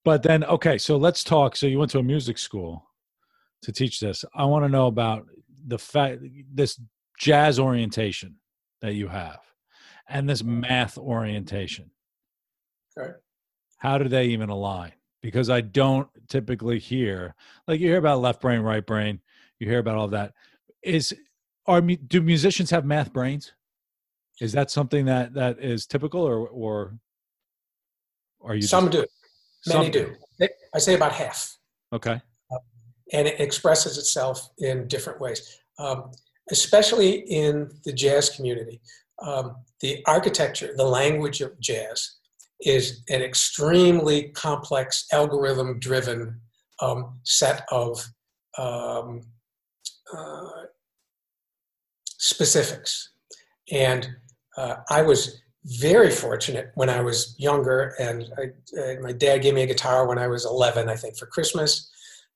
but 0.03 0.23
then, 0.23 0.43
okay, 0.45 0.77
so 0.77 0.97
let's 0.97 1.23
talk. 1.23 1.55
So 1.55 1.67
you 1.67 1.79
went 1.79 1.91
to 1.91 1.99
a 1.99 2.03
music 2.03 2.37
school 2.37 2.87
to 3.61 3.71
teach 3.71 3.99
this. 3.99 4.25
I 4.33 4.45
want 4.45 4.65
to 4.65 4.69
know 4.69 4.87
about 4.87 5.27
the 5.67 5.77
fact 5.77 6.21
this 6.53 6.79
jazz 7.19 7.59
orientation 7.59 8.35
that 8.81 8.93
you 8.93 9.07
have, 9.09 9.39
and 10.07 10.27
this 10.27 10.43
math 10.43 10.97
orientation. 10.97 11.91
Okay. 12.97 13.11
How 13.77 13.97
do 13.97 14.07
they 14.07 14.27
even 14.27 14.49
align? 14.49 14.93
Because 15.21 15.49
I 15.49 15.61
don't 15.61 16.07
typically 16.27 16.79
hear 16.79 17.35
like 17.67 17.79
you 17.79 17.87
hear 17.87 17.97
about 17.97 18.21
left 18.21 18.41
brain, 18.41 18.61
right 18.61 18.85
brain, 18.85 19.19
you 19.59 19.67
hear 19.67 19.79
about 19.79 19.97
all 19.97 20.07
that. 20.09 20.33
Is 20.81 21.13
are 21.67 21.81
do 21.81 22.21
musicians 22.21 22.71
have 22.71 22.85
math 22.85 23.13
brains? 23.13 23.53
Is 24.39 24.53
that 24.53 24.71
something 24.71 25.05
that 25.05 25.33
that 25.35 25.59
is 25.59 25.85
typical, 25.85 26.21
or 26.21 26.47
or 26.47 26.97
are 28.43 28.55
you? 28.55 28.63
Some 28.63 28.89
just, 28.89 29.07
do, 29.65 29.73
many 29.73 29.91
some 29.91 29.91
do. 29.91 30.15
I 30.73 30.79
say 30.79 30.95
about 30.95 31.11
half. 31.11 31.57
Okay. 31.93 32.19
Um, 32.51 32.59
and 33.13 33.27
it 33.27 33.39
expresses 33.39 33.97
itself 33.97 34.49
in 34.57 34.87
different 34.87 35.19
ways, 35.19 35.59
um, 35.77 36.11
especially 36.49 37.19
in 37.29 37.69
the 37.85 37.93
jazz 37.93 38.29
community. 38.29 38.81
Um, 39.21 39.57
the 39.81 40.03
architecture, 40.07 40.73
the 40.75 40.85
language 40.85 41.41
of 41.41 41.59
jazz 41.59 42.17
is 42.61 43.03
an 43.09 43.21
extremely 43.21 44.29
complex 44.29 45.05
algorithm 45.11 45.79
driven 45.79 46.39
um, 46.81 47.19
set 47.23 47.65
of 47.71 48.03
um, 48.57 49.21
uh, 50.15 50.49
specifics. 52.05 53.13
And 53.71 54.09
uh, 54.57 54.75
I 54.89 55.01
was 55.01 55.41
very 55.65 56.09
fortunate 56.09 56.71
when 56.75 56.89
I 56.89 57.01
was 57.01 57.35
younger, 57.37 57.93
and 57.99 58.25
I, 58.37 58.79
uh, 58.79 58.95
my 59.01 59.11
dad 59.11 59.39
gave 59.39 59.53
me 59.53 59.63
a 59.63 59.67
guitar 59.67 60.07
when 60.07 60.17
I 60.17 60.27
was 60.27 60.45
11, 60.45 60.89
I 60.89 60.95
think, 60.95 61.17
for 61.17 61.27
Christmas. 61.27 61.89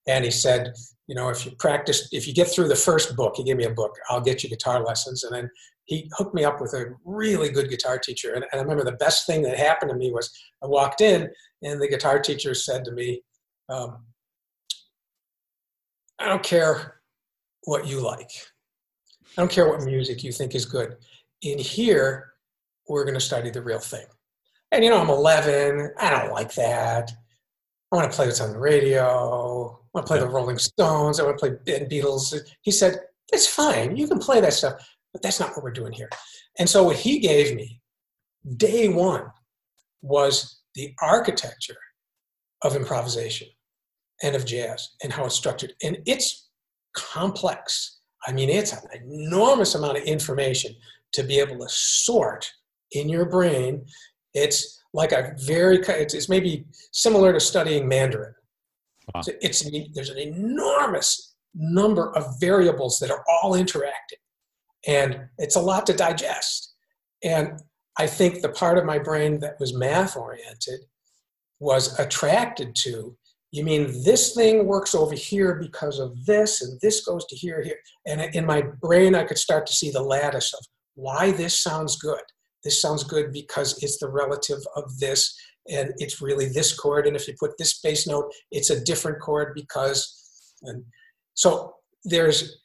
And 0.07 0.23
he 0.23 0.31
said, 0.31 0.73
you 1.07 1.15
know, 1.15 1.29
if 1.29 1.45
you 1.45 1.51
practice, 1.57 2.07
if 2.11 2.27
you 2.27 2.33
get 2.33 2.47
through 2.47 2.67
the 2.67 2.75
first 2.75 3.15
book, 3.15 3.35
he 3.37 3.43
gave 3.43 3.57
me 3.57 3.65
a 3.65 3.71
book, 3.71 3.95
I'll 4.09 4.21
get 4.21 4.43
you 4.43 4.49
guitar 4.49 4.83
lessons. 4.83 5.23
And 5.23 5.35
then 5.35 5.49
he 5.85 6.09
hooked 6.17 6.33
me 6.33 6.43
up 6.43 6.59
with 6.59 6.73
a 6.73 6.93
really 7.05 7.49
good 7.49 7.69
guitar 7.69 7.97
teacher. 7.97 8.33
And, 8.33 8.43
and, 8.51 8.59
I 8.59 8.63
remember 8.63 8.83
the 8.83 8.97
best 8.97 9.25
thing 9.25 9.43
that 9.43 9.57
happened 9.57 9.91
to 9.91 9.97
me 9.97 10.11
was 10.11 10.31
I 10.63 10.67
walked 10.67 11.01
in 11.01 11.29
and 11.61 11.81
the 11.81 11.87
guitar 11.87 12.19
teacher 12.19 12.53
said 12.53 12.83
to 12.85 12.91
me, 12.91 13.21
um, 13.69 14.03
I 16.19 16.27
don't 16.27 16.43
care 16.43 17.01
what 17.63 17.87
you 17.87 18.01
like. 18.01 18.31
I 19.37 19.41
don't 19.41 19.51
care 19.51 19.69
what 19.69 19.83
music 19.83 20.23
you 20.23 20.31
think 20.31 20.55
is 20.55 20.65
good. 20.65 20.95
In 21.41 21.59
here, 21.59 22.33
we're 22.87 23.03
going 23.03 23.15
to 23.15 23.21
study 23.21 23.49
the 23.49 23.61
real 23.61 23.79
thing. 23.79 24.05
And 24.71 24.83
you 24.83 24.89
know, 24.89 24.99
I'm 24.99 25.09
11. 25.09 25.91
I 25.99 26.09
don't 26.09 26.31
like 26.31 26.53
that. 26.55 27.11
I 27.91 27.95
want 27.95 28.09
to 28.09 28.15
play 28.15 28.25
what's 28.25 28.41
on 28.41 28.51
the 28.51 28.59
radio. 28.59 29.69
I 29.69 29.87
want 29.93 30.07
to 30.07 30.11
play 30.11 30.19
the 30.19 30.29
Rolling 30.29 30.57
Stones. 30.57 31.19
I 31.19 31.23
want 31.23 31.37
to 31.37 31.57
play 31.65 31.79
Beatles. 31.85 32.35
He 32.61 32.71
said, 32.71 32.99
it's 33.31 33.47
fine. 33.47 33.95
You 33.95 34.07
can 34.07 34.19
play 34.19 34.41
that 34.41 34.53
stuff 34.53 34.73
but 35.15 35.21
that's 35.21 35.39
not 35.39 35.51
what 35.51 35.63
we're 35.63 35.71
doing 35.71 35.93
here. 35.93 36.09
And 36.59 36.69
so 36.69 36.83
what 36.83 36.97
he 36.97 37.19
gave 37.19 37.55
me 37.55 37.79
day 38.57 38.89
one 38.89 39.27
was 40.01 40.59
the 40.75 40.93
architecture 41.01 41.77
of 42.63 42.75
improvisation 42.75 43.47
and 44.21 44.35
of 44.35 44.45
jazz 44.45 44.89
and 45.01 45.13
how 45.13 45.23
it's 45.23 45.35
structured. 45.35 45.71
And 45.81 45.99
it's 46.05 46.49
complex. 46.97 48.01
I 48.27 48.33
mean, 48.33 48.49
it's 48.49 48.73
an 48.73 48.81
enormous 49.05 49.73
amount 49.75 49.99
of 49.99 50.03
information 50.03 50.75
to 51.13 51.23
be 51.23 51.39
able 51.39 51.59
to 51.59 51.69
sort 51.69 52.51
in 52.91 53.07
your 53.07 53.29
brain. 53.29 53.85
It's 54.33 54.83
like 54.93 55.13
a 55.13 55.33
very, 55.45 55.77
it's, 55.77 56.13
it's 56.13 56.27
maybe 56.27 56.65
similar 56.91 57.31
to 57.31 57.39
studying 57.39 57.87
Mandarin. 57.87 58.33
Wow. 59.13 59.21
It's, 59.25 59.61
it's, 59.61 59.93
there's 59.93 60.09
an 60.09 60.17
enormous 60.17 61.35
number 61.53 62.13
of 62.17 62.37
variables 62.41 62.99
that 62.99 63.11
are 63.11 63.23
all 63.29 63.55
interacting. 63.55 64.19
And 64.87 65.27
it's 65.37 65.55
a 65.55 65.61
lot 65.61 65.85
to 65.87 65.93
digest. 65.93 66.73
And 67.23 67.59
I 67.97 68.07
think 68.07 68.41
the 68.41 68.49
part 68.49 68.77
of 68.77 68.85
my 68.85 68.99
brain 68.99 69.39
that 69.39 69.59
was 69.59 69.73
math 69.73 70.15
oriented 70.17 70.81
was 71.59 71.97
attracted 71.99 72.75
to 72.75 73.17
you 73.51 73.63
mean 73.63 74.03
this 74.03 74.35
thing 74.35 74.67
works 74.67 74.93
over 74.93 75.15
here 75.15 75.55
because 75.55 75.97
of 75.99 76.25
this 76.25 76.61
and 76.61 76.77
this 76.81 77.05
goes 77.05 77.25
to 77.27 77.35
here 77.37 77.63
here 77.63 77.77
and 78.05 78.19
in 78.35 78.45
my 78.45 78.61
brain 78.81 79.15
i 79.15 79.23
could 79.23 79.37
start 79.37 79.65
to 79.65 79.73
see 79.73 79.89
the 79.89 80.01
lattice 80.01 80.53
of 80.53 80.59
why 80.95 81.31
this 81.31 81.57
sounds 81.57 81.97
good 81.97 82.21
this 82.65 82.81
sounds 82.81 83.03
good 83.03 83.31
because 83.31 83.81
it's 83.81 83.97
the 83.99 84.09
relative 84.09 84.59
of 84.75 84.99
this 84.99 85.33
and 85.69 85.93
it's 85.97 86.21
really 86.21 86.47
this 86.47 86.77
chord 86.77 87.07
and 87.07 87.15
if 87.15 87.27
you 87.27 87.33
put 87.39 87.57
this 87.57 87.79
bass 87.79 88.05
note 88.05 88.29
it's 88.51 88.69
a 88.69 88.83
different 88.83 89.21
chord 89.21 89.53
because 89.55 90.51
and 90.63 90.83
so 91.33 91.73
there's 92.03 92.57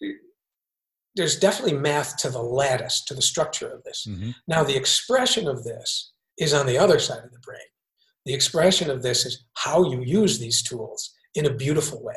there's 1.16 1.38
definitely 1.38 1.78
math 1.78 2.16
to 2.18 2.30
the 2.30 2.42
lattice 2.42 3.04
to 3.04 3.14
the 3.14 3.22
structure 3.22 3.68
of 3.68 3.82
this. 3.84 4.06
Mm-hmm. 4.08 4.30
now 4.46 4.62
the 4.62 4.76
expression 4.76 5.48
of 5.48 5.64
this 5.64 6.12
is 6.38 6.54
on 6.54 6.66
the 6.66 6.78
other 6.78 6.98
side 6.98 7.24
of 7.24 7.32
the 7.32 7.38
brain. 7.40 7.60
The 8.26 8.34
expression 8.34 8.90
of 8.90 9.02
this 9.02 9.26
is 9.26 9.44
how 9.54 9.90
you 9.90 10.02
use 10.02 10.38
these 10.38 10.62
tools 10.62 11.14
in 11.34 11.46
a 11.46 11.54
beautiful 11.54 12.02
way 12.02 12.14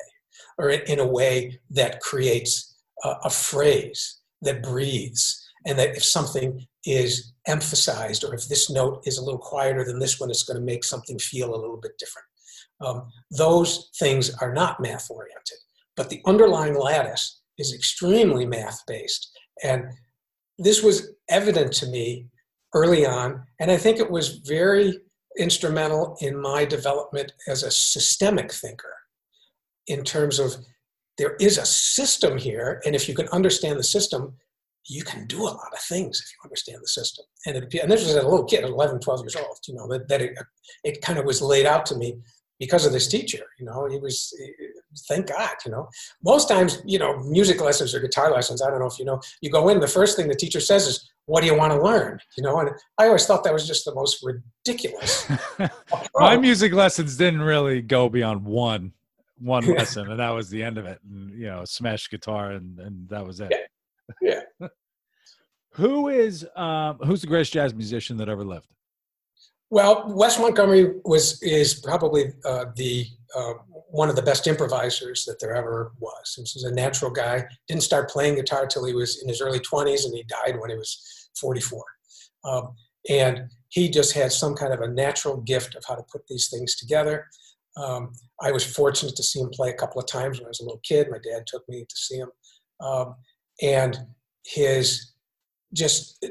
or 0.58 0.70
in 0.70 1.00
a 1.00 1.08
way 1.08 1.60
that 1.72 2.00
creates 2.02 2.76
a, 3.04 3.10
a 3.26 3.30
phrase 3.30 4.20
that 4.42 4.64
breathes 4.64 5.42
and 5.66 5.78
that 5.80 5.96
if 5.96 6.04
something 6.04 6.66
is 6.86 7.34
emphasized 7.48 8.24
or 8.24 8.34
if 8.34 8.48
this 8.48 8.70
note 8.70 9.02
is 9.06 9.18
a 9.18 9.24
little 9.24 9.40
quieter 9.40 9.84
than 9.84 10.00
this 10.00 10.20
one 10.20 10.30
it's 10.30 10.44
going 10.44 10.60
to 10.60 10.66
make 10.66 10.84
something 10.84 11.18
feel 11.20 11.54
a 11.54 11.62
little 11.62 11.80
bit 11.82 11.98
different. 11.98 12.26
Um, 12.82 13.10
those 13.32 13.90
things 13.98 14.34
are 14.42 14.54
not 14.54 14.82
math 14.82 15.10
oriented 15.10 15.58
but 15.96 16.10
the 16.10 16.22
underlying 16.26 16.76
lattice 16.76 17.42
is 17.58 17.74
extremely 17.74 18.46
math 18.46 18.82
based 18.88 19.32
and 19.64 19.86
this 20.58 20.84
was 20.84 21.12
evident 21.30 21.72
to 21.72 21.88
me 21.88 22.28
early 22.74 23.06
on 23.06 23.44
and 23.60 23.72
i 23.72 23.78
think 23.78 24.00
it 24.00 24.10
was 24.10 24.38
very 24.46 25.00
instrumental 25.40 26.16
in 26.22 26.40
my 26.40 26.64
development 26.64 27.32
as 27.48 27.64
a 27.64 27.72
systemic 27.72 28.52
thinker 28.52 28.94
in 29.88 30.04
terms 30.04 30.40
of 30.40 30.56
there 31.18 31.36
is 31.40 31.58
a 31.58 31.66
system 31.66 32.38
here 32.38 32.82
and 32.86 32.96
if 32.96 33.08
you 33.08 33.16
can 33.16 33.28
understand 33.30 33.80
the 33.80 33.84
system 33.84 34.34
you 34.88 35.04
can 35.04 35.26
do 35.28 35.44
a 35.44 35.50
lot 35.50 35.72
of 35.72 35.80
things 35.80 36.20
if 36.20 36.32
you 36.32 36.38
understand 36.44 36.80
the 36.82 36.88
system. 36.88 37.26
And, 37.46 37.58
it, 37.58 37.74
and 37.82 37.92
this 37.92 38.04
was 38.04 38.16
a 38.16 38.22
little 38.22 38.44
kid 38.44 38.64
11 38.64 39.00
12 39.00 39.22
years 39.22 39.36
old 39.36 39.58
you 39.68 39.76
know 39.76 39.88
that, 39.88 40.08
that 40.10 40.22
it, 40.22 40.38
it 40.84 41.02
kind 41.02 41.20
of 41.20 41.26
was 41.26 41.42
laid 41.42 41.66
out 41.66 41.86
to 41.88 41.96
me 41.96 42.18
because 42.60 42.86
of 42.86 42.92
this 42.92 43.08
teacher 43.08 43.46
you 43.60 43.66
know 43.66 43.88
he 43.90 43.98
was 43.98 44.34
thank 45.08 45.28
god 45.28 45.56
you 45.66 45.72
know. 45.72 45.88
Most 46.24 46.48
times 46.48 46.82
you 46.86 47.00
know 47.00 47.20
music 47.20 47.62
lessons 47.62 47.94
or 47.94 48.00
guitar 48.00 48.32
lessons 48.32 48.62
i 48.62 48.70
don't 48.70 48.80
know 48.80 48.88
if 48.88 49.00
you 49.00 49.06
know 49.06 49.20
you 49.42 49.50
go 49.50 49.70
in 49.70 49.80
the 49.80 49.88
first 49.88 50.16
thing 50.16 50.28
the 50.28 50.36
teacher 50.36 50.60
says 50.60 50.88
is 50.88 51.10
what 51.26 51.40
do 51.40 51.48
you 51.48 51.56
want 51.56 51.72
to 51.72 51.82
learn? 51.82 52.20
You 52.38 52.44
know 52.44 52.60
and 52.60 52.70
i 52.98 53.06
always 53.08 53.26
thought 53.26 53.44
that 53.44 53.54
was 53.54 53.68
just 53.68 53.86
the 53.86 53.94
most 53.94 54.24
ridiculous 54.24 55.30
my 56.16 56.38
music 56.38 56.74
lessons 56.74 57.16
didn't 57.18 57.42
really 57.42 57.82
go 57.82 58.10
beyond 58.10 58.44
one 58.44 58.94
one 59.40 59.66
lesson 59.78 60.10
and 60.10 60.20
that 60.20 60.30
was 60.30 60.50
the 60.50 60.64
end 60.64 60.78
of 60.78 60.86
it 60.86 61.00
and 61.10 61.34
you 61.34 61.48
know 61.48 61.66
smash 61.66 62.10
guitar 62.10 62.52
and 62.52 62.80
and 62.80 63.10
that 63.10 63.26
was 63.26 63.40
it. 63.40 63.54
Yeah, 64.22 64.42
yeah. 64.60 64.68
who 65.72 66.10
is 66.10 66.48
um 66.56 66.98
who's 67.00 67.22
the 67.22 67.28
greatest 67.28 67.54
jazz 67.54 67.74
musician 67.74 68.18
that 68.18 68.30
ever 68.30 68.44
lived 68.44 68.74
well 69.74 70.04
wes 70.08 70.40
montgomery 70.40 70.94
was 71.04 71.42
is 71.42 71.74
probably 71.74 72.32
uh, 72.46 72.66
the 72.76 73.08
uh, 73.36 73.54
one 73.90 74.10
of 74.10 74.16
the 74.16 74.22
best 74.22 74.48
improvisers 74.48 75.26
that 75.26 75.40
there 75.40 75.56
ever 75.56 75.94
was. 76.00 76.34
He 76.36 76.42
was 76.42 76.64
a 76.64 76.74
natural 76.74 77.12
guy. 77.12 77.46
Didn't 77.68 77.84
start 77.84 78.10
playing 78.10 78.36
guitar 78.36 78.66
till 78.68 78.86
he 78.86 78.94
was 78.94 79.22
in 79.22 79.30
his 79.30 79.42
early 79.42 79.60
20s, 79.60 80.06
and 80.06 80.16
he 80.16 80.24
died 80.24 80.60
when 80.60 80.70
he 80.72 80.76
was 80.76 81.30
44. 81.40 81.84
Um, 82.44 82.76
and 83.10 83.50
he 83.70 83.90
just 83.90 84.14
had 84.14 84.32
some 84.32 84.56
kind 84.56 84.74
of 84.74 84.82
a 84.82 84.88
natural 84.88 85.38
gift 85.42 85.76
of 85.76 85.84
how 85.88 85.96
to 85.96 86.04
put 86.12 86.26
these 86.28 86.50
things 86.50 86.76
together. 86.76 87.28
Um, 87.78 88.14
I 88.42 88.52
was 88.52 88.66
fortunate 88.66 89.16
to 89.16 89.24
see 89.24 89.40
him 89.40 89.50
play 89.52 89.70
a 89.70 89.78
couple 89.78 90.02
of 90.02 90.08
times 90.08 90.40
when 90.40 90.46
I 90.46 90.50
was 90.50 90.60
a 90.60 90.64
little 90.64 90.82
kid. 90.84 91.10
My 91.10 91.18
dad 91.18 91.46
took 91.48 91.68
me 91.70 91.86
to 91.88 91.96
see 91.96 92.18
him, 92.18 92.30
um, 92.80 93.16
and 93.62 93.98
his 94.46 95.13
just 95.74 96.24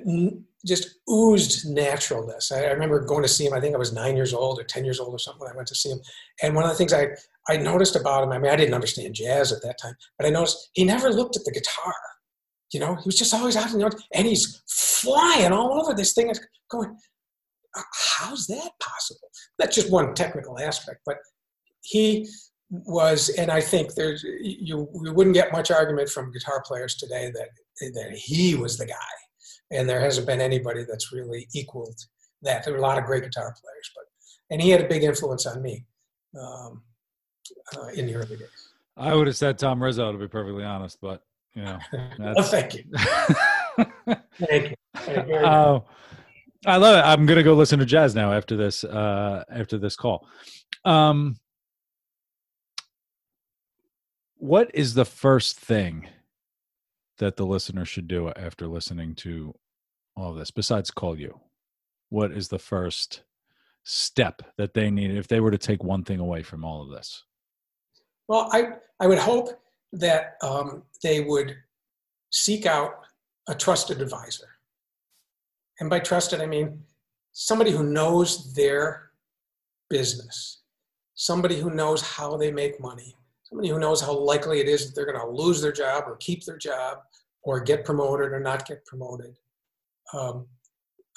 just 0.65 1.01
oozed 1.11 1.69
naturalness. 1.69 2.53
I, 2.53 2.67
remember 2.67 3.05
going 3.05 3.23
to 3.23 3.29
see 3.29 3.47
him. 3.47 3.53
I 3.53 3.61
think 3.61 3.75
I 3.75 3.79
was 3.79 3.93
nine 3.93 4.17
years 4.17 4.33
old 4.33 4.61
or 4.61 4.65
ten 4.65 4.85
years 4.85 5.01
old 5.01 5.13
or 5.13 5.19
something 5.19 5.41
when 5.41 5.53
I 5.53 5.57
went 5.57 5.69
to 5.69 5.75
see 5.75 5.91
him. 5.91 6.01
And 6.43 6.55
one 6.55 6.65
of 6.65 6.71
the 6.71 6.77
things 6.77 6.93
I 6.93 7.09
I 7.49 7.57
noticed 7.57 7.97
about 7.97 8.23
him, 8.23 8.31
I 8.31 8.39
mean, 8.39 8.53
I 8.53 8.57
didn't 8.57 8.75
understand 8.75 9.15
jazz 9.15 9.53
at 9.53 9.63
that 9.63 9.81
time, 9.81 9.95
but 10.19 10.27
I 10.27 10.31
noticed 10.31 10.71
he 10.75 10.85
never 10.85 11.11
looked 11.11 11.37
at 11.37 11.45
the 11.45 11.53
guitar. 11.53 11.95
You 12.73 12.81
know, 12.81 12.95
he 12.95 13.03
was 13.05 13.19
just 13.19 13.35
always 13.35 13.57
out 13.57 13.73
in 13.73 13.79
the 13.79 14.05
and 14.15 14.27
he's 14.27 14.63
flying 14.69 15.53
all 15.53 15.81
over 15.81 15.95
this 15.95 16.13
thing. 16.15 16.33
Going, 16.71 16.97
uh, 17.77 17.83
how's 18.17 18.47
that 18.47 18.71
possible? 18.81 19.29
That's 19.59 19.75
just 19.75 19.91
one 19.91 20.15
technical 20.15 20.59
aspect, 20.59 21.01
but 21.05 21.17
he 21.83 22.29
was, 22.71 23.29
and 23.31 23.51
I 23.51 23.61
think 23.61 23.95
there's 23.95 24.23
you, 24.23 24.89
you 25.03 25.13
wouldn't 25.13 25.35
get 25.35 25.53
much 25.53 25.71
argument 25.71 26.09
from 26.09 26.33
guitar 26.33 26.63
players 26.65 26.95
today 26.95 27.31
that 27.35 27.49
that 27.95 28.13
he 28.13 28.55
was 28.55 28.79
the 28.79 28.87
guy 28.87 28.95
and 29.73 29.89
there 29.89 30.01
hasn't 30.01 30.27
been 30.27 30.41
anybody 30.41 30.85
that's 30.89 31.13
really 31.13 31.49
equaled 31.55 31.99
that. 32.43 32.65
There 32.65 32.73
were 32.73 32.79
a 32.79 32.83
lot 32.83 32.99
of 32.99 33.05
great 33.05 33.25
guitar 33.25 33.55
players, 33.61 33.91
but 33.95 34.05
and 34.51 34.61
he 34.61 34.71
had 34.71 34.81
a 34.81 34.89
big 34.89 35.03
influence 35.03 35.47
on 35.47 35.63
me 35.63 35.85
um, 36.39 36.83
uh, 37.77 37.89
in 37.89 38.07
the 38.07 38.15
early 38.15 38.37
days. 38.37 38.71
I 38.97 39.15
would 39.15 39.27
have 39.27 39.37
said 39.37 39.59
Tom 39.59 39.83
Rizzo 39.83 40.13
to 40.13 40.19
be 40.19 40.29
perfectly 40.29 40.65
honest, 40.65 40.99
but 41.01 41.23
you 41.55 41.63
know. 41.63 41.79
well, 42.19 42.35
thank 42.43 42.75
you. 42.75 42.85
thank 44.39 44.71
you. 44.71 44.75
Thank 44.95 45.29
you 45.29 45.35
uh, 45.37 45.81
I 46.67 46.77
love 46.77 46.99
it. 46.99 47.03
I'm 47.09 47.27
gonna 47.27 47.43
go 47.43 47.55
listen 47.55 47.79
to 47.79 47.87
jazz 47.87 48.15
now 48.15 48.33
after 48.33 48.57
this. 48.57 48.85
Uh, 48.85 49.43
after 49.51 49.79
this 49.79 49.97
call. 49.97 50.27
Um, 50.85 51.37
what 54.37 54.71
is 54.75 54.95
the 54.95 55.05
first 55.05 55.59
thing 55.59 56.09
that 57.23 57.37
the 57.37 57.47
listener 57.47 57.85
should 57.85 58.09
do 58.09 58.33
after 58.35 58.67
listening 58.67 59.15
to 59.15 59.55
all 60.17 60.33
of 60.33 60.37
this 60.37 60.51
besides 60.51 60.91
call 60.91 61.17
you? 61.17 61.39
What 62.09 62.33
is 62.33 62.49
the 62.49 62.59
first 62.59 63.23
step 63.85 64.43
that 64.57 64.75
they 64.75 64.91
need 64.91 65.13
if 65.13 65.29
they 65.29 65.39
were 65.39 65.53
to 65.53 65.59
take 65.59 65.85
one 65.85 66.03
thing 66.03 66.19
away 66.19 66.43
from 66.43 66.65
all 66.65 66.83
of 66.83 66.91
this? 66.91 67.23
Well, 68.27 68.49
I, 68.53 68.71
I 68.99 69.07
would 69.07 69.19
hope 69.19 69.51
that 69.93 70.37
um, 70.43 70.83
they 71.01 71.21
would 71.21 71.57
seek 72.31 72.67
out 72.67 72.95
a 73.49 73.55
trusted 73.55 74.01
advisor. 74.03 74.49
And 75.79 75.89
by 75.89 76.01
trusted, 76.01 76.41
I 76.41 76.47
mean 76.47 76.83
somebody 77.31 77.71
who 77.71 77.85
knows 77.85 78.53
their 78.53 79.11
business, 79.89 80.63
somebody 81.15 81.61
who 81.61 81.71
knows 81.71 82.03
how 82.03 82.37
they 82.37 82.51
make 82.51 82.81
money, 82.81 83.15
somebody 83.53 83.69
who 83.69 83.79
knows 83.79 84.01
how 84.01 84.17
likely 84.17 84.61
it 84.61 84.69
is 84.69 84.87
that 84.87 84.95
they're 84.95 85.13
going 85.13 85.21
to 85.21 85.31
lose 85.31 85.61
their 85.61 85.73
job 85.73 86.05
or 86.07 86.17
keep 86.17 86.43
their 86.47 86.57
job 86.57 86.99
or 87.43 87.61
get 87.61 87.85
promoted 87.85 88.33
or 88.33 88.41
not 88.41 88.67
get 88.67 88.83
promoted. 88.87 89.37
Um, 90.15 90.47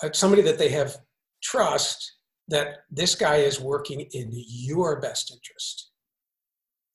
uh, 0.03 0.09
somebody 0.11 0.41
that 0.41 0.57
they 0.57 0.67
have 0.69 0.97
trust 1.41 2.17
that 2.49 2.79
this 2.91 3.15
guy 3.15 3.37
is 3.37 3.61
working 3.61 4.01
in 4.01 4.29
your 4.33 4.99
best 4.99 5.31
interest. 5.31 5.91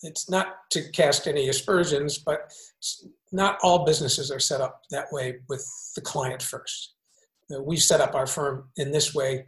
It's 0.02 0.28
not 0.28 0.56
to 0.72 0.90
cast 0.90 1.26
any 1.26 1.48
aspersions, 1.48 2.18
but 2.18 2.52
not 3.32 3.58
all 3.62 3.86
businesses 3.86 4.30
are 4.30 4.40
set 4.40 4.60
up 4.60 4.82
that 4.90 5.06
way 5.10 5.36
with 5.48 5.66
the 5.94 6.02
client 6.02 6.42
first. 6.42 6.94
Uh, 7.50 7.62
we 7.62 7.78
set 7.78 8.02
up 8.02 8.14
our 8.14 8.26
firm 8.26 8.68
in 8.76 8.92
this 8.92 9.14
way 9.14 9.46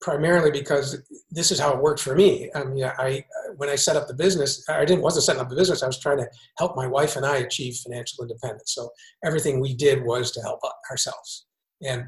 primarily 0.00 0.50
because 0.50 1.02
this 1.30 1.50
is 1.50 1.58
how 1.58 1.72
it 1.72 1.82
worked 1.82 2.00
for 2.00 2.14
me. 2.14 2.50
I 2.54 2.64
mean, 2.64 2.84
I 2.84 3.24
when 3.56 3.68
I 3.68 3.74
set 3.74 3.96
up 3.96 4.06
the 4.08 4.14
business, 4.14 4.64
I 4.68 4.84
didn't 4.84 5.02
wasn't 5.02 5.24
setting 5.24 5.40
up 5.40 5.48
the 5.48 5.56
business. 5.56 5.82
I 5.82 5.86
was 5.86 5.98
trying 5.98 6.18
to 6.18 6.28
help 6.58 6.76
my 6.76 6.86
wife 6.86 7.16
and 7.16 7.26
I 7.26 7.38
achieve 7.38 7.76
financial 7.76 8.22
independence. 8.22 8.74
So 8.74 8.90
everything 9.24 9.60
we 9.60 9.74
did 9.74 10.04
was 10.04 10.30
to 10.32 10.40
help 10.40 10.60
ourselves, 10.90 11.46
and 11.82 12.06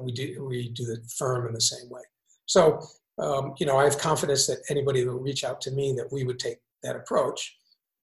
we 0.00 0.12
do 0.12 0.46
we 0.48 0.70
do 0.70 0.84
the 0.84 1.02
firm 1.16 1.46
in 1.46 1.54
the 1.54 1.60
same 1.60 1.88
way. 1.90 2.02
So 2.46 2.80
um, 3.18 3.54
you 3.58 3.66
know, 3.66 3.76
I 3.76 3.84
have 3.84 3.98
confidence 3.98 4.46
that 4.46 4.62
anybody 4.70 5.04
will 5.04 5.18
reach 5.18 5.44
out 5.44 5.60
to 5.62 5.70
me 5.70 5.92
that 5.96 6.12
we 6.12 6.24
would 6.24 6.38
take 6.38 6.58
that 6.82 6.96
approach. 6.96 7.56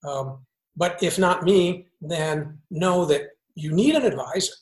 Um, 0.07 0.45
but 0.75 1.01
if 1.01 1.17
not 1.17 1.43
me, 1.43 1.87
then 2.01 2.59
know 2.69 3.05
that 3.05 3.29
you 3.55 3.71
need 3.71 3.95
an 3.95 4.03
advisor. 4.03 4.53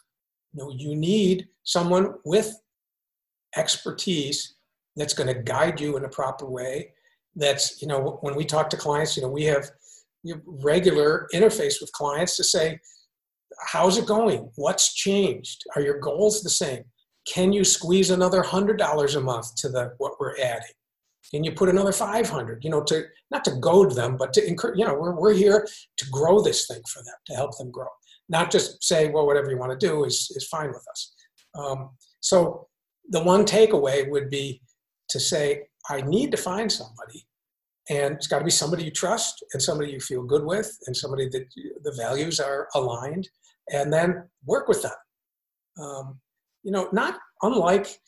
You 0.53 0.63
know, 0.63 0.71
you 0.75 0.95
need 0.95 1.47
someone 1.63 2.13
with 2.23 2.55
expertise 3.57 4.55
that's 4.95 5.13
going 5.13 5.33
to 5.33 5.41
guide 5.41 5.79
you 5.79 5.97
in 5.97 6.05
a 6.05 6.09
proper 6.09 6.45
way. 6.45 6.93
That's, 7.35 7.81
you 7.81 7.87
know, 7.87 8.19
when 8.21 8.35
we 8.35 8.45
talk 8.45 8.69
to 8.69 8.77
clients, 8.77 9.15
you 9.15 9.23
know, 9.23 9.29
we 9.29 9.43
have, 9.45 9.69
regular 10.45 11.27
interface 11.33 11.81
with 11.81 11.91
clients 11.91 12.37
to 12.37 12.45
say, 12.45 12.79
how's 13.59 13.97
it 13.97 14.05
going? 14.05 14.49
What's 14.55 14.93
changed? 14.93 15.63
Are 15.75 15.81
your 15.81 15.99
goals 15.99 16.41
the 16.41 16.49
same? 16.49 16.83
Can 17.27 17.51
you 17.51 17.63
squeeze 17.63 18.09
another 18.09 18.41
hundred 18.41 18.77
dollars 18.77 19.15
a 19.15 19.21
month 19.21 19.53
to 19.57 19.69
the 19.69 19.93
what 19.97 20.13
we're 20.19 20.37
adding? 20.39 20.71
Can 21.31 21.43
you 21.43 21.51
put 21.51 21.69
another 21.69 21.91
500, 21.91 22.63
you 22.63 22.69
know, 22.69 22.83
to 22.83 23.03
not 23.31 23.43
to 23.45 23.55
goad 23.55 23.95
them, 23.95 24.17
but 24.17 24.33
to 24.33 24.45
encourage, 24.45 24.77
you 24.77 24.85
know, 24.85 24.93
we're, 24.93 25.15
we're 25.15 25.33
here 25.33 25.67
to 25.97 26.09
grow 26.09 26.41
this 26.41 26.67
thing 26.67 26.81
for 26.87 27.01
them, 27.03 27.15
to 27.27 27.33
help 27.33 27.57
them 27.57 27.71
grow. 27.71 27.87
Not 28.29 28.51
just 28.51 28.83
say, 28.83 29.09
well, 29.09 29.25
whatever 29.25 29.49
you 29.49 29.57
want 29.57 29.77
to 29.77 29.87
do 29.87 30.03
is, 30.03 30.31
is 30.35 30.47
fine 30.47 30.69
with 30.69 30.85
us. 30.89 31.13
Um, 31.55 31.91
so 32.19 32.67
the 33.09 33.23
one 33.23 33.45
takeaway 33.45 34.09
would 34.09 34.29
be 34.29 34.61
to 35.09 35.19
say, 35.19 35.63
I 35.89 36.01
need 36.01 36.31
to 36.31 36.37
find 36.37 36.71
somebody. 36.71 37.25
And 37.89 38.15
it's 38.15 38.27
got 38.27 38.39
to 38.39 38.45
be 38.45 38.51
somebody 38.51 38.85
you 38.85 38.91
trust 38.91 39.43
and 39.53 39.61
somebody 39.61 39.91
you 39.91 39.99
feel 39.99 40.23
good 40.23 40.45
with 40.45 40.77
and 40.87 40.95
somebody 40.95 41.27
that 41.29 41.45
the 41.83 41.93
values 41.97 42.39
are 42.39 42.69
aligned 42.75 43.27
and 43.71 43.91
then 43.91 44.23
work 44.45 44.67
with 44.67 44.81
them. 44.81 44.93
Um, 45.77 46.19
you 46.63 46.71
know, 46.71 46.87
not 46.93 47.19
unlike 47.41 47.99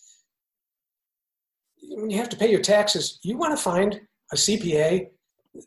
when 1.90 2.10
you 2.10 2.18
have 2.18 2.30
to 2.30 2.38
pay 2.38 2.50
your 2.50 2.62
taxes, 2.62 3.20
you 3.24 3.38
want 3.38 3.56
to 3.56 3.62
find 3.62 4.00
a 4.32 4.36
CPA 4.36 5.08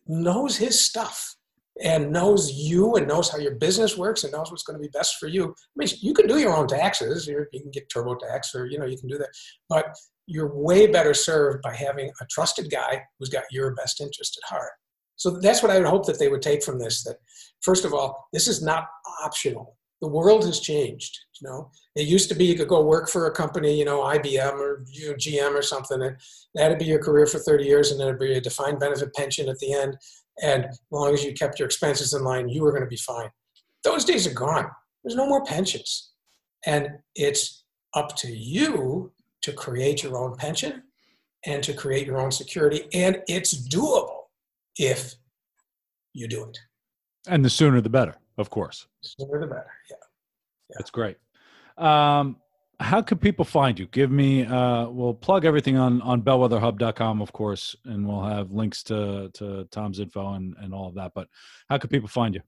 knows 0.06 0.56
his 0.56 0.80
stuff 0.82 1.36
and 1.82 2.12
knows 2.12 2.52
you 2.52 2.96
and 2.96 3.06
knows 3.06 3.30
how 3.30 3.38
your 3.38 3.54
business 3.54 3.96
works 3.96 4.24
and 4.24 4.32
knows 4.32 4.50
what's 4.50 4.64
going 4.64 4.78
to 4.78 4.82
be 4.82 4.90
best 4.92 5.16
for 5.18 5.28
you. 5.28 5.44
I 5.44 5.76
mean, 5.76 5.88
you 6.00 6.12
can 6.12 6.26
do 6.26 6.38
your 6.38 6.56
own 6.56 6.66
taxes. 6.66 7.26
you 7.26 7.46
can 7.52 7.70
get 7.70 7.88
TurboTax 7.88 8.54
or, 8.54 8.66
you 8.66 8.78
know, 8.78 8.86
you 8.86 8.98
can 8.98 9.08
do 9.08 9.18
that. 9.18 9.30
But 9.68 9.94
you're 10.26 10.54
way 10.54 10.86
better 10.86 11.14
served 11.14 11.62
by 11.62 11.74
having 11.74 12.10
a 12.20 12.26
trusted 12.30 12.70
guy 12.70 13.02
who's 13.18 13.30
got 13.30 13.44
your 13.50 13.74
best 13.74 14.00
interest 14.00 14.38
at 14.42 14.48
heart. 14.54 14.72
So 15.16 15.38
that's 15.40 15.62
what 15.62 15.70
I 15.70 15.78
would 15.78 15.88
hope 15.88 16.06
that 16.06 16.18
they 16.18 16.28
would 16.28 16.42
take 16.42 16.62
from 16.62 16.78
this. 16.78 17.02
That 17.04 17.16
first 17.62 17.84
of 17.84 17.94
all, 17.94 18.28
this 18.32 18.46
is 18.46 18.62
not 18.62 18.84
optional. 19.24 19.77
The 20.00 20.08
world 20.08 20.44
has 20.44 20.60
changed. 20.60 21.18
You 21.40 21.48
know, 21.48 21.70
it 21.94 22.06
used 22.06 22.28
to 22.28 22.34
be 22.34 22.44
you 22.44 22.56
could 22.56 22.68
go 22.68 22.84
work 22.84 23.08
for 23.08 23.26
a 23.26 23.32
company, 23.32 23.76
you 23.76 23.84
know, 23.84 24.00
IBM 24.02 24.54
or 24.54 24.84
you 24.88 25.08
know, 25.08 25.14
GM 25.14 25.54
or 25.54 25.62
something, 25.62 26.02
and 26.02 26.16
that'd 26.54 26.78
be 26.78 26.84
your 26.84 27.02
career 27.02 27.26
for 27.26 27.38
30 27.38 27.64
years, 27.64 27.90
and 27.90 28.00
then 28.00 28.08
it'd 28.08 28.20
be 28.20 28.34
a 28.34 28.40
defined 28.40 28.80
benefit 28.80 29.14
pension 29.14 29.48
at 29.48 29.58
the 29.58 29.72
end. 29.72 29.96
And 30.42 30.66
as 30.66 30.80
long 30.90 31.14
as 31.14 31.24
you 31.24 31.32
kept 31.32 31.58
your 31.58 31.66
expenses 31.66 32.14
in 32.14 32.22
line, 32.22 32.48
you 32.48 32.62
were 32.62 32.70
going 32.70 32.84
to 32.84 32.88
be 32.88 32.96
fine. 32.96 33.28
Those 33.84 34.04
days 34.04 34.26
are 34.26 34.34
gone. 34.34 34.68
There's 35.02 35.16
no 35.16 35.26
more 35.26 35.44
pensions, 35.44 36.10
and 36.66 36.90
it's 37.14 37.64
up 37.94 38.16
to 38.16 38.28
you 38.28 39.12
to 39.42 39.52
create 39.52 40.02
your 40.02 40.16
own 40.16 40.36
pension 40.36 40.82
and 41.46 41.62
to 41.62 41.72
create 41.72 42.06
your 42.06 42.20
own 42.20 42.32
security. 42.32 42.82
And 42.92 43.22
it's 43.28 43.54
doable 43.68 44.24
if 44.76 45.14
you 46.12 46.28
do 46.28 46.44
it. 46.44 46.58
And 47.26 47.44
the 47.44 47.50
sooner 47.50 47.80
the 47.80 47.90
better, 47.90 48.16
of 48.38 48.50
course. 48.50 48.86
The 49.02 49.08
sooner 49.08 49.40
the 49.40 49.46
better. 49.46 49.72
Yeah. 49.90 49.96
yeah. 50.70 50.76
That's 50.78 50.90
great. 50.90 51.18
Um, 51.76 52.36
how 52.80 53.02
can 53.02 53.18
people 53.18 53.44
find 53.44 53.78
you? 53.78 53.86
Give 53.86 54.10
me, 54.10 54.44
uh, 54.44 54.88
we'll 54.88 55.14
plug 55.14 55.44
everything 55.44 55.76
on, 55.76 56.00
on 56.02 56.22
bellwetherhub.com, 56.22 57.20
of 57.20 57.32
course, 57.32 57.74
and 57.84 58.06
we'll 58.06 58.22
have 58.22 58.52
links 58.52 58.82
to, 58.84 59.30
to 59.34 59.64
Tom's 59.72 59.98
info 59.98 60.34
and, 60.34 60.54
and 60.60 60.72
all 60.72 60.88
of 60.88 60.94
that. 60.94 61.12
But 61.14 61.28
how 61.68 61.78
can 61.78 61.90
people 61.90 62.08
find 62.08 62.34
you? 62.34 62.40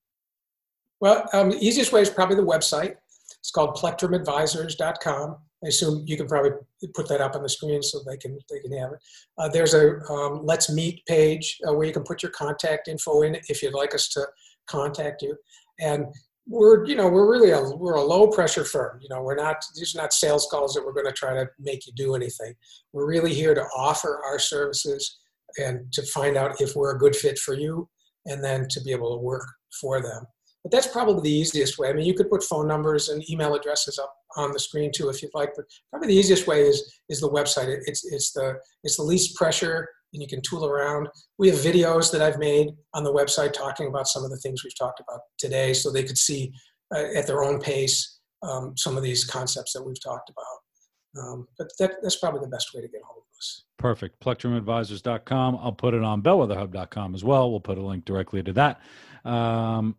Well, 1.00 1.28
um, 1.32 1.50
the 1.50 1.58
easiest 1.58 1.92
way 1.92 2.02
is 2.02 2.10
probably 2.10 2.36
the 2.36 2.42
website. 2.42 2.96
It's 3.40 3.50
called 3.50 3.76
plectrumadvisors.com. 3.76 5.36
I 5.62 5.68
assume 5.68 6.04
you 6.06 6.16
can 6.16 6.26
probably 6.26 6.52
put 6.94 7.08
that 7.08 7.20
up 7.20 7.34
on 7.34 7.42
the 7.42 7.48
screen 7.48 7.82
so 7.82 8.00
they 8.06 8.16
can 8.16 8.38
they 8.50 8.60
can 8.60 8.72
have 8.78 8.92
it. 8.92 8.98
Uh, 9.36 9.48
there's 9.48 9.74
a 9.74 9.98
um, 10.10 10.40
Let's 10.44 10.70
Meet 10.70 11.04
page 11.06 11.58
uh, 11.68 11.74
where 11.74 11.86
you 11.86 11.92
can 11.92 12.02
put 12.02 12.22
your 12.22 12.32
contact 12.32 12.88
info 12.88 13.22
in 13.22 13.36
if 13.48 13.62
you'd 13.62 13.74
like 13.74 13.94
us 13.94 14.08
to 14.10 14.26
contact 14.66 15.20
you. 15.20 15.36
And 15.80 16.06
we're 16.46 16.84
you 16.84 16.96
know 16.96 17.08
we're 17.08 17.30
really 17.30 17.50
a 17.50 17.62
we're 17.76 17.94
a 17.94 18.02
low 18.02 18.28
pressure 18.28 18.64
firm. 18.64 18.98
You 19.00 19.08
know 19.08 19.22
we're 19.22 19.36
not 19.36 19.56
these 19.76 19.94
are 19.94 20.02
not 20.02 20.12
sales 20.12 20.48
calls 20.50 20.74
that 20.74 20.84
we're 20.84 20.92
going 20.92 21.06
to 21.06 21.12
try 21.12 21.32
to 21.34 21.46
make 21.58 21.86
you 21.86 21.92
do 21.94 22.14
anything. 22.14 22.54
We're 22.92 23.06
really 23.06 23.34
here 23.34 23.54
to 23.54 23.62
offer 23.76 24.20
our 24.24 24.38
services 24.38 25.18
and 25.58 25.92
to 25.92 26.02
find 26.02 26.36
out 26.36 26.60
if 26.60 26.74
we're 26.74 26.94
a 26.94 26.98
good 26.98 27.14
fit 27.14 27.38
for 27.38 27.54
you, 27.54 27.88
and 28.26 28.42
then 28.42 28.66
to 28.70 28.80
be 28.82 28.92
able 28.92 29.16
to 29.16 29.22
work 29.22 29.46
for 29.80 30.00
them. 30.00 30.24
But 30.62 30.72
that's 30.72 30.86
probably 30.86 31.22
the 31.22 31.34
easiest 31.34 31.78
way. 31.78 31.88
I 31.88 31.92
mean, 31.92 32.04
you 32.04 32.14
could 32.14 32.30
put 32.30 32.42
phone 32.42 32.68
numbers 32.68 33.08
and 33.08 33.28
email 33.30 33.54
addresses 33.54 33.98
up 33.98 34.14
on 34.36 34.52
the 34.52 34.58
screen 34.58 34.90
too 34.94 35.08
if 35.08 35.22
you'd 35.22 35.34
like. 35.34 35.52
But 35.56 35.64
probably 35.90 36.08
the 36.08 36.20
easiest 36.20 36.46
way 36.46 36.62
is 36.62 36.92
is 37.08 37.20
the 37.20 37.30
website. 37.30 37.68
It's 37.86 38.04
it's 38.12 38.32
the 38.32 38.56
it's 38.84 38.96
the 38.96 39.02
least 39.02 39.36
pressure, 39.36 39.88
and 40.12 40.22
you 40.22 40.28
can 40.28 40.40
tool 40.42 40.66
around. 40.66 41.08
We 41.38 41.48
have 41.48 41.58
videos 41.58 42.10
that 42.12 42.22
I've 42.22 42.38
made 42.38 42.70
on 42.94 43.04
the 43.04 43.12
website 43.12 43.52
talking 43.52 43.86
about 43.86 44.08
some 44.08 44.24
of 44.24 44.30
the 44.30 44.38
things 44.38 44.64
we've 44.64 44.78
talked 44.78 45.00
about 45.00 45.20
today, 45.38 45.72
so 45.72 45.90
they 45.90 46.02
could 46.02 46.18
see 46.18 46.52
uh, 46.94 47.04
at 47.14 47.26
their 47.26 47.42
own 47.42 47.60
pace 47.60 48.18
um, 48.42 48.74
some 48.76 48.96
of 48.96 49.02
these 49.02 49.24
concepts 49.24 49.72
that 49.72 49.82
we've 49.82 50.02
talked 50.02 50.30
about. 50.30 51.22
Um, 51.22 51.46
but 51.58 51.68
that, 51.78 51.94
that's 52.02 52.16
probably 52.16 52.40
the 52.40 52.48
best 52.48 52.72
way 52.74 52.80
to 52.80 52.88
get 52.88 53.02
hold 53.04 53.22
of 53.22 53.38
us. 53.38 53.64
Perfect. 53.78 54.20
Plectrumadvisors.com. 54.20 55.58
I'll 55.60 55.72
put 55.72 55.94
it 55.94 56.02
on 56.02 56.22
bellwetherhub.com 56.22 57.14
as 57.14 57.24
well. 57.24 57.50
We'll 57.50 57.60
put 57.60 57.78
a 57.78 57.82
link 57.82 58.04
directly 58.04 58.42
to 58.42 58.52
that. 58.52 58.80
Um, 59.24 59.96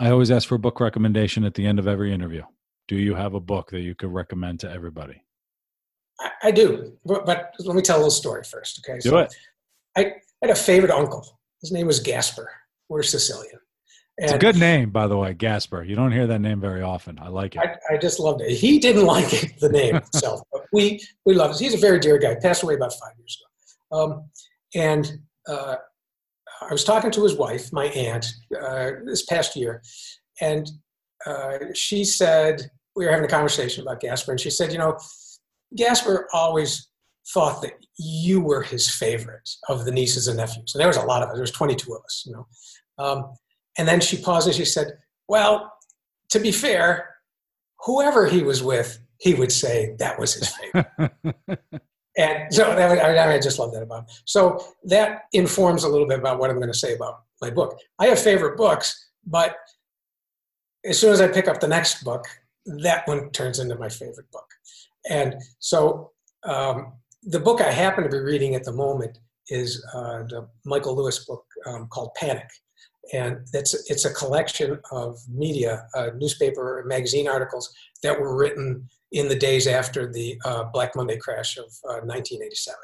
I 0.00 0.10
always 0.10 0.30
ask 0.30 0.48
for 0.48 0.56
a 0.56 0.58
book 0.58 0.80
recommendation 0.80 1.44
at 1.44 1.54
the 1.54 1.66
end 1.66 1.78
of 1.78 1.86
every 1.86 2.12
interview. 2.12 2.42
Do 2.88 2.96
you 2.96 3.14
have 3.14 3.34
a 3.34 3.40
book 3.40 3.70
that 3.70 3.80
you 3.80 3.94
could 3.94 4.12
recommend 4.12 4.60
to 4.60 4.70
everybody? 4.70 5.22
I, 6.20 6.30
I 6.44 6.50
do, 6.50 6.96
but, 7.04 7.26
but, 7.26 7.54
let 7.60 7.76
me 7.76 7.82
tell 7.82 7.96
a 7.96 7.98
little 7.98 8.10
story 8.10 8.42
first. 8.44 8.80
Okay, 8.84 8.98
do 8.98 9.10
so 9.10 9.18
it. 9.18 9.34
I 9.96 10.14
had 10.42 10.50
a 10.50 10.54
favorite 10.54 10.90
uncle. 10.90 11.38
His 11.60 11.72
name 11.72 11.86
was 11.86 12.00
Gasper. 12.00 12.50
We're 12.88 13.02
Sicilian. 13.02 13.58
And 14.18 14.30
it's 14.30 14.32
a 14.32 14.38
good 14.38 14.56
name, 14.56 14.90
by 14.90 15.08
the 15.08 15.16
way, 15.16 15.34
Gasper. 15.34 15.82
You 15.82 15.94
don't 15.94 16.12
hear 16.12 16.26
that 16.26 16.40
name 16.40 16.58
very 16.58 16.80
often. 16.80 17.18
I 17.20 17.28
like 17.28 17.54
it. 17.54 17.60
I, 17.60 17.94
I 17.94 17.98
just 17.98 18.18
loved 18.18 18.40
it. 18.40 18.50
He 18.50 18.78
didn't 18.78 19.04
like 19.16 19.32
it, 19.32 19.58
the 19.60 19.68
name 19.68 19.96
itself, 19.96 20.40
but 20.52 20.62
we 20.72 21.00
we 21.26 21.34
love 21.34 21.50
it. 21.50 21.58
He's 21.58 21.74
a 21.74 21.78
very 21.78 22.00
dear 22.00 22.18
guy. 22.18 22.34
Passed 22.36 22.62
away 22.62 22.74
about 22.74 22.92
five 22.92 23.12
years 23.18 23.38
ago. 23.38 24.02
Um, 24.02 24.30
and 24.74 25.18
uh, 25.48 25.76
I 26.62 26.72
was 26.72 26.84
talking 26.84 27.10
to 27.10 27.22
his 27.22 27.34
wife, 27.34 27.72
my 27.72 27.86
aunt, 27.86 28.26
uh, 28.58 28.92
this 29.04 29.24
past 29.24 29.54
year, 29.54 29.82
and 30.40 30.70
uh, 31.26 31.58
she 31.74 32.04
said 32.04 32.70
we 32.94 33.04
were 33.04 33.10
having 33.10 33.26
a 33.26 33.28
conversation 33.28 33.82
about 33.82 34.00
Gasper, 34.00 34.32
and 34.32 34.40
she 34.40 34.50
said, 34.50 34.72
you 34.72 34.78
know, 34.78 34.98
Gasper 35.74 36.28
always 36.32 36.88
thought 37.32 37.60
that 37.62 37.72
you 37.98 38.40
were 38.40 38.62
his 38.62 38.88
favorite 38.90 39.48
of 39.68 39.84
the 39.84 39.92
nieces 39.92 40.28
and 40.28 40.36
nephews, 40.36 40.74
and 40.74 40.80
there 40.80 40.88
was 40.88 40.96
a 40.96 41.04
lot 41.04 41.22
of 41.22 41.28
us. 41.28 41.34
There 41.34 41.42
was 41.42 41.50
22 41.50 41.92
of 41.94 42.02
us, 42.04 42.24
you 42.26 42.32
know. 42.32 42.46
Um, 42.98 43.34
and 43.78 43.86
then 43.86 44.00
she 44.00 44.16
paused 44.16 44.46
and 44.46 44.56
she 44.56 44.64
said, 44.64 44.98
"Well, 45.28 45.72
to 46.30 46.38
be 46.38 46.52
fair, 46.52 47.16
whoever 47.84 48.26
he 48.26 48.42
was 48.42 48.62
with, 48.62 48.98
he 49.18 49.34
would 49.34 49.52
say 49.52 49.96
that 49.98 50.18
was 50.18 50.34
his 50.34 50.48
favorite." 50.48 51.12
And 52.16 52.52
so 52.52 52.74
that, 52.74 52.98
I, 52.98 53.34
I 53.34 53.40
just 53.40 53.58
love 53.58 53.72
that 53.72 53.82
about 53.82 54.00
him. 54.00 54.06
So 54.24 54.64
that 54.84 55.24
informs 55.32 55.84
a 55.84 55.88
little 55.88 56.06
bit 56.06 56.18
about 56.18 56.38
what 56.38 56.50
I'm 56.50 56.56
going 56.56 56.72
to 56.72 56.78
say 56.78 56.94
about 56.94 57.24
my 57.42 57.50
book. 57.50 57.78
I 57.98 58.06
have 58.06 58.18
favorite 58.18 58.56
books, 58.56 59.10
but 59.26 59.56
as 60.84 60.98
soon 60.98 61.12
as 61.12 61.20
I 61.20 61.28
pick 61.28 61.48
up 61.48 61.60
the 61.60 61.68
next 61.68 62.04
book, 62.04 62.24
that 62.64 63.06
one 63.06 63.30
turns 63.30 63.58
into 63.58 63.76
my 63.76 63.88
favorite 63.88 64.30
book. 64.30 64.46
And 65.08 65.36
so 65.58 66.12
um, 66.44 66.92
the 67.22 67.40
book 67.40 67.60
I 67.60 67.70
happen 67.70 68.04
to 68.04 68.10
be 68.10 68.18
reading 68.18 68.54
at 68.54 68.64
the 68.64 68.72
moment 68.72 69.18
is 69.48 69.84
uh, 69.94 70.24
the 70.24 70.48
Michael 70.64 70.96
Lewis 70.96 71.24
book 71.24 71.44
um, 71.66 71.86
called 71.88 72.14
Panic. 72.16 72.48
And 73.12 73.38
it's, 73.52 73.88
it's 73.88 74.04
a 74.04 74.12
collection 74.12 74.80
of 74.90 75.18
media, 75.28 75.86
uh, 75.94 76.10
newspaper, 76.16 76.84
magazine 76.86 77.28
articles 77.28 77.72
that 78.02 78.18
were 78.18 78.36
written 78.36 78.88
in 79.12 79.28
the 79.28 79.38
days 79.38 79.66
after 79.68 80.12
the 80.12 80.40
uh, 80.44 80.64
Black 80.72 80.96
Monday 80.96 81.16
crash 81.16 81.56
of 81.56 81.66
uh, 81.88 82.02
1987. 82.02 82.76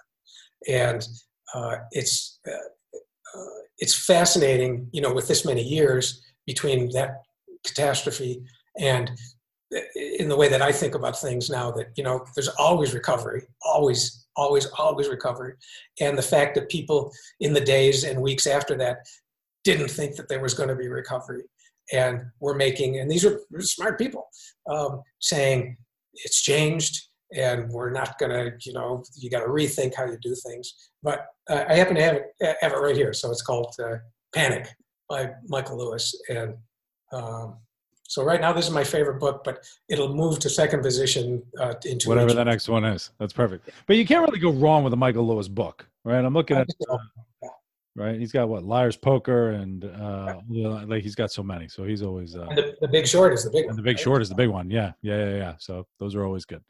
And 0.69 1.09
uh, 1.55 1.77
it's, 1.91 2.39
uh, 2.47 3.39
uh, 3.39 3.61
it's 3.79 4.07
fascinating, 4.07 4.89
you 4.93 5.01
know, 5.01 5.13
with 5.13 5.27
this 5.27 5.45
many 5.45 5.63
years 5.63 6.23
between 6.47 6.91
that 6.93 7.23
catastrophe 7.65 8.43
and 8.79 9.11
in 9.95 10.29
the 10.29 10.37
way 10.37 10.49
that 10.49 10.63
I 10.63 10.73
think 10.73 10.95
about 10.95 11.19
things 11.19 11.49
now 11.49 11.71
that, 11.73 11.89
you 11.97 12.05
know, 12.05 12.25
there's 12.35 12.49
always 12.49 12.95
recovery, 12.95 13.43
always, 13.63 14.27
always, 14.37 14.67
always 14.79 15.09
recovery. 15.09 15.55
And 16.01 16.17
the 16.17 16.23
fact 16.23 16.55
that 16.55 16.69
people 16.69 17.13
in 17.41 17.53
the 17.53 17.61
days 17.61 18.05
and 18.05 18.21
weeks 18.21 18.47
after 18.47 18.77
that 18.77 18.99
didn't 19.65 19.89
think 19.89 20.17
that 20.17 20.29
there 20.29 20.41
was 20.41 20.55
going 20.55 20.69
to 20.69 20.77
be 20.77 20.89
recovery 20.89 21.45
and 21.93 22.23
we're 22.41 22.55
making 22.55 22.99
and 22.99 23.11
these 23.11 23.25
are 23.25 23.41
smart 23.61 23.99
people 23.99 24.27
um, 24.71 25.03
saying 25.21 25.77
it's 26.15 26.41
changed 26.41 27.09
and 27.35 27.69
we're 27.71 27.91
not 27.91 28.19
going 28.19 28.31
to 28.31 28.53
you 28.65 28.73
know 28.73 29.03
you 29.17 29.31
got 29.31 29.41
to 29.41 29.47
rethink 29.47 29.95
how 29.95 30.05
you 30.05 30.19
do 30.23 30.35
things 30.47 30.91
but 31.03 31.27
uh, 31.51 31.65
i 31.69 31.75
happen 31.75 31.95
to 31.95 32.03
have 32.03 32.17
it 32.17 32.57
have 32.61 32.73
it 32.73 32.77
right 32.77 32.97
here 32.97 33.13
so 33.13 33.31
it's 33.31 33.43
called 33.43 33.75
uh, 33.83 33.97
panic 34.35 34.69
by 35.09 35.31
michael 35.49 35.79
lewis 35.79 36.15
and 36.29 36.55
um, 37.13 37.57
So 38.13 38.23
right 38.23 38.43
now, 38.43 38.53
this 38.53 38.67
is 38.67 38.71
my 38.71 38.85
favorite 38.85 39.19
book, 39.19 39.43
but 39.43 39.65
it'll 39.89 40.15
move 40.15 40.39
to 40.41 40.51
second 40.51 40.83
position 40.83 41.43
uh, 41.59 41.73
into 41.87 42.11
whatever 42.11 42.35
the 42.35 42.45
next 42.45 42.69
one 42.69 42.85
is. 42.85 43.11
That's 43.19 43.33
perfect. 43.33 43.71
But 43.87 43.97
you 43.97 44.05
can't 44.05 44.21
really 44.21 44.39
go 44.39 44.53
wrong 44.53 44.85
with 44.85 44.93
a 44.93 44.97
Michael 44.97 45.27
Lewis 45.27 45.49
book, 45.49 45.89
right? 46.05 46.23
I'm 46.23 46.35
looking 46.35 46.59
at. 46.59 46.69
Uh, 46.91 46.99
right, 47.97 48.21
he's 48.21 48.31
got 48.31 48.51
what 48.51 48.65
Liar's 48.65 48.99
Poker 48.99 49.53
and 49.53 49.87
uh, 49.87 50.41
like 50.87 51.03
he's 51.03 51.15
got 51.15 51.33
so 51.33 51.43
many, 51.43 51.69
so 51.69 51.85
he's 51.85 52.03
always. 52.03 52.37
Uh, 52.37 52.49
the, 52.55 52.77
the, 52.83 52.89
Big 52.89 53.07
Short 53.07 53.33
is 53.33 53.45
the 53.45 53.51
big. 53.51 53.65
And 53.65 53.79
the 53.79 53.83
Big 53.83 53.97
right? 53.97 54.05
Short 54.05 54.21
is 54.21 54.29
the 54.29 54.35
big 54.35 54.51
one. 54.51 54.71
Yeah, 54.71 54.93
yeah, 55.01 55.17
yeah, 55.17 55.37
yeah. 55.37 55.55
So 55.59 55.87
those 55.99 56.15
are 56.15 56.23
always 56.23 56.45
good. 56.45 56.63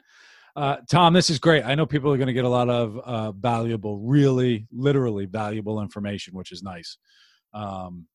Uh, 0.55 0.77
Tom, 0.89 1.11
this 1.11 1.29
is 1.29 1.39
great. 1.39 1.65
I 1.65 1.75
know 1.75 1.85
people 1.85 2.09
are 2.13 2.17
going 2.17 2.27
to 2.27 2.33
get 2.33 2.45
a 2.45 2.49
lot 2.49 2.69
of 2.69 2.97
uh, 2.99 3.33
valuable, 3.33 3.99
really, 3.99 4.65
literally 4.71 5.25
valuable 5.25 5.81
information, 5.81 6.37
which 6.37 6.53
is 6.53 6.63
nice. 6.63 6.97
Um, 7.53 8.07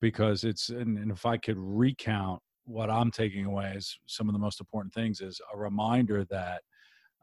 because 0.00 0.44
it's 0.44 0.70
and, 0.70 0.98
and 0.98 1.10
if 1.10 1.26
I 1.26 1.36
could 1.36 1.58
recount 1.58 2.40
what 2.64 2.90
I'm 2.90 3.10
taking 3.10 3.46
away 3.46 3.72
as 3.76 3.94
some 4.06 4.28
of 4.28 4.32
the 4.32 4.38
most 4.38 4.60
important 4.60 4.94
things 4.94 5.20
is 5.20 5.40
a 5.52 5.58
reminder 5.58 6.24
that 6.30 6.62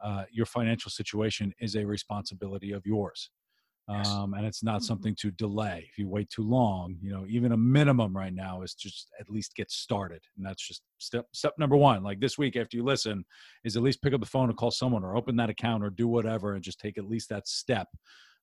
uh, 0.02 0.24
your 0.30 0.46
financial 0.46 0.90
situation 0.90 1.52
is 1.60 1.74
a 1.74 1.84
responsibility 1.84 2.72
of 2.72 2.84
yours. 2.86 3.30
Um, 3.88 4.34
and 4.34 4.44
it's 4.44 4.62
not 4.62 4.76
mm-hmm. 4.76 4.84
something 4.84 5.16
to 5.20 5.30
delay. 5.30 5.88
If 5.90 5.96
you 5.96 6.08
wait 6.08 6.28
too 6.28 6.42
long, 6.42 6.96
you 7.00 7.10
know, 7.10 7.24
even 7.26 7.52
a 7.52 7.56
minimum 7.56 8.14
right 8.14 8.34
now 8.34 8.60
is 8.60 8.74
just 8.74 9.08
at 9.18 9.30
least 9.30 9.54
get 9.54 9.70
started. 9.70 10.20
And 10.36 10.44
that's 10.44 10.66
just 10.66 10.82
step 10.98 11.24
step 11.32 11.54
number 11.58 11.74
one. 11.74 12.02
Like 12.02 12.20
this 12.20 12.36
week, 12.36 12.56
after 12.56 12.76
you 12.76 12.84
listen, 12.84 13.24
is 13.64 13.78
at 13.78 13.82
least 13.82 14.02
pick 14.02 14.12
up 14.12 14.20
the 14.20 14.26
phone 14.26 14.50
and 14.50 14.58
call 14.58 14.70
someone 14.70 15.04
or 15.04 15.16
open 15.16 15.36
that 15.36 15.48
account 15.48 15.82
or 15.82 15.88
do 15.88 16.06
whatever 16.06 16.52
and 16.52 16.62
just 16.62 16.78
take 16.78 16.98
at 16.98 17.08
least 17.08 17.30
that 17.30 17.48
step 17.48 17.88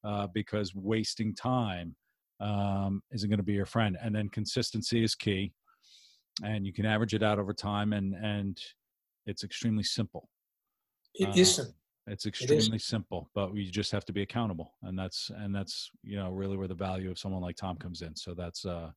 uh, 0.03 0.25
because 0.33 0.73
wasting 0.73 1.35
time 1.35 1.95
um, 2.39 3.01
isn't 3.11 3.29
going 3.29 3.37
to 3.37 3.43
be 3.43 3.53
your 3.53 3.65
friend. 3.65 3.97
And 4.01 4.13
then 4.13 4.29
consistency 4.29 5.03
is 5.03 5.15
key, 5.15 5.53
and 6.43 6.65
you 6.65 6.73
can 6.73 6.85
average 6.85 7.13
it 7.13 7.23
out 7.23 7.39
over 7.39 7.53
time, 7.53 7.93
and 7.93 8.13
and 8.15 8.59
it's 9.25 9.43
extremely 9.43 9.83
simple. 9.83 10.29
It 11.15 11.29
uh, 11.29 11.33
isn't. 11.35 11.73
It's 12.07 12.27
extremely 12.27 12.75
it 12.75 12.81
simple, 12.81 13.29
but 13.33 13.51
we 13.51 13.69
just 13.69 13.91
have 13.91 14.05
to 14.05 14.13
be 14.13 14.21
accountable, 14.21 14.73
and 14.83 14.97
that's 14.97 15.31
and 15.37 15.55
that's 15.55 15.89
you 16.03 16.17
know 16.17 16.29
really 16.31 16.57
where 16.57 16.67
the 16.67 16.75
value 16.75 17.09
of 17.09 17.17
someone 17.17 17.41
like 17.41 17.55
Tom 17.55 17.77
comes 17.77 18.01
in. 18.01 18.15
So 18.15 18.33
that's 18.33 18.65
uh, 18.65 18.91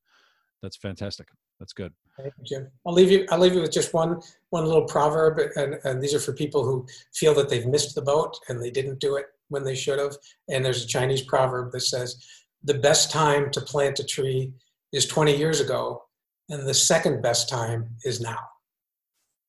that's 0.62 0.76
fantastic. 0.76 1.28
That's 1.58 1.72
good. 1.72 1.92
Thank 2.16 2.34
you, 2.38 2.44
Jim. 2.44 2.68
I'll 2.86 2.92
leave 2.92 3.10
you. 3.10 3.26
I'll 3.30 3.38
leave 3.38 3.54
you 3.54 3.62
with 3.62 3.72
just 3.72 3.94
one 3.94 4.20
one 4.50 4.64
little 4.64 4.84
proverb, 4.84 5.38
and, 5.56 5.78
and 5.84 6.02
these 6.02 6.14
are 6.14 6.20
for 6.20 6.32
people 6.32 6.64
who 6.64 6.86
feel 7.14 7.34
that 7.34 7.48
they've 7.48 7.66
missed 7.66 7.94
the 7.94 8.02
boat 8.02 8.38
and 8.48 8.62
they 8.62 8.70
didn't 8.70 9.00
do 9.00 9.16
it 9.16 9.26
when 9.48 9.64
they 9.64 9.74
should 9.74 9.98
have. 9.98 10.16
And 10.48 10.64
there's 10.64 10.84
a 10.84 10.88
Chinese 10.88 11.22
proverb 11.22 11.72
that 11.72 11.80
says, 11.80 12.22
the 12.62 12.74
best 12.74 13.10
time 13.10 13.50
to 13.52 13.60
plant 13.60 13.98
a 13.98 14.04
tree 14.04 14.52
is 14.92 15.06
20 15.06 15.36
years 15.36 15.60
ago, 15.60 16.02
and 16.48 16.66
the 16.66 16.74
second 16.74 17.22
best 17.22 17.48
time 17.48 17.88
is 18.04 18.20
now. 18.20 18.38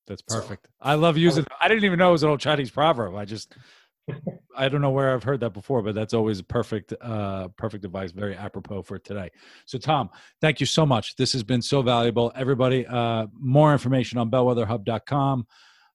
That's 0.07 0.21
perfect. 0.21 0.65
So, 0.65 0.71
I 0.81 0.95
love 0.95 1.17
using. 1.17 1.45
I 1.61 1.67
didn't 1.67 1.85
even 1.85 1.99
know 1.99 2.09
it 2.09 2.13
was 2.13 2.23
an 2.23 2.29
old 2.29 2.39
Chinese 2.39 2.71
proverb. 2.71 3.15
I 3.15 3.25
just, 3.25 3.55
I 4.57 4.67
don't 4.67 4.81
know 4.81 4.89
where 4.89 5.13
I've 5.13 5.23
heard 5.23 5.39
that 5.41 5.53
before, 5.53 5.83
but 5.83 5.93
that's 5.93 6.15
always 6.15 6.41
perfect, 6.41 6.93
uh, 6.99 7.49
perfect 7.49 7.85
advice. 7.85 8.11
Very 8.11 8.35
apropos 8.35 8.81
for 8.81 8.97
today. 8.97 9.29
So, 9.65 9.77
Tom, 9.77 10.09
thank 10.41 10.59
you 10.59 10.65
so 10.65 10.85
much. 10.85 11.15
This 11.15 11.31
has 11.33 11.43
been 11.43 11.61
so 11.61 11.83
valuable. 11.83 12.31
Everybody, 12.35 12.87
uh, 12.87 13.27
more 13.39 13.71
information 13.71 14.17
on 14.17 14.31
bellwetherhub.com. 14.31 15.45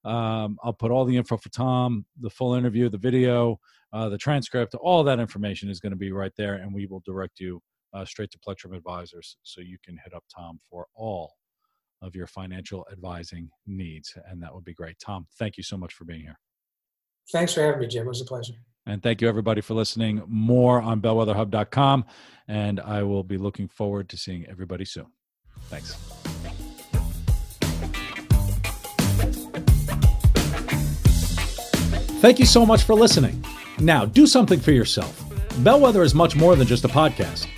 Um, 0.04 0.58
I'll 0.62 0.74
put 0.74 0.90
all 0.90 1.04
the 1.04 1.16
info 1.16 1.36
for 1.36 1.48
Tom, 1.48 2.04
the 2.20 2.30
full 2.30 2.54
interview, 2.54 2.88
the 2.88 2.98
video, 2.98 3.58
uh, 3.94 4.08
the 4.08 4.18
transcript, 4.18 4.74
all 4.74 5.04
that 5.04 5.20
information 5.20 5.70
is 5.70 5.78
going 5.78 5.92
to 5.92 5.96
be 5.96 6.10
right 6.10 6.32
there, 6.36 6.54
and 6.54 6.74
we 6.74 6.86
will 6.86 7.00
direct 7.06 7.38
you 7.38 7.60
uh, 7.94 8.04
straight 8.04 8.30
to 8.32 8.38
Plectrum 8.40 8.74
Advisors 8.74 9.36
so 9.44 9.60
you 9.60 9.78
can 9.84 9.96
hit 9.96 10.12
up 10.12 10.24
Tom 10.34 10.58
for 10.68 10.86
all 10.96 11.32
of 12.02 12.16
your 12.16 12.26
financial 12.26 12.84
advising 12.90 13.48
needs. 13.66 14.12
And 14.28 14.42
that 14.42 14.52
would 14.52 14.64
be 14.64 14.74
great. 14.74 14.96
Tom, 14.98 15.28
thank 15.38 15.56
you 15.56 15.62
so 15.62 15.76
much 15.76 15.94
for 15.94 16.04
being 16.04 16.22
here. 16.22 16.38
Thanks 17.32 17.54
for 17.54 17.62
having 17.62 17.80
me, 17.80 17.86
Jim. 17.86 18.04
It 18.04 18.08
was 18.08 18.20
a 18.20 18.24
pleasure. 18.24 18.54
And 18.84 19.00
thank 19.00 19.22
you, 19.22 19.28
everybody, 19.28 19.60
for 19.60 19.74
listening. 19.74 20.22
More 20.26 20.82
on 20.82 21.00
bellwetherhub.com. 21.00 22.04
And 22.48 22.80
I 22.80 23.04
will 23.04 23.22
be 23.22 23.38
looking 23.38 23.68
forward 23.68 24.08
to 24.10 24.16
seeing 24.16 24.44
everybody 24.46 24.84
soon. 24.84 25.06
Thanks. 25.70 25.94
Thank 32.20 32.38
you 32.40 32.46
so 32.46 32.66
much 32.66 32.82
for 32.82 32.94
listening. 32.94 33.44
Now, 33.80 34.04
do 34.04 34.26
something 34.26 34.60
for 34.60 34.70
yourself. 34.72 35.22
Bellwether 35.58 36.02
is 36.02 36.14
much 36.14 36.36
more 36.36 36.56
than 36.56 36.66
just 36.66 36.84
a 36.84 36.88
podcast. 36.88 37.48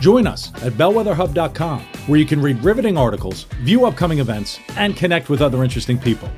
Join 0.00 0.26
us 0.26 0.52
at 0.62 0.72
bellwetherhub.com, 0.72 1.80
where 2.06 2.18
you 2.18 2.26
can 2.26 2.40
read 2.40 2.62
riveting 2.64 2.96
articles, 2.96 3.44
view 3.62 3.86
upcoming 3.86 4.18
events, 4.18 4.58
and 4.76 4.96
connect 4.96 5.28
with 5.28 5.40
other 5.40 5.62
interesting 5.62 5.98
people. 5.98 6.30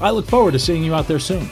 I 0.00 0.10
look 0.10 0.26
forward 0.26 0.52
to 0.52 0.58
seeing 0.58 0.82
you 0.82 0.94
out 0.94 1.06
there 1.06 1.18
soon. 1.18 1.48